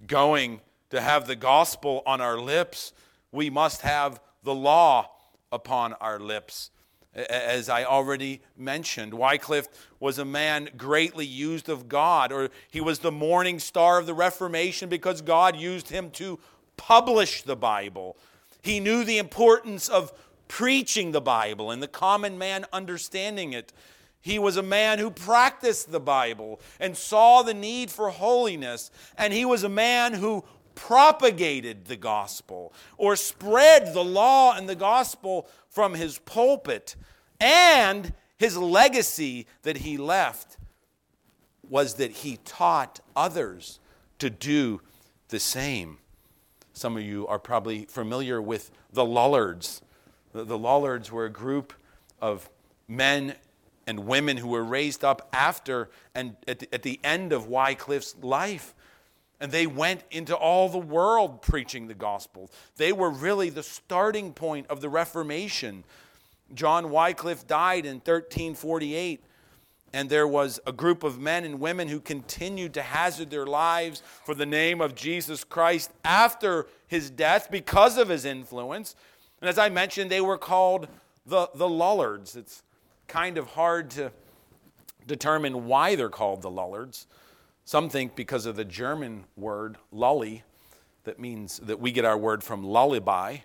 going 0.06 0.60
to 0.90 1.00
have 1.00 1.26
the 1.26 1.36
gospel 1.36 2.02
on 2.06 2.20
our 2.20 2.38
lips, 2.38 2.92
we 3.32 3.50
must 3.50 3.82
have 3.82 4.20
the 4.42 4.54
law 4.54 5.10
upon 5.52 5.92
our 5.94 6.18
lips. 6.18 6.70
As 7.14 7.68
I 7.68 7.84
already 7.84 8.40
mentioned, 8.56 9.12
Wycliffe 9.12 9.68
was 9.98 10.18
a 10.18 10.24
man 10.24 10.70
greatly 10.76 11.26
used 11.26 11.68
of 11.68 11.88
God, 11.88 12.32
or 12.32 12.50
he 12.70 12.80
was 12.80 13.00
the 13.00 13.10
morning 13.10 13.58
star 13.58 13.98
of 13.98 14.06
the 14.06 14.14
Reformation 14.14 14.88
because 14.88 15.20
God 15.20 15.56
used 15.56 15.88
him 15.88 16.10
to 16.12 16.38
publish 16.76 17.42
the 17.42 17.56
Bible. 17.56 18.16
He 18.62 18.78
knew 18.78 19.04
the 19.04 19.18
importance 19.18 19.88
of 19.88 20.12
preaching 20.48 21.12
the 21.12 21.20
Bible 21.20 21.70
and 21.70 21.82
the 21.82 21.88
common 21.88 22.38
man 22.38 22.64
understanding 22.72 23.52
it. 23.52 23.72
He 24.20 24.38
was 24.38 24.56
a 24.56 24.62
man 24.62 24.98
who 24.98 25.10
practiced 25.10 25.92
the 25.92 26.00
Bible 26.00 26.60
and 26.80 26.96
saw 26.96 27.42
the 27.42 27.54
need 27.54 27.90
for 27.90 28.10
holiness. 28.10 28.90
And 29.16 29.32
he 29.32 29.44
was 29.44 29.62
a 29.62 29.68
man 29.68 30.14
who 30.14 30.44
propagated 30.74 31.86
the 31.86 31.96
gospel 31.96 32.72
or 32.96 33.16
spread 33.16 33.94
the 33.94 34.04
law 34.04 34.56
and 34.56 34.68
the 34.68 34.74
gospel 34.74 35.48
from 35.68 35.94
his 35.94 36.18
pulpit. 36.18 36.96
And 37.40 38.12
his 38.36 38.56
legacy 38.56 39.46
that 39.62 39.78
he 39.78 39.96
left 39.96 40.56
was 41.68 41.94
that 41.94 42.10
he 42.10 42.38
taught 42.44 43.00
others 43.14 43.78
to 44.18 44.30
do 44.30 44.80
the 45.28 45.40
same. 45.40 45.98
Some 46.72 46.96
of 46.96 47.02
you 47.02 47.26
are 47.26 47.38
probably 47.38 47.84
familiar 47.84 48.40
with 48.40 48.70
the 48.92 49.04
Lollards. 49.04 49.82
The, 50.44 50.58
Lollards 50.58 51.10
were 51.10 51.24
a 51.24 51.30
group 51.30 51.72
of 52.20 52.48
men 52.86 53.34
and 53.86 54.00
women 54.00 54.36
who 54.36 54.48
were 54.48 54.64
raised 54.64 55.04
up 55.04 55.28
after 55.32 55.88
and 56.14 56.36
at 56.46 56.58
the, 56.60 56.74
at 56.74 56.82
the 56.82 57.00
end 57.02 57.32
of 57.32 57.46
Wycliffe's 57.46 58.14
life. 58.22 58.74
And 59.40 59.52
they 59.52 59.66
went 59.66 60.02
into 60.10 60.34
all 60.36 60.68
the 60.68 60.78
world 60.78 61.42
preaching 61.42 61.86
the 61.86 61.94
gospel. 61.94 62.50
They 62.76 62.92
were 62.92 63.10
really 63.10 63.50
the 63.50 63.62
starting 63.62 64.32
point 64.32 64.66
of 64.68 64.80
the 64.80 64.88
Reformation. 64.88 65.84
John 66.54 66.90
Wycliffe 66.90 67.46
died 67.46 67.86
in 67.86 67.96
1348, 67.96 69.22
and 69.92 70.10
there 70.10 70.26
was 70.26 70.60
a 70.66 70.72
group 70.72 71.04
of 71.04 71.18
men 71.18 71.44
and 71.44 71.60
women 71.60 71.88
who 71.88 72.00
continued 72.00 72.74
to 72.74 72.82
hazard 72.82 73.30
their 73.30 73.46
lives 73.46 74.02
for 74.24 74.34
the 74.34 74.46
name 74.46 74.80
of 74.80 74.94
Jesus 74.94 75.44
Christ 75.44 75.92
after 76.04 76.66
his 76.86 77.10
death 77.10 77.48
because 77.50 77.96
of 77.96 78.08
his 78.08 78.24
influence. 78.24 78.96
And 79.40 79.48
as 79.48 79.58
I 79.58 79.68
mentioned, 79.68 80.10
they 80.10 80.20
were 80.20 80.38
called 80.38 80.88
the, 81.26 81.48
the 81.54 81.68
Lollards. 81.68 82.36
It's 82.36 82.62
kind 83.06 83.38
of 83.38 83.48
hard 83.48 83.90
to 83.90 84.12
determine 85.06 85.66
why 85.66 85.94
they're 85.94 86.08
called 86.08 86.42
the 86.42 86.50
Lullards. 86.50 87.06
Some 87.64 87.88
think 87.88 88.16
because 88.16 88.46
of 88.46 88.56
the 88.56 88.64
German 88.64 89.24
word 89.36 89.76
lully, 89.92 90.42
that 91.04 91.18
means 91.18 91.58
that 91.60 91.80
we 91.80 91.92
get 91.92 92.04
our 92.04 92.16
word 92.16 92.42
from 92.42 92.64
lullaby, 92.64 93.38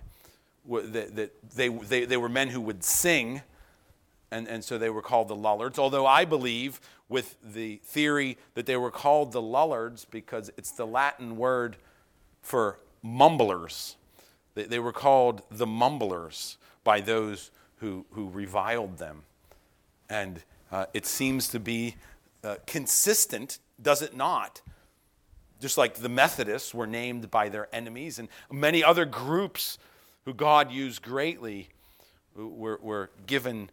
that, 0.70 1.16
that 1.16 1.56
they, 1.56 1.68
they, 1.70 2.06
they 2.06 2.18
were 2.18 2.30
men 2.30 2.50
who 2.50 2.62
would 2.62 2.84
sing, 2.84 3.42
and, 4.32 4.48
and 4.48 4.64
so 4.64 4.78
they 4.78 4.90
were 4.90 5.02
called 5.02 5.28
the 5.28 5.36
Lullards. 5.36 5.78
Although 5.78 6.06
I 6.06 6.26
believe 6.26 6.80
with 7.10 7.38
the 7.44 7.82
theory 7.84 8.38
that 8.56 8.66
they 8.66 8.78
were 8.78 8.92
called 8.92 9.32
the 9.32 9.42
Lullards 9.42 10.06
because 10.06 10.50
it's 10.58 10.72
the 10.72 10.88
Latin 10.88 11.38
word 11.38 11.78
for 12.42 12.80
mumblers. 13.02 13.98
They, 14.56 14.64
they 14.64 14.80
were 14.80 14.94
called 14.94 15.42
the 15.50 15.68
mumblers 15.68 16.58
by 16.84 17.02
those 17.02 17.52
who, 17.78 18.06
who 18.12 18.30
reviled 18.30 18.98
them. 18.98 19.24
And 20.10 20.42
uh, 20.72 20.86
it 20.94 21.06
seems 21.06 21.48
to 21.50 21.60
be 21.60 21.96
uh, 22.44 22.56
consistent 22.66 23.60
does 23.82 24.02
it 24.02 24.16
not? 24.16 24.62
Just 25.60 25.78
like 25.78 25.96
the 25.96 26.10
Methodists 26.10 26.74
were 26.74 26.88
named 26.88 27.30
by 27.30 27.50
their 27.50 27.74
enemies, 27.74 28.20
and 28.20 28.28
many 28.52 28.84
other 28.84 29.06
groups 29.06 29.78
who 30.26 30.34
God 30.34 30.72
used 30.72 31.02
greatly 31.02 31.70
were, 32.36 32.80
were 32.82 33.10
given 33.28 33.70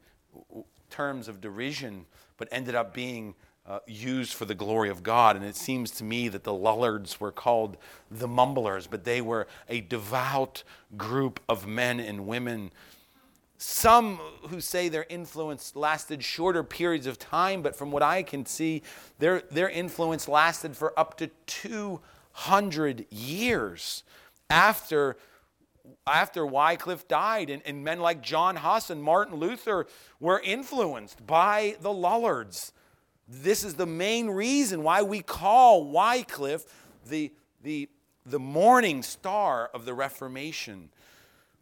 terms 0.91 1.29
of 1.29 1.41
derision, 1.41 2.07
but 2.37 2.49
ended 2.51 2.75
up 2.75 2.93
being 2.93 3.35
uh, 3.71 3.79
used 3.87 4.35
for 4.35 4.47
the 4.47 4.55
glory 4.55 4.91
of 4.91 5.05
God. 5.05 5.37
And 5.37 5.45
it 5.45 5.55
seems 5.55 5.93
to 5.93 6.05
me 6.05 6.27
that 6.29 6.43
the 6.43 6.53
Lollards 6.53 7.21
were 7.21 7.31
called 7.31 7.77
the 8.11 8.27
Mumblers, 8.27 8.89
but 8.89 9.05
they 9.05 9.21
were 9.21 9.47
a 9.69 9.81
devout 9.81 10.65
group 10.97 11.39
of 11.49 11.69
men 11.69 12.01
and 12.01 12.27
women. 12.27 12.73
Some 13.59 14.17
who 14.49 14.61
say 14.61 14.89
their 14.89 15.07
influence 15.09 15.77
lasted 15.77 16.25
shorter 16.25 16.65
periods 16.65 17.07
of 17.07 17.17
time, 17.17 17.63
but 17.63 17.77
from 17.77 17.93
what 17.93 18.03
I 18.03 18.25
can 18.25 18.45
see, 18.45 18.83
their, 19.21 19.43
their 19.53 19.69
influence 19.69 20.27
lasted 20.27 20.77
for 20.77 20.99
up 20.99 21.17
to 21.19 21.31
200 21.47 23.07
years 23.11 24.03
after 24.49 25.17
after 26.07 26.47
Wycliffe 26.47 27.09
died, 27.09 27.51
and, 27.51 27.63
and, 27.65 27.85
men 27.85 28.01
like 28.01 28.23
John 28.23 28.57
Huss 28.57 28.91
and 28.91 29.03
Martin 29.03 29.37
Luther 29.37 29.87
were 30.19 30.41
influenced 30.41 31.27
by 31.27 31.77
the 31.81 31.93
Lollards. 31.93 32.73
This 33.33 33.63
is 33.63 33.75
the 33.75 33.87
main 33.87 34.29
reason 34.29 34.83
why 34.83 35.03
we 35.03 35.21
call 35.23 35.85
Wycliffe 35.85 36.65
the, 37.09 37.33
the, 37.63 37.89
the 38.27 38.41
morning 38.41 39.05
star 39.05 39.71
of 39.73 39.85
the 39.85 39.95
Reformation. 39.95 40.89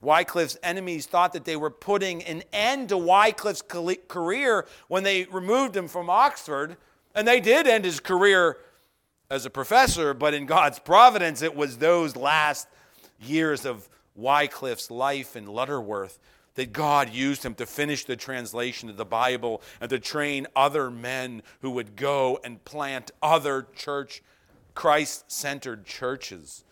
Wycliffe's 0.01 0.57
enemies 0.63 1.05
thought 1.05 1.35
that 1.35 1.45
they 1.45 1.57
were 1.57 1.71
putting 1.71 2.23
an 2.23 2.43
end 2.55 2.89
to 2.89 2.97
Wycliffe's 2.97 3.63
career 4.09 4.67
when 4.87 5.03
they 5.03 5.25
removed 5.25 5.77
him 5.77 5.89
from 5.89 6.09
Oxford, 6.09 6.79
and 7.15 7.29
they 7.29 7.39
did 7.39 7.67
end 7.67 7.85
his 7.85 8.01
career 8.01 8.57
as 9.31 9.45
a 9.45 9.51
professor, 9.51 10.15
but 10.15 10.33
in 10.33 10.47
God's 10.47 10.79
providence, 10.79 11.43
it 11.43 11.55
was 11.55 11.77
those 11.77 12.17
last 12.17 12.67
years 13.21 13.67
of 13.67 13.91
Wycliffe's 14.17 14.91
life 14.91 15.37
in 15.37 15.45
Lutterworth 15.45 16.19
that 16.59 16.73
God 16.73 17.11
used 17.11 17.45
him 17.45 17.55
to 17.55 17.67
finish 17.67 18.05
the 18.05 18.17
translation 18.17 18.91
of 18.91 18.97
the 18.97 19.05
Bible 19.05 19.63
and 19.81 19.89
to 19.91 20.01
train 20.01 20.49
other 20.57 20.91
men 20.91 21.41
who 21.61 21.71
would 21.71 21.95
go 21.95 22.41
and 22.43 22.65
plant 22.65 23.13
other 23.23 23.69
church, 23.77 24.25
Christ 24.75 25.31
centered 25.31 25.87
churches. 25.87 26.65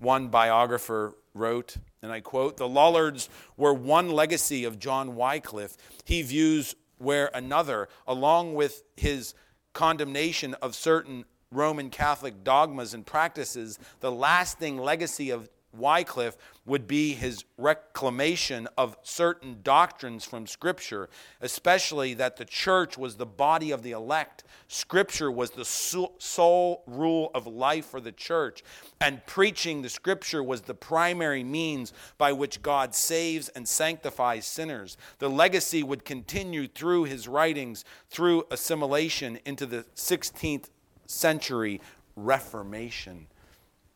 One 0.00 0.26
biographer 0.26 1.14
wrote, 1.34 1.76
and 2.02 2.10
I 2.10 2.18
quote, 2.18 2.56
The 2.56 2.66
Lollards 2.66 3.28
were 3.56 3.72
one 3.72 4.10
legacy 4.10 4.64
of 4.64 4.80
John 4.80 5.14
Wycliffe. 5.14 5.76
He 6.04 6.22
views 6.22 6.74
where 6.98 7.30
another, 7.32 7.88
along 8.08 8.54
with 8.54 8.82
his 8.96 9.34
condemnation 9.72 10.54
of 10.54 10.74
certain 10.74 11.26
Roman 11.52 11.90
Catholic 11.90 12.42
dogmas 12.42 12.92
and 12.92 13.06
practices, 13.06 13.78
the 14.00 14.10
lasting 14.10 14.78
legacy 14.78 15.30
of 15.30 15.48
Wycliffe 15.72 16.36
would 16.64 16.86
be 16.86 17.14
his 17.14 17.44
reclamation 17.56 18.68
of 18.76 18.96
certain 19.02 19.58
doctrines 19.62 20.24
from 20.24 20.46
Scripture, 20.46 21.08
especially 21.40 22.14
that 22.14 22.36
the 22.36 22.44
church 22.44 22.96
was 22.98 23.16
the 23.16 23.26
body 23.26 23.70
of 23.70 23.82
the 23.82 23.92
elect. 23.92 24.44
Scripture 24.68 25.30
was 25.30 25.50
the 25.50 25.64
sole 25.64 26.82
rule 26.86 27.30
of 27.34 27.46
life 27.46 27.86
for 27.86 28.00
the 28.00 28.12
church, 28.12 28.62
and 29.00 29.24
preaching 29.26 29.82
the 29.82 29.88
Scripture 29.88 30.42
was 30.42 30.62
the 30.62 30.74
primary 30.74 31.42
means 31.42 31.92
by 32.18 32.32
which 32.32 32.62
God 32.62 32.94
saves 32.94 33.48
and 33.50 33.66
sanctifies 33.66 34.46
sinners. 34.46 34.96
The 35.18 35.30
legacy 35.30 35.82
would 35.82 36.04
continue 36.04 36.68
through 36.68 37.04
his 37.04 37.26
writings, 37.26 37.84
through 38.08 38.44
assimilation 38.50 39.40
into 39.44 39.66
the 39.66 39.84
16th 39.96 40.68
century 41.06 41.80
Reformation. 42.14 43.26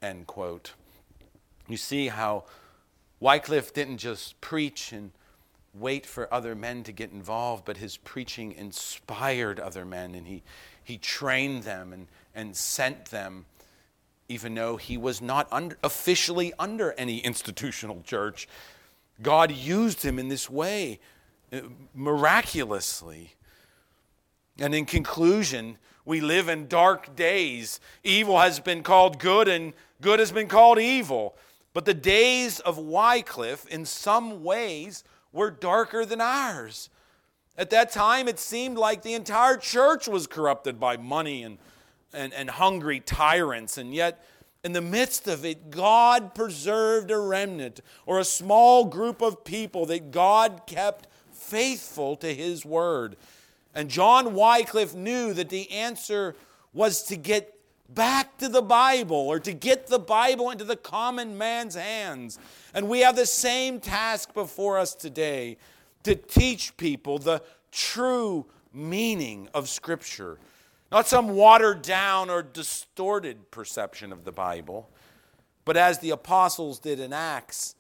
End 0.01 0.27
quote. 0.27 0.73
You 1.69 1.77
see 1.77 2.09
how 2.09 2.45
Wycliffe 3.21 3.73
didn't 3.73 3.99
just 3.99 4.41
preach 4.41 4.93
and 4.93 5.11
wait 5.75 6.07
for 6.07 6.33
other 6.33 6.55
men 6.55 6.83
to 6.85 6.93
get 6.93 7.13
involved, 7.13 7.65
but 7.65 7.77
his 7.77 7.97
preaching 7.99 8.53
inspired 8.53 9.61
other 9.61 9.85
men 9.85 10.15
and 10.15 10.27
he, 10.27 10.43
he 10.83 10.97
trained 10.97 11.65
them 11.65 11.93
and, 11.93 12.07
and 12.35 12.57
sent 12.57 13.07
them, 13.07 13.47
even 14.29 14.55
though 14.55 14.77
he 14.77 14.97
was 14.97 15.21
not 15.21 15.49
under, 15.53 15.77
officially 15.83 16.53
under 16.59 16.93
any 16.93 17.19
institutional 17.19 18.03
church. 18.03 18.49
God 19.23 19.51
used 19.51 20.03
him 20.03 20.19
in 20.19 20.29
this 20.29 20.49
way 20.49 21.01
uh, 21.53 21.61
miraculously. 21.95 23.35
And 24.59 24.75
in 24.75 24.87
conclusion, 24.87 25.79
we 26.05 26.21
live 26.21 26.49
in 26.49 26.69
dark 26.69 27.17
days. 27.17 27.81
Evil 28.05 28.39
has 28.39 28.61
been 28.61 28.83
called 28.83 29.19
good, 29.19 29.49
and 29.49 29.73
good 30.01 30.21
has 30.21 30.33
been 30.33 30.49
called 30.49 30.79
evil. 30.79 31.37
But 31.77 31.85
the 31.85 31.93
days 31.93 32.59
of 32.61 32.79
Wycliffe, 32.79 33.67
in 33.67 33.85
some 33.85 34.43
ways, 34.43 35.05
were 35.31 35.51
darker 35.51 36.07
than 36.07 36.23
ours. 36.23 36.89
At 37.59 37.69
that 37.69 37.93
time, 37.93 38.29
it 38.29 38.39
seemed 38.39 38.79
like 38.79 39.03
the 39.03 39.13
entire 39.13 39.59
church 39.59 40.09
was 40.09 40.27
corrupted 40.27 40.81
by 40.81 40.97
money 40.97 41.43
and, 41.43 41.59
and, 42.15 42.33
and 42.33 42.49
hungry 42.49 43.01
tyrants. 43.01 43.77
And 43.77 43.95
yet, 43.95 44.25
in 44.65 44.73
the 44.73 44.81
midst 44.81 45.29
of 45.29 45.45
it, 45.45 45.69
God 45.69 46.35
preserved 46.35 47.11
a 47.11 47.19
remnant 47.19 47.83
or 48.07 48.21
a 48.21 48.25
small 48.25 48.87
group 48.87 49.21
of 49.21 49.45
people 49.45 49.85
that 49.85 50.11
God 50.11 50.63
kept 50.67 51.09
faithful 51.31 52.17
to 52.17 52.33
his 52.33 52.65
word. 52.65 53.19
And 53.75 53.91
John 53.91 54.33
Wycliffe 54.33 54.95
knew 54.95 55.35
that 55.35 55.51
the 55.51 55.71
answer 55.71 56.37
was 56.73 57.03
to 57.03 57.17
get 57.17 57.56
back 57.89 58.39
to 58.39 58.49
the 58.49 58.63
Bible 58.63 59.17
or 59.17 59.39
to 59.41 59.53
get 59.53 59.87
the 59.87 59.99
Bible 59.99 60.51
into 60.51 60.65
the 60.65 60.77
common 60.77 61.39
man's 61.39 61.75
hands. 61.75 62.39
And 62.75 62.89
we 62.89 63.01
have 63.01 63.17
the 63.17 63.27
same 63.27 63.81
task 63.81 64.35
before 64.35 64.79
us 64.79 64.95
today 64.95 65.57
to 66.03 66.15
teach 66.15 66.77
people 66.77 67.19
the 67.19 67.43
true 67.73 68.47
meaning 68.73 69.49
of 69.55 69.69
Scripture, 69.69 70.39
not 70.93 71.07
some 71.07 71.31
watered 71.31 71.83
down 71.83 72.31
or 72.31 72.43
distorted 72.43 73.51
perception 73.51 74.13
of 74.13 74.25
the 74.25 74.33
Bible, 74.33 74.91
but 75.65 75.77
as 75.77 75.99
the 75.99 76.11
apostles 76.11 76.79
did 76.79 77.01
in 77.01 77.13
Acts, 77.13 77.75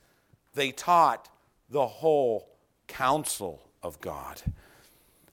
they 0.54 0.72
taught 0.72 1.28
the 1.70 1.86
whole 1.86 2.48
counsel 2.88 3.62
of 3.82 4.00
God. 4.00 4.42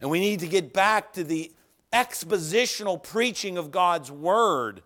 And 0.01 0.09
we 0.09 0.19
need 0.19 0.41
to 0.41 0.47
get 0.47 0.73
back 0.73 1.13
to 1.13 1.23
the 1.23 1.51
expositional 1.93 3.01
preaching 3.01 3.57
of 3.57 3.71
God's 3.71 4.11
word. 4.11 4.81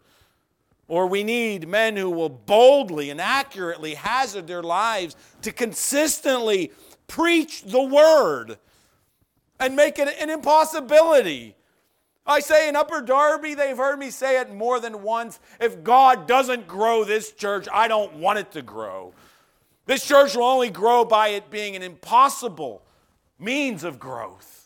Or 0.88 1.08
we 1.08 1.24
need 1.24 1.68
men 1.68 1.98
who 1.98 2.10
will 2.10 2.30
boldly 2.30 3.10
and 3.10 3.20
accurately 3.20 3.96
hazard 3.96 4.48
their 4.48 4.64
lives 4.64 5.16
to 5.42 5.52
consistently 5.52 6.72
preach 7.08 7.64
the 7.64 7.82
word 7.82 8.58
and 9.60 9.76
make 9.76 10.00
it 10.00 10.08
an 10.22 10.30
impossibility. 10.30 11.56
I 12.26 12.42
say 12.42 12.68
in 12.68 12.76
Upper 12.76 13.02
Darby, 13.02 13.54
they've 13.54 13.78
heard 13.78 13.98
me 13.98 14.10
say 14.10 14.40
it 14.40 14.54
more 14.54 14.80
than 14.80 15.02
once. 15.02 15.40
If 15.62 15.84
God 15.84 16.28
doesn't 16.28 16.68
grow 16.68 17.06
this 17.06 17.32
church, 17.32 17.68
I 17.72 17.88
don't 17.88 18.16
want 18.16 18.40
it 18.40 18.52
to 18.52 18.62
grow. 18.62 19.14
This 19.86 20.06
church 20.06 20.36
will 20.36 20.44
only 20.44 20.70
grow 20.70 21.06
by 21.06 21.30
it 21.30 21.50
being 21.50 21.78
an 21.78 21.82
impossible 21.82 22.84
means 23.40 23.86
of 23.86 24.00
growth. 24.00 24.57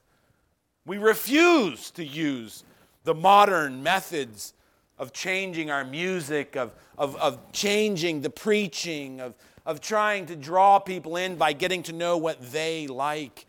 We 0.86 0.98
refuse 0.98 1.92
to 1.92 2.04
use 2.04 2.64
the 3.04 3.14
modern 3.14 3.84
methods 3.84 4.54
of 4.98 5.14
changing 5.14 5.72
our 5.72 5.84
music, 5.84 6.56
of, 6.56 6.74
of, 6.98 7.16
of 7.18 7.52
changing 7.52 8.22
the 8.22 8.30
preaching, 8.30 9.20
of, 9.20 9.36
of 9.66 9.82
trying 9.82 10.26
to 10.28 10.36
draw 10.36 10.80
people 10.80 11.16
in 11.16 11.36
by 11.36 11.54
getting 11.54 11.84
to 11.84 11.94
know 11.94 12.18
what 12.18 12.52
they 12.52 12.88
like. 12.88 13.46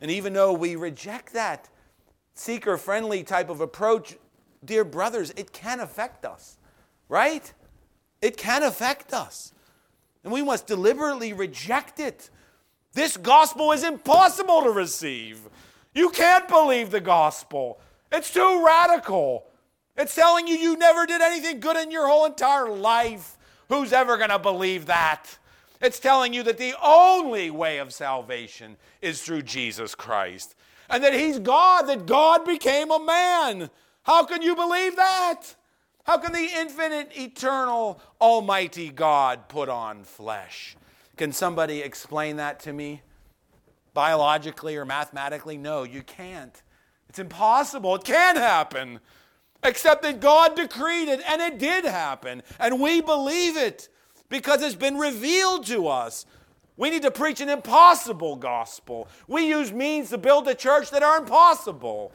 And 0.00 0.10
even 0.10 0.32
though 0.32 0.52
we 0.52 0.76
reject 0.76 1.32
that 1.32 1.68
seeker 2.34 2.76
friendly 2.76 3.22
type 3.22 3.48
of 3.48 3.60
approach, 3.60 4.16
dear 4.64 4.84
brothers, 4.84 5.32
it 5.36 5.52
can 5.52 5.80
affect 5.80 6.24
us, 6.24 6.58
right? 7.08 7.52
It 8.20 8.36
can 8.36 8.62
affect 8.62 9.12
us. 9.12 9.52
And 10.24 10.32
we 10.32 10.42
must 10.42 10.66
deliberately 10.66 11.32
reject 11.32 12.00
it. 12.00 12.30
This 12.92 13.16
gospel 13.16 13.72
is 13.72 13.84
impossible 13.84 14.62
to 14.62 14.70
receive. 14.70 15.40
You 15.96 16.10
can't 16.10 16.46
believe 16.46 16.90
the 16.90 17.00
gospel. 17.00 17.80
It's 18.12 18.30
too 18.30 18.62
radical. 18.62 19.46
It's 19.96 20.14
telling 20.14 20.46
you 20.46 20.54
you 20.54 20.76
never 20.76 21.06
did 21.06 21.22
anything 21.22 21.58
good 21.58 21.78
in 21.78 21.90
your 21.90 22.06
whole 22.06 22.26
entire 22.26 22.68
life. 22.68 23.38
Who's 23.70 23.94
ever 23.94 24.18
going 24.18 24.28
to 24.28 24.38
believe 24.38 24.84
that? 24.86 25.38
It's 25.80 25.98
telling 25.98 26.34
you 26.34 26.42
that 26.42 26.58
the 26.58 26.74
only 26.84 27.50
way 27.50 27.78
of 27.78 27.94
salvation 27.94 28.76
is 29.00 29.22
through 29.22 29.42
Jesus 29.42 29.94
Christ 29.94 30.54
and 30.90 31.02
that 31.02 31.14
He's 31.14 31.38
God, 31.38 31.84
that 31.84 32.04
God 32.04 32.44
became 32.44 32.90
a 32.90 33.02
man. 33.02 33.70
How 34.02 34.26
can 34.26 34.42
you 34.42 34.54
believe 34.54 34.96
that? 34.96 35.44
How 36.04 36.18
can 36.18 36.34
the 36.34 36.48
infinite, 36.58 37.10
eternal, 37.16 38.02
almighty 38.20 38.90
God 38.90 39.48
put 39.48 39.70
on 39.70 40.04
flesh? 40.04 40.76
Can 41.16 41.32
somebody 41.32 41.80
explain 41.80 42.36
that 42.36 42.60
to 42.60 42.74
me? 42.74 43.00
Biologically 43.96 44.76
or 44.76 44.84
mathematically? 44.84 45.56
No, 45.56 45.82
you 45.82 46.02
can't. 46.02 46.62
It's 47.08 47.18
impossible. 47.18 47.96
It 47.96 48.04
can't 48.04 48.36
happen. 48.36 49.00
Except 49.64 50.02
that 50.02 50.20
God 50.20 50.54
decreed 50.54 51.08
it, 51.08 51.20
and 51.26 51.40
it 51.40 51.58
did 51.58 51.86
happen. 51.86 52.42
And 52.60 52.78
we 52.78 53.00
believe 53.00 53.56
it 53.56 53.88
because 54.28 54.62
it's 54.62 54.74
been 54.74 54.98
revealed 54.98 55.66
to 55.66 55.88
us. 55.88 56.26
We 56.76 56.90
need 56.90 57.02
to 57.02 57.10
preach 57.10 57.40
an 57.40 57.48
impossible 57.48 58.36
gospel. 58.36 59.08
We 59.26 59.48
use 59.48 59.72
means 59.72 60.10
to 60.10 60.18
build 60.18 60.46
a 60.46 60.54
church 60.54 60.90
that 60.90 61.02
are 61.02 61.18
impossible. 61.18 62.12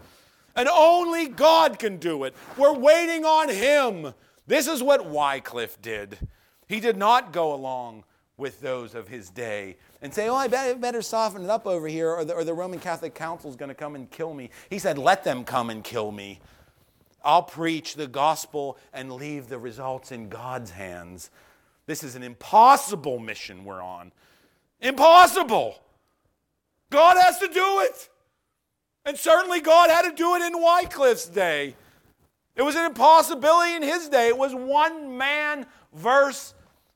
And 0.56 0.70
only 0.70 1.28
God 1.28 1.80
can 1.80 1.98
do 1.98 2.26
it. 2.26 2.36
We're 2.58 2.78
waiting 2.78 3.26
on 3.26 3.50
Him. 3.50 4.14
This 4.46 4.68
is 4.68 4.84
what 4.84 5.10
Wycliffe 5.10 5.82
did. 5.82 6.20
He 6.68 6.80
did 6.80 6.96
not 6.96 7.34
go 7.34 7.54
along 7.54 8.04
with 8.38 8.62
those 8.62 8.94
of 8.96 9.08
his 9.08 9.30
day 9.30 9.78
and 10.02 10.14
say, 10.14 10.28
Oh, 10.30 10.36
I 10.36 10.48
better 10.48 11.02
soften 11.02 11.44
it 11.44 11.50
up 11.50 11.68
over 11.68 11.88
here, 11.88 12.10
or 12.12 12.26
the, 12.26 12.34
or 12.34 12.44
the 12.44 12.54
Roman 12.54 12.80
Catholic 12.80 13.14
Council 13.14 13.50
is 13.50 13.56
going 13.56 13.70
to 13.70 13.76
come 13.76 13.96
and 13.96 14.10
kill 14.10 14.34
me. 14.34 14.50
He 14.70 14.80
said, 14.80 14.98
Let 14.98 15.24
them 15.24 15.44
come 15.44 15.70
and 15.70 15.84
kill 15.84 16.12
me. 16.12 16.40
I'll 17.24 17.44
preach 17.44 17.96
the 17.96 18.08
gospel 18.08 18.78
and 18.94 19.12
leave 19.12 19.48
the 19.48 19.60
results 19.60 20.12
in 20.12 20.30
God's 20.30 20.72
hands. 20.72 21.30
This 21.86 22.04
is 22.04 22.16
an 22.16 22.24
impossible 22.24 23.20
mission 23.20 23.64
we're 23.64 23.82
on. 23.82 24.12
Impossible. 24.80 25.80
God 26.90 27.18
has 27.18 27.38
to 27.40 27.48
do 27.48 27.80
it. 27.82 28.10
And 29.06 29.18
certainly 29.18 29.62
God 29.62 29.90
had 29.90 30.04
to 30.04 30.16
do 30.16 30.36
it 30.36 30.42
in 30.42 30.54
Wycliffe's 30.54 31.28
day. 31.28 31.76
It 32.56 32.62
was 32.64 32.76
an 32.76 32.86
impossibility 32.86 33.76
in 33.76 33.84
his 33.84 34.10
day. 34.10 34.28
It 34.28 34.38
was 34.38 34.54
one 34.54 35.18
man 35.18 35.66
verse 35.94 36.54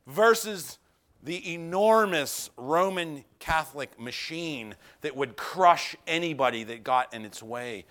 versus 0.07 0.77
the 1.25 1.55
enormous 1.55 2.51
Roman 2.55 3.25
Catholic 3.39 3.99
machine 3.99 4.75
that 5.01 5.15
would 5.15 5.35
crush 5.35 5.95
anybody 6.05 6.63
that 6.63 6.83
got 6.83 7.11
in 7.13 7.25
its 7.25 7.41
way. 7.41 7.85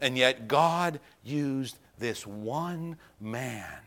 And 0.00 0.18
yet, 0.18 0.48
God 0.48 0.98
used 1.22 1.78
this 1.98 2.26
one 2.26 2.96
man 3.20 3.78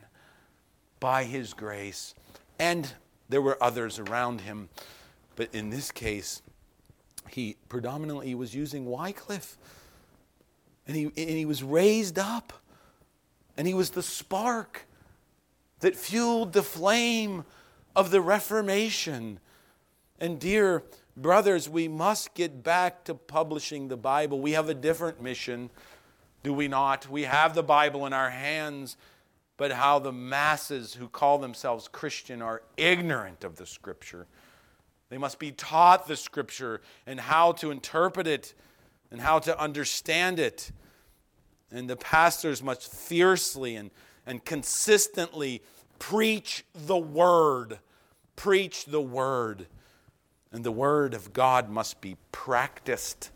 by 1.01 1.25
his 1.25 1.53
grace. 1.53 2.15
And 2.57 2.91
there 3.27 3.41
were 3.41 3.61
others 3.61 3.99
around 3.99 4.41
him. 4.41 4.69
But 5.35 5.53
in 5.53 5.69
this 5.69 5.91
case, 5.91 6.41
he 7.29 7.57
predominantly 7.67 8.33
was 8.33 8.55
using 8.55 8.85
Wycliffe. 8.85 9.57
And 10.87 10.95
he, 10.95 11.03
and 11.03 11.15
he 11.15 11.45
was 11.45 11.63
raised 11.63 12.17
up. 12.17 12.53
And 13.57 13.67
he 13.67 13.73
was 13.73 13.89
the 13.89 14.03
spark 14.03 14.85
that 15.81 15.97
fueled 15.97 16.53
the 16.53 16.63
flame 16.63 17.43
of 17.95 18.11
the 18.11 18.21
Reformation. 18.21 19.39
And, 20.19 20.39
dear 20.39 20.83
brothers, 21.15 21.69
we 21.69 21.87
must 21.87 22.33
get 22.33 22.63
back 22.63 23.03
to 23.05 23.15
publishing 23.15 23.87
the 23.87 23.97
Bible. 23.97 24.39
We 24.39 24.51
have 24.51 24.69
a 24.69 24.73
different 24.73 25.21
mission 25.21 25.69
do 26.45 26.53
we 26.53 26.67
not? 26.67 27.09
We 27.09 27.23
have 27.23 27.55
the 27.55 27.63
Bible 27.63 28.05
in 28.05 28.13
our 28.13 28.29
hands, 28.29 28.97
but 29.57 29.71
how 29.71 29.97
the 29.97 30.11
masses 30.11 30.93
who 30.93 31.09
call 31.09 31.39
themselves 31.39 31.87
Christian 31.87 32.39
are 32.43 32.61
ignorant 32.77 33.43
of 33.43 33.55
the 33.55 33.65
Scripture. 33.65 34.27
They 35.09 35.17
must 35.17 35.39
be 35.39 35.51
taught 35.51 36.07
the 36.07 36.15
Scripture 36.15 36.81
and 37.07 37.19
how 37.19 37.53
to 37.53 37.71
interpret 37.71 38.27
it 38.27 38.53
and 39.09 39.19
how 39.19 39.39
to 39.39 39.59
understand 39.59 40.37
it. 40.37 40.71
And 41.71 41.89
the 41.89 41.95
pastors 41.95 42.61
must 42.61 42.93
fiercely 42.93 43.75
and, 43.75 43.89
and 44.27 44.45
consistently 44.45 45.63
preach 45.99 46.65
the 46.73 46.97
Word. 46.97 47.79
Preach 48.35 48.85
the 48.85 49.01
Word. 49.01 49.67
And 50.51 50.63
the 50.63 50.71
Word 50.71 51.13
of 51.13 51.33
God 51.33 51.69
must 51.69 52.01
be 52.01 52.17
practiced 52.31 53.31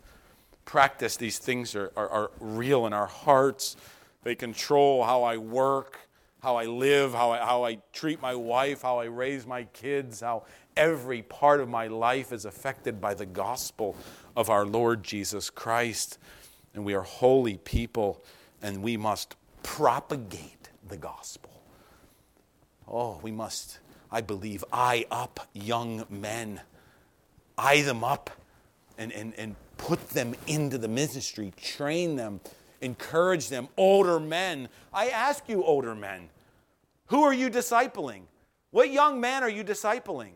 practice, 0.70 1.16
these 1.16 1.38
things 1.38 1.74
are, 1.74 1.90
are, 1.96 2.08
are 2.08 2.30
real 2.38 2.86
in 2.86 2.92
our 2.92 3.08
hearts. 3.08 3.76
They 4.22 4.36
control 4.36 5.02
how 5.02 5.24
I 5.24 5.36
work, 5.36 5.98
how 6.44 6.54
I 6.54 6.66
live, 6.66 7.12
how 7.12 7.32
I, 7.32 7.38
how 7.38 7.64
I 7.64 7.78
treat 7.92 8.22
my 8.22 8.36
wife, 8.36 8.82
how 8.82 9.00
I 9.00 9.06
raise 9.06 9.48
my 9.48 9.64
kids, 9.64 10.20
how 10.20 10.44
every 10.76 11.22
part 11.22 11.58
of 11.58 11.68
my 11.68 11.88
life 11.88 12.32
is 12.32 12.44
affected 12.44 13.00
by 13.00 13.14
the 13.14 13.26
gospel 13.26 13.96
of 14.36 14.48
our 14.48 14.64
Lord 14.64 15.02
Jesus 15.02 15.50
Christ. 15.50 16.18
And 16.72 16.84
we 16.84 16.94
are 16.94 17.02
holy 17.02 17.56
people, 17.56 18.22
and 18.62 18.80
we 18.80 18.96
must 18.96 19.34
propagate 19.64 20.70
the 20.88 20.96
gospel. 20.96 21.49
Oh, 22.90 23.20
we 23.22 23.30
must, 23.30 23.78
I 24.10 24.20
believe, 24.20 24.64
eye 24.72 25.06
up 25.10 25.48
young 25.52 26.04
men, 26.10 26.60
eye 27.56 27.82
them 27.82 28.02
up, 28.02 28.30
and, 28.98 29.12
and, 29.12 29.32
and 29.38 29.54
put 29.76 30.10
them 30.10 30.34
into 30.46 30.76
the 30.76 30.88
ministry, 30.88 31.52
train 31.56 32.16
them, 32.16 32.40
encourage 32.80 33.48
them. 33.48 33.68
Older 33.76 34.18
men, 34.18 34.68
I 34.92 35.08
ask 35.08 35.48
you, 35.48 35.62
older 35.62 35.94
men, 35.94 36.28
who 37.06 37.22
are 37.22 37.32
you 37.32 37.48
discipling? 37.48 38.22
What 38.72 38.90
young 38.90 39.20
man 39.20 39.42
are 39.42 39.48
you 39.48 39.64
discipling? 39.64 40.32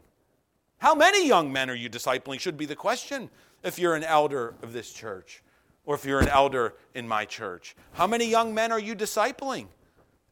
How 0.78 0.94
many 0.94 1.26
young 1.26 1.52
men 1.52 1.70
are 1.70 1.74
you 1.74 1.90
discipling? 1.90 2.40
Should 2.40 2.57
be 2.57 2.66
the 2.66 2.76
question 2.76 3.30
if 3.62 3.78
you're 3.78 3.94
an 3.94 4.05
elder 4.05 4.55
of 4.62 4.72
this 4.72 4.92
church 4.92 5.42
or 5.86 5.94
if 5.94 6.05
you're 6.05 6.20
an 6.20 6.28
elder 6.28 6.74
in 6.94 7.07
my 7.07 7.24
church. 7.24 7.76
How 7.92 8.07
many 8.07 8.26
young 8.26 8.55
men 8.55 8.72
are 8.72 8.78
you 8.78 8.94
discipling? 8.94 9.66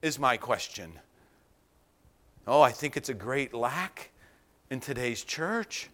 Is 0.00 0.18
my 0.18 0.36
question. 0.36 0.92
Oh, 2.46 2.60
I 2.60 2.72
think 2.72 2.96
it's 2.96 3.08
a 3.08 3.14
great 3.14 3.54
lack 3.54 4.10
in 4.68 4.80
today's 4.80 5.22
church. 5.22 5.88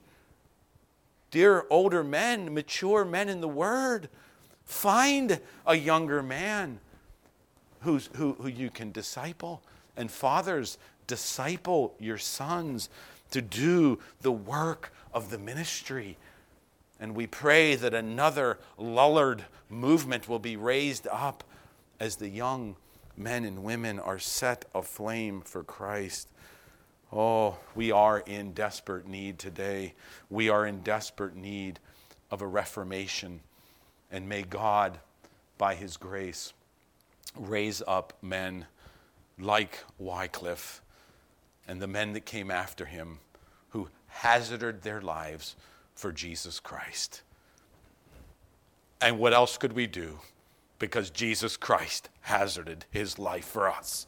Dear 1.30 1.66
older 1.68 2.02
men, 2.02 2.54
mature 2.54 3.04
men 3.04 3.28
in 3.28 3.42
the 3.42 3.48
Word, 3.48 4.08
find 4.64 5.40
a 5.66 5.74
younger 5.74 6.22
man 6.22 6.80
who, 7.80 7.98
who 8.14 8.48
you 8.48 8.70
can 8.70 8.92
disciple. 8.92 9.62
And 9.96 10.10
fathers, 10.10 10.78
disciple 11.06 11.94
your 11.98 12.18
sons 12.18 12.88
to 13.30 13.42
do 13.42 13.98
the 14.22 14.32
work 14.32 14.92
of 15.12 15.30
the 15.30 15.38
ministry. 15.38 16.16
And 16.98 17.14
we 17.14 17.26
pray 17.26 17.74
that 17.74 17.92
another 17.92 18.58
Lullard 18.78 19.44
movement 19.68 20.28
will 20.28 20.38
be 20.38 20.56
raised 20.56 21.06
up 21.08 21.44
as 22.00 22.16
the 22.16 22.28
young 22.28 22.76
men 23.16 23.44
and 23.44 23.62
women 23.62 23.98
are 23.98 24.18
set 24.18 24.64
aflame 24.74 25.42
for 25.42 25.62
Christ. 25.62 26.28
Oh, 27.12 27.56
we 27.74 27.90
are 27.90 28.20
in 28.20 28.52
desperate 28.52 29.06
need 29.06 29.38
today. 29.38 29.94
We 30.28 30.48
are 30.48 30.66
in 30.66 30.80
desperate 30.80 31.36
need 31.36 31.80
of 32.30 32.42
a 32.42 32.46
reformation. 32.46 33.40
And 34.10 34.28
may 34.28 34.42
God, 34.42 34.98
by 35.56 35.74
His 35.74 35.96
grace, 35.96 36.52
raise 37.36 37.82
up 37.86 38.12
men 38.22 38.66
like 39.38 39.84
Wycliffe 39.98 40.82
and 41.68 41.80
the 41.80 41.86
men 41.86 42.14
that 42.14 42.24
came 42.24 42.50
after 42.50 42.86
him 42.86 43.18
who 43.70 43.88
hazarded 44.06 44.82
their 44.82 45.02
lives 45.02 45.54
for 45.94 46.10
Jesus 46.10 46.58
Christ. 46.58 47.22
And 49.00 49.18
what 49.18 49.34
else 49.34 49.58
could 49.58 49.74
we 49.74 49.86
do? 49.86 50.18
Because 50.78 51.10
Jesus 51.10 51.56
Christ 51.56 52.08
hazarded 52.22 52.86
his 52.90 53.18
life 53.18 53.44
for 53.44 53.68
us. 53.68 54.06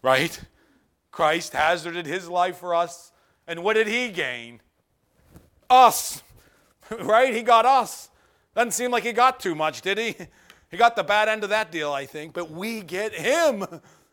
Right? 0.00 0.40
Christ 1.10 1.52
hazarded 1.52 2.06
his 2.06 2.28
life 2.28 2.58
for 2.58 2.74
us. 2.74 3.12
And 3.46 3.62
what 3.64 3.74
did 3.74 3.86
he 3.86 4.08
gain? 4.08 4.60
Us. 5.70 6.22
right? 7.00 7.34
He 7.34 7.42
got 7.42 7.66
us. 7.66 8.10
Doesn't 8.54 8.72
seem 8.72 8.90
like 8.90 9.04
he 9.04 9.12
got 9.12 9.40
too 9.40 9.54
much, 9.54 9.82
did 9.82 9.98
he? 9.98 10.16
He 10.70 10.76
got 10.76 10.96
the 10.96 11.04
bad 11.04 11.28
end 11.28 11.44
of 11.44 11.50
that 11.50 11.72
deal, 11.72 11.92
I 11.92 12.06
think. 12.06 12.34
But 12.34 12.50
we 12.50 12.82
get 12.82 13.14
him. 13.14 13.64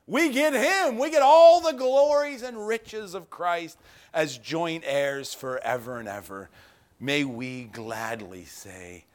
We 0.08 0.30
get 0.30 0.54
him. 0.54 0.98
We 0.98 1.10
get 1.10 1.22
all 1.22 1.62
the 1.62 1.74
glories 1.74 2.43
and 2.43 2.68
riches 2.68 3.14
of 3.14 3.30
Christ 3.30 3.78
as 4.14 4.38
joint 4.38 4.84
heirs 4.86 5.34
forever 5.34 6.00
and 6.00 6.08
ever. 6.08 6.50
May 7.00 7.24
we 7.24 7.66
gladly 7.66 8.46
say, 8.46 9.06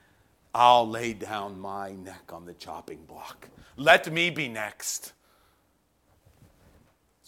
I'll 0.54 0.88
lay 0.88 1.12
down 1.12 1.60
my 1.60 1.92
neck 1.92 2.32
on 2.32 2.44
the 2.44 2.54
chopping 2.54 3.04
block. 3.06 3.48
Let 3.76 4.12
me 4.12 4.30
be 4.30 4.48
next 4.48 5.12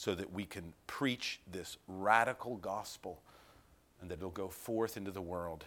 so 0.02 0.16
that 0.16 0.32
we 0.32 0.44
can 0.44 0.72
preach 0.88 1.38
this 1.48 1.76
radical 1.86 2.56
gospel 2.56 3.22
and 4.00 4.10
that 4.10 4.18
it'll 4.18 4.30
go 4.30 4.48
forth 4.48 4.96
into 4.96 5.12
the 5.12 5.22
world. 5.22 5.64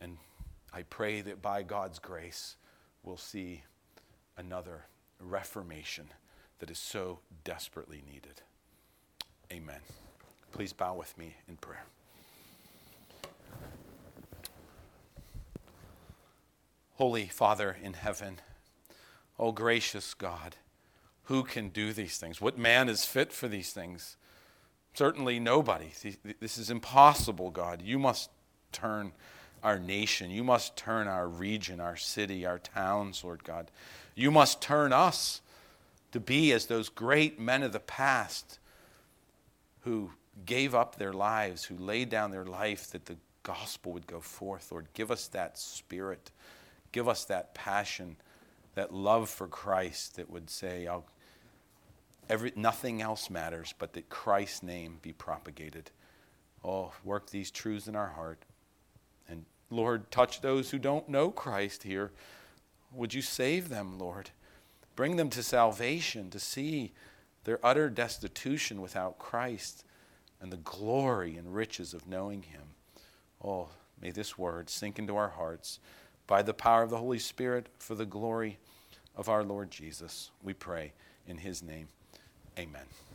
And 0.00 0.16
I 0.72 0.84
pray 0.84 1.20
that 1.20 1.42
by 1.42 1.64
God's 1.64 1.98
grace, 1.98 2.56
we'll 3.02 3.18
see 3.18 3.64
another 4.38 4.86
reformation 5.20 6.06
that 6.60 6.70
is 6.70 6.78
so 6.78 7.18
desperately 7.44 8.02
needed. 8.10 8.40
Amen. 9.52 9.80
Please 10.50 10.72
bow 10.72 10.94
with 10.94 11.18
me 11.18 11.34
in 11.46 11.58
prayer. 11.58 11.84
Holy 16.94 17.26
Father 17.26 17.76
in 17.82 17.92
heaven, 17.92 18.40
oh 19.38 19.52
gracious 19.52 20.14
God, 20.14 20.56
who 21.28 21.42
can 21.42 21.68
do 21.68 21.92
these 21.92 22.16
things? 22.16 22.40
What 22.40 22.56
man 22.56 22.88
is 22.88 23.04
fit 23.04 23.32
for 23.34 23.48
these 23.48 23.70
things? 23.70 24.16
Certainly 24.94 25.40
nobody. 25.40 25.90
This 26.40 26.56
is 26.56 26.70
impossible, 26.70 27.50
God. 27.50 27.82
You 27.82 27.98
must 27.98 28.30
turn 28.72 29.12
our 29.62 29.78
nation. 29.78 30.30
You 30.30 30.42
must 30.42 30.74
turn 30.74 31.06
our 31.06 31.28
region, 31.28 31.80
our 31.80 31.96
city, 31.96 32.46
our 32.46 32.58
towns, 32.58 33.22
Lord 33.22 33.44
God. 33.44 33.70
You 34.14 34.30
must 34.30 34.62
turn 34.62 34.94
us 34.94 35.42
to 36.12 36.20
be 36.20 36.50
as 36.52 36.64
those 36.64 36.88
great 36.88 37.38
men 37.38 37.62
of 37.62 37.72
the 37.72 37.80
past 37.80 38.58
who 39.80 40.12
gave 40.46 40.74
up 40.74 40.96
their 40.96 41.12
lives, 41.12 41.64
who 41.64 41.76
laid 41.76 42.08
down 42.08 42.30
their 42.30 42.46
life 42.46 42.90
that 42.92 43.04
the 43.04 43.16
gospel 43.42 43.92
would 43.92 44.06
go 44.06 44.20
forth. 44.20 44.72
Lord, 44.72 44.86
give 44.94 45.10
us 45.10 45.28
that 45.28 45.58
spirit. 45.58 46.30
Give 46.90 47.06
us 47.06 47.26
that 47.26 47.52
passion 47.52 48.16
that 48.74 48.94
love 48.94 49.28
for 49.28 49.46
Christ 49.46 50.16
that 50.16 50.30
would 50.30 50.48
say, 50.48 50.86
I'll, 50.86 51.04
every, 52.28 52.52
nothing 52.56 53.02
else 53.02 53.30
matters 53.30 53.74
but 53.78 53.92
that 53.94 54.08
Christ's 54.08 54.62
name 54.62 54.98
be 55.02 55.12
propagated. 55.12 55.90
Oh, 56.64 56.92
work 57.04 57.30
these 57.30 57.50
truths 57.50 57.88
in 57.88 57.96
our 57.96 58.08
heart. 58.08 58.44
And 59.28 59.44
Lord, 59.70 60.10
touch 60.10 60.40
those 60.40 60.70
who 60.70 60.78
don't 60.78 61.08
know 61.08 61.30
Christ 61.30 61.82
here. 61.82 62.10
Would 62.92 63.14
you 63.14 63.22
save 63.22 63.68
them, 63.68 63.98
Lord? 63.98 64.30
Bring 64.96 65.16
them 65.16 65.30
to 65.30 65.42
salvation, 65.42 66.30
to 66.30 66.40
see 66.40 66.92
their 67.44 67.64
utter 67.64 67.88
destitution 67.88 68.80
without 68.80 69.18
Christ 69.18 69.84
and 70.40 70.52
the 70.52 70.56
glory 70.56 71.36
and 71.36 71.54
riches 71.54 71.94
of 71.94 72.08
knowing 72.08 72.42
Him. 72.42 72.62
Oh, 73.44 73.68
may 74.00 74.10
this 74.10 74.36
word 74.36 74.68
sink 74.70 74.98
into 74.98 75.16
our 75.16 75.28
hearts 75.28 75.78
by 76.26 76.42
the 76.42 76.54
power 76.54 76.82
of 76.82 76.90
the 76.90 76.98
Holy 76.98 77.18
Spirit 77.18 77.68
for 77.78 77.94
the 77.94 78.06
glory 78.06 78.58
of 79.16 79.28
our 79.28 79.44
Lord 79.44 79.70
Jesus. 79.70 80.30
We 80.42 80.52
pray 80.52 80.92
in 81.26 81.38
His 81.38 81.62
name. 81.62 81.88
Amen. 82.58 83.07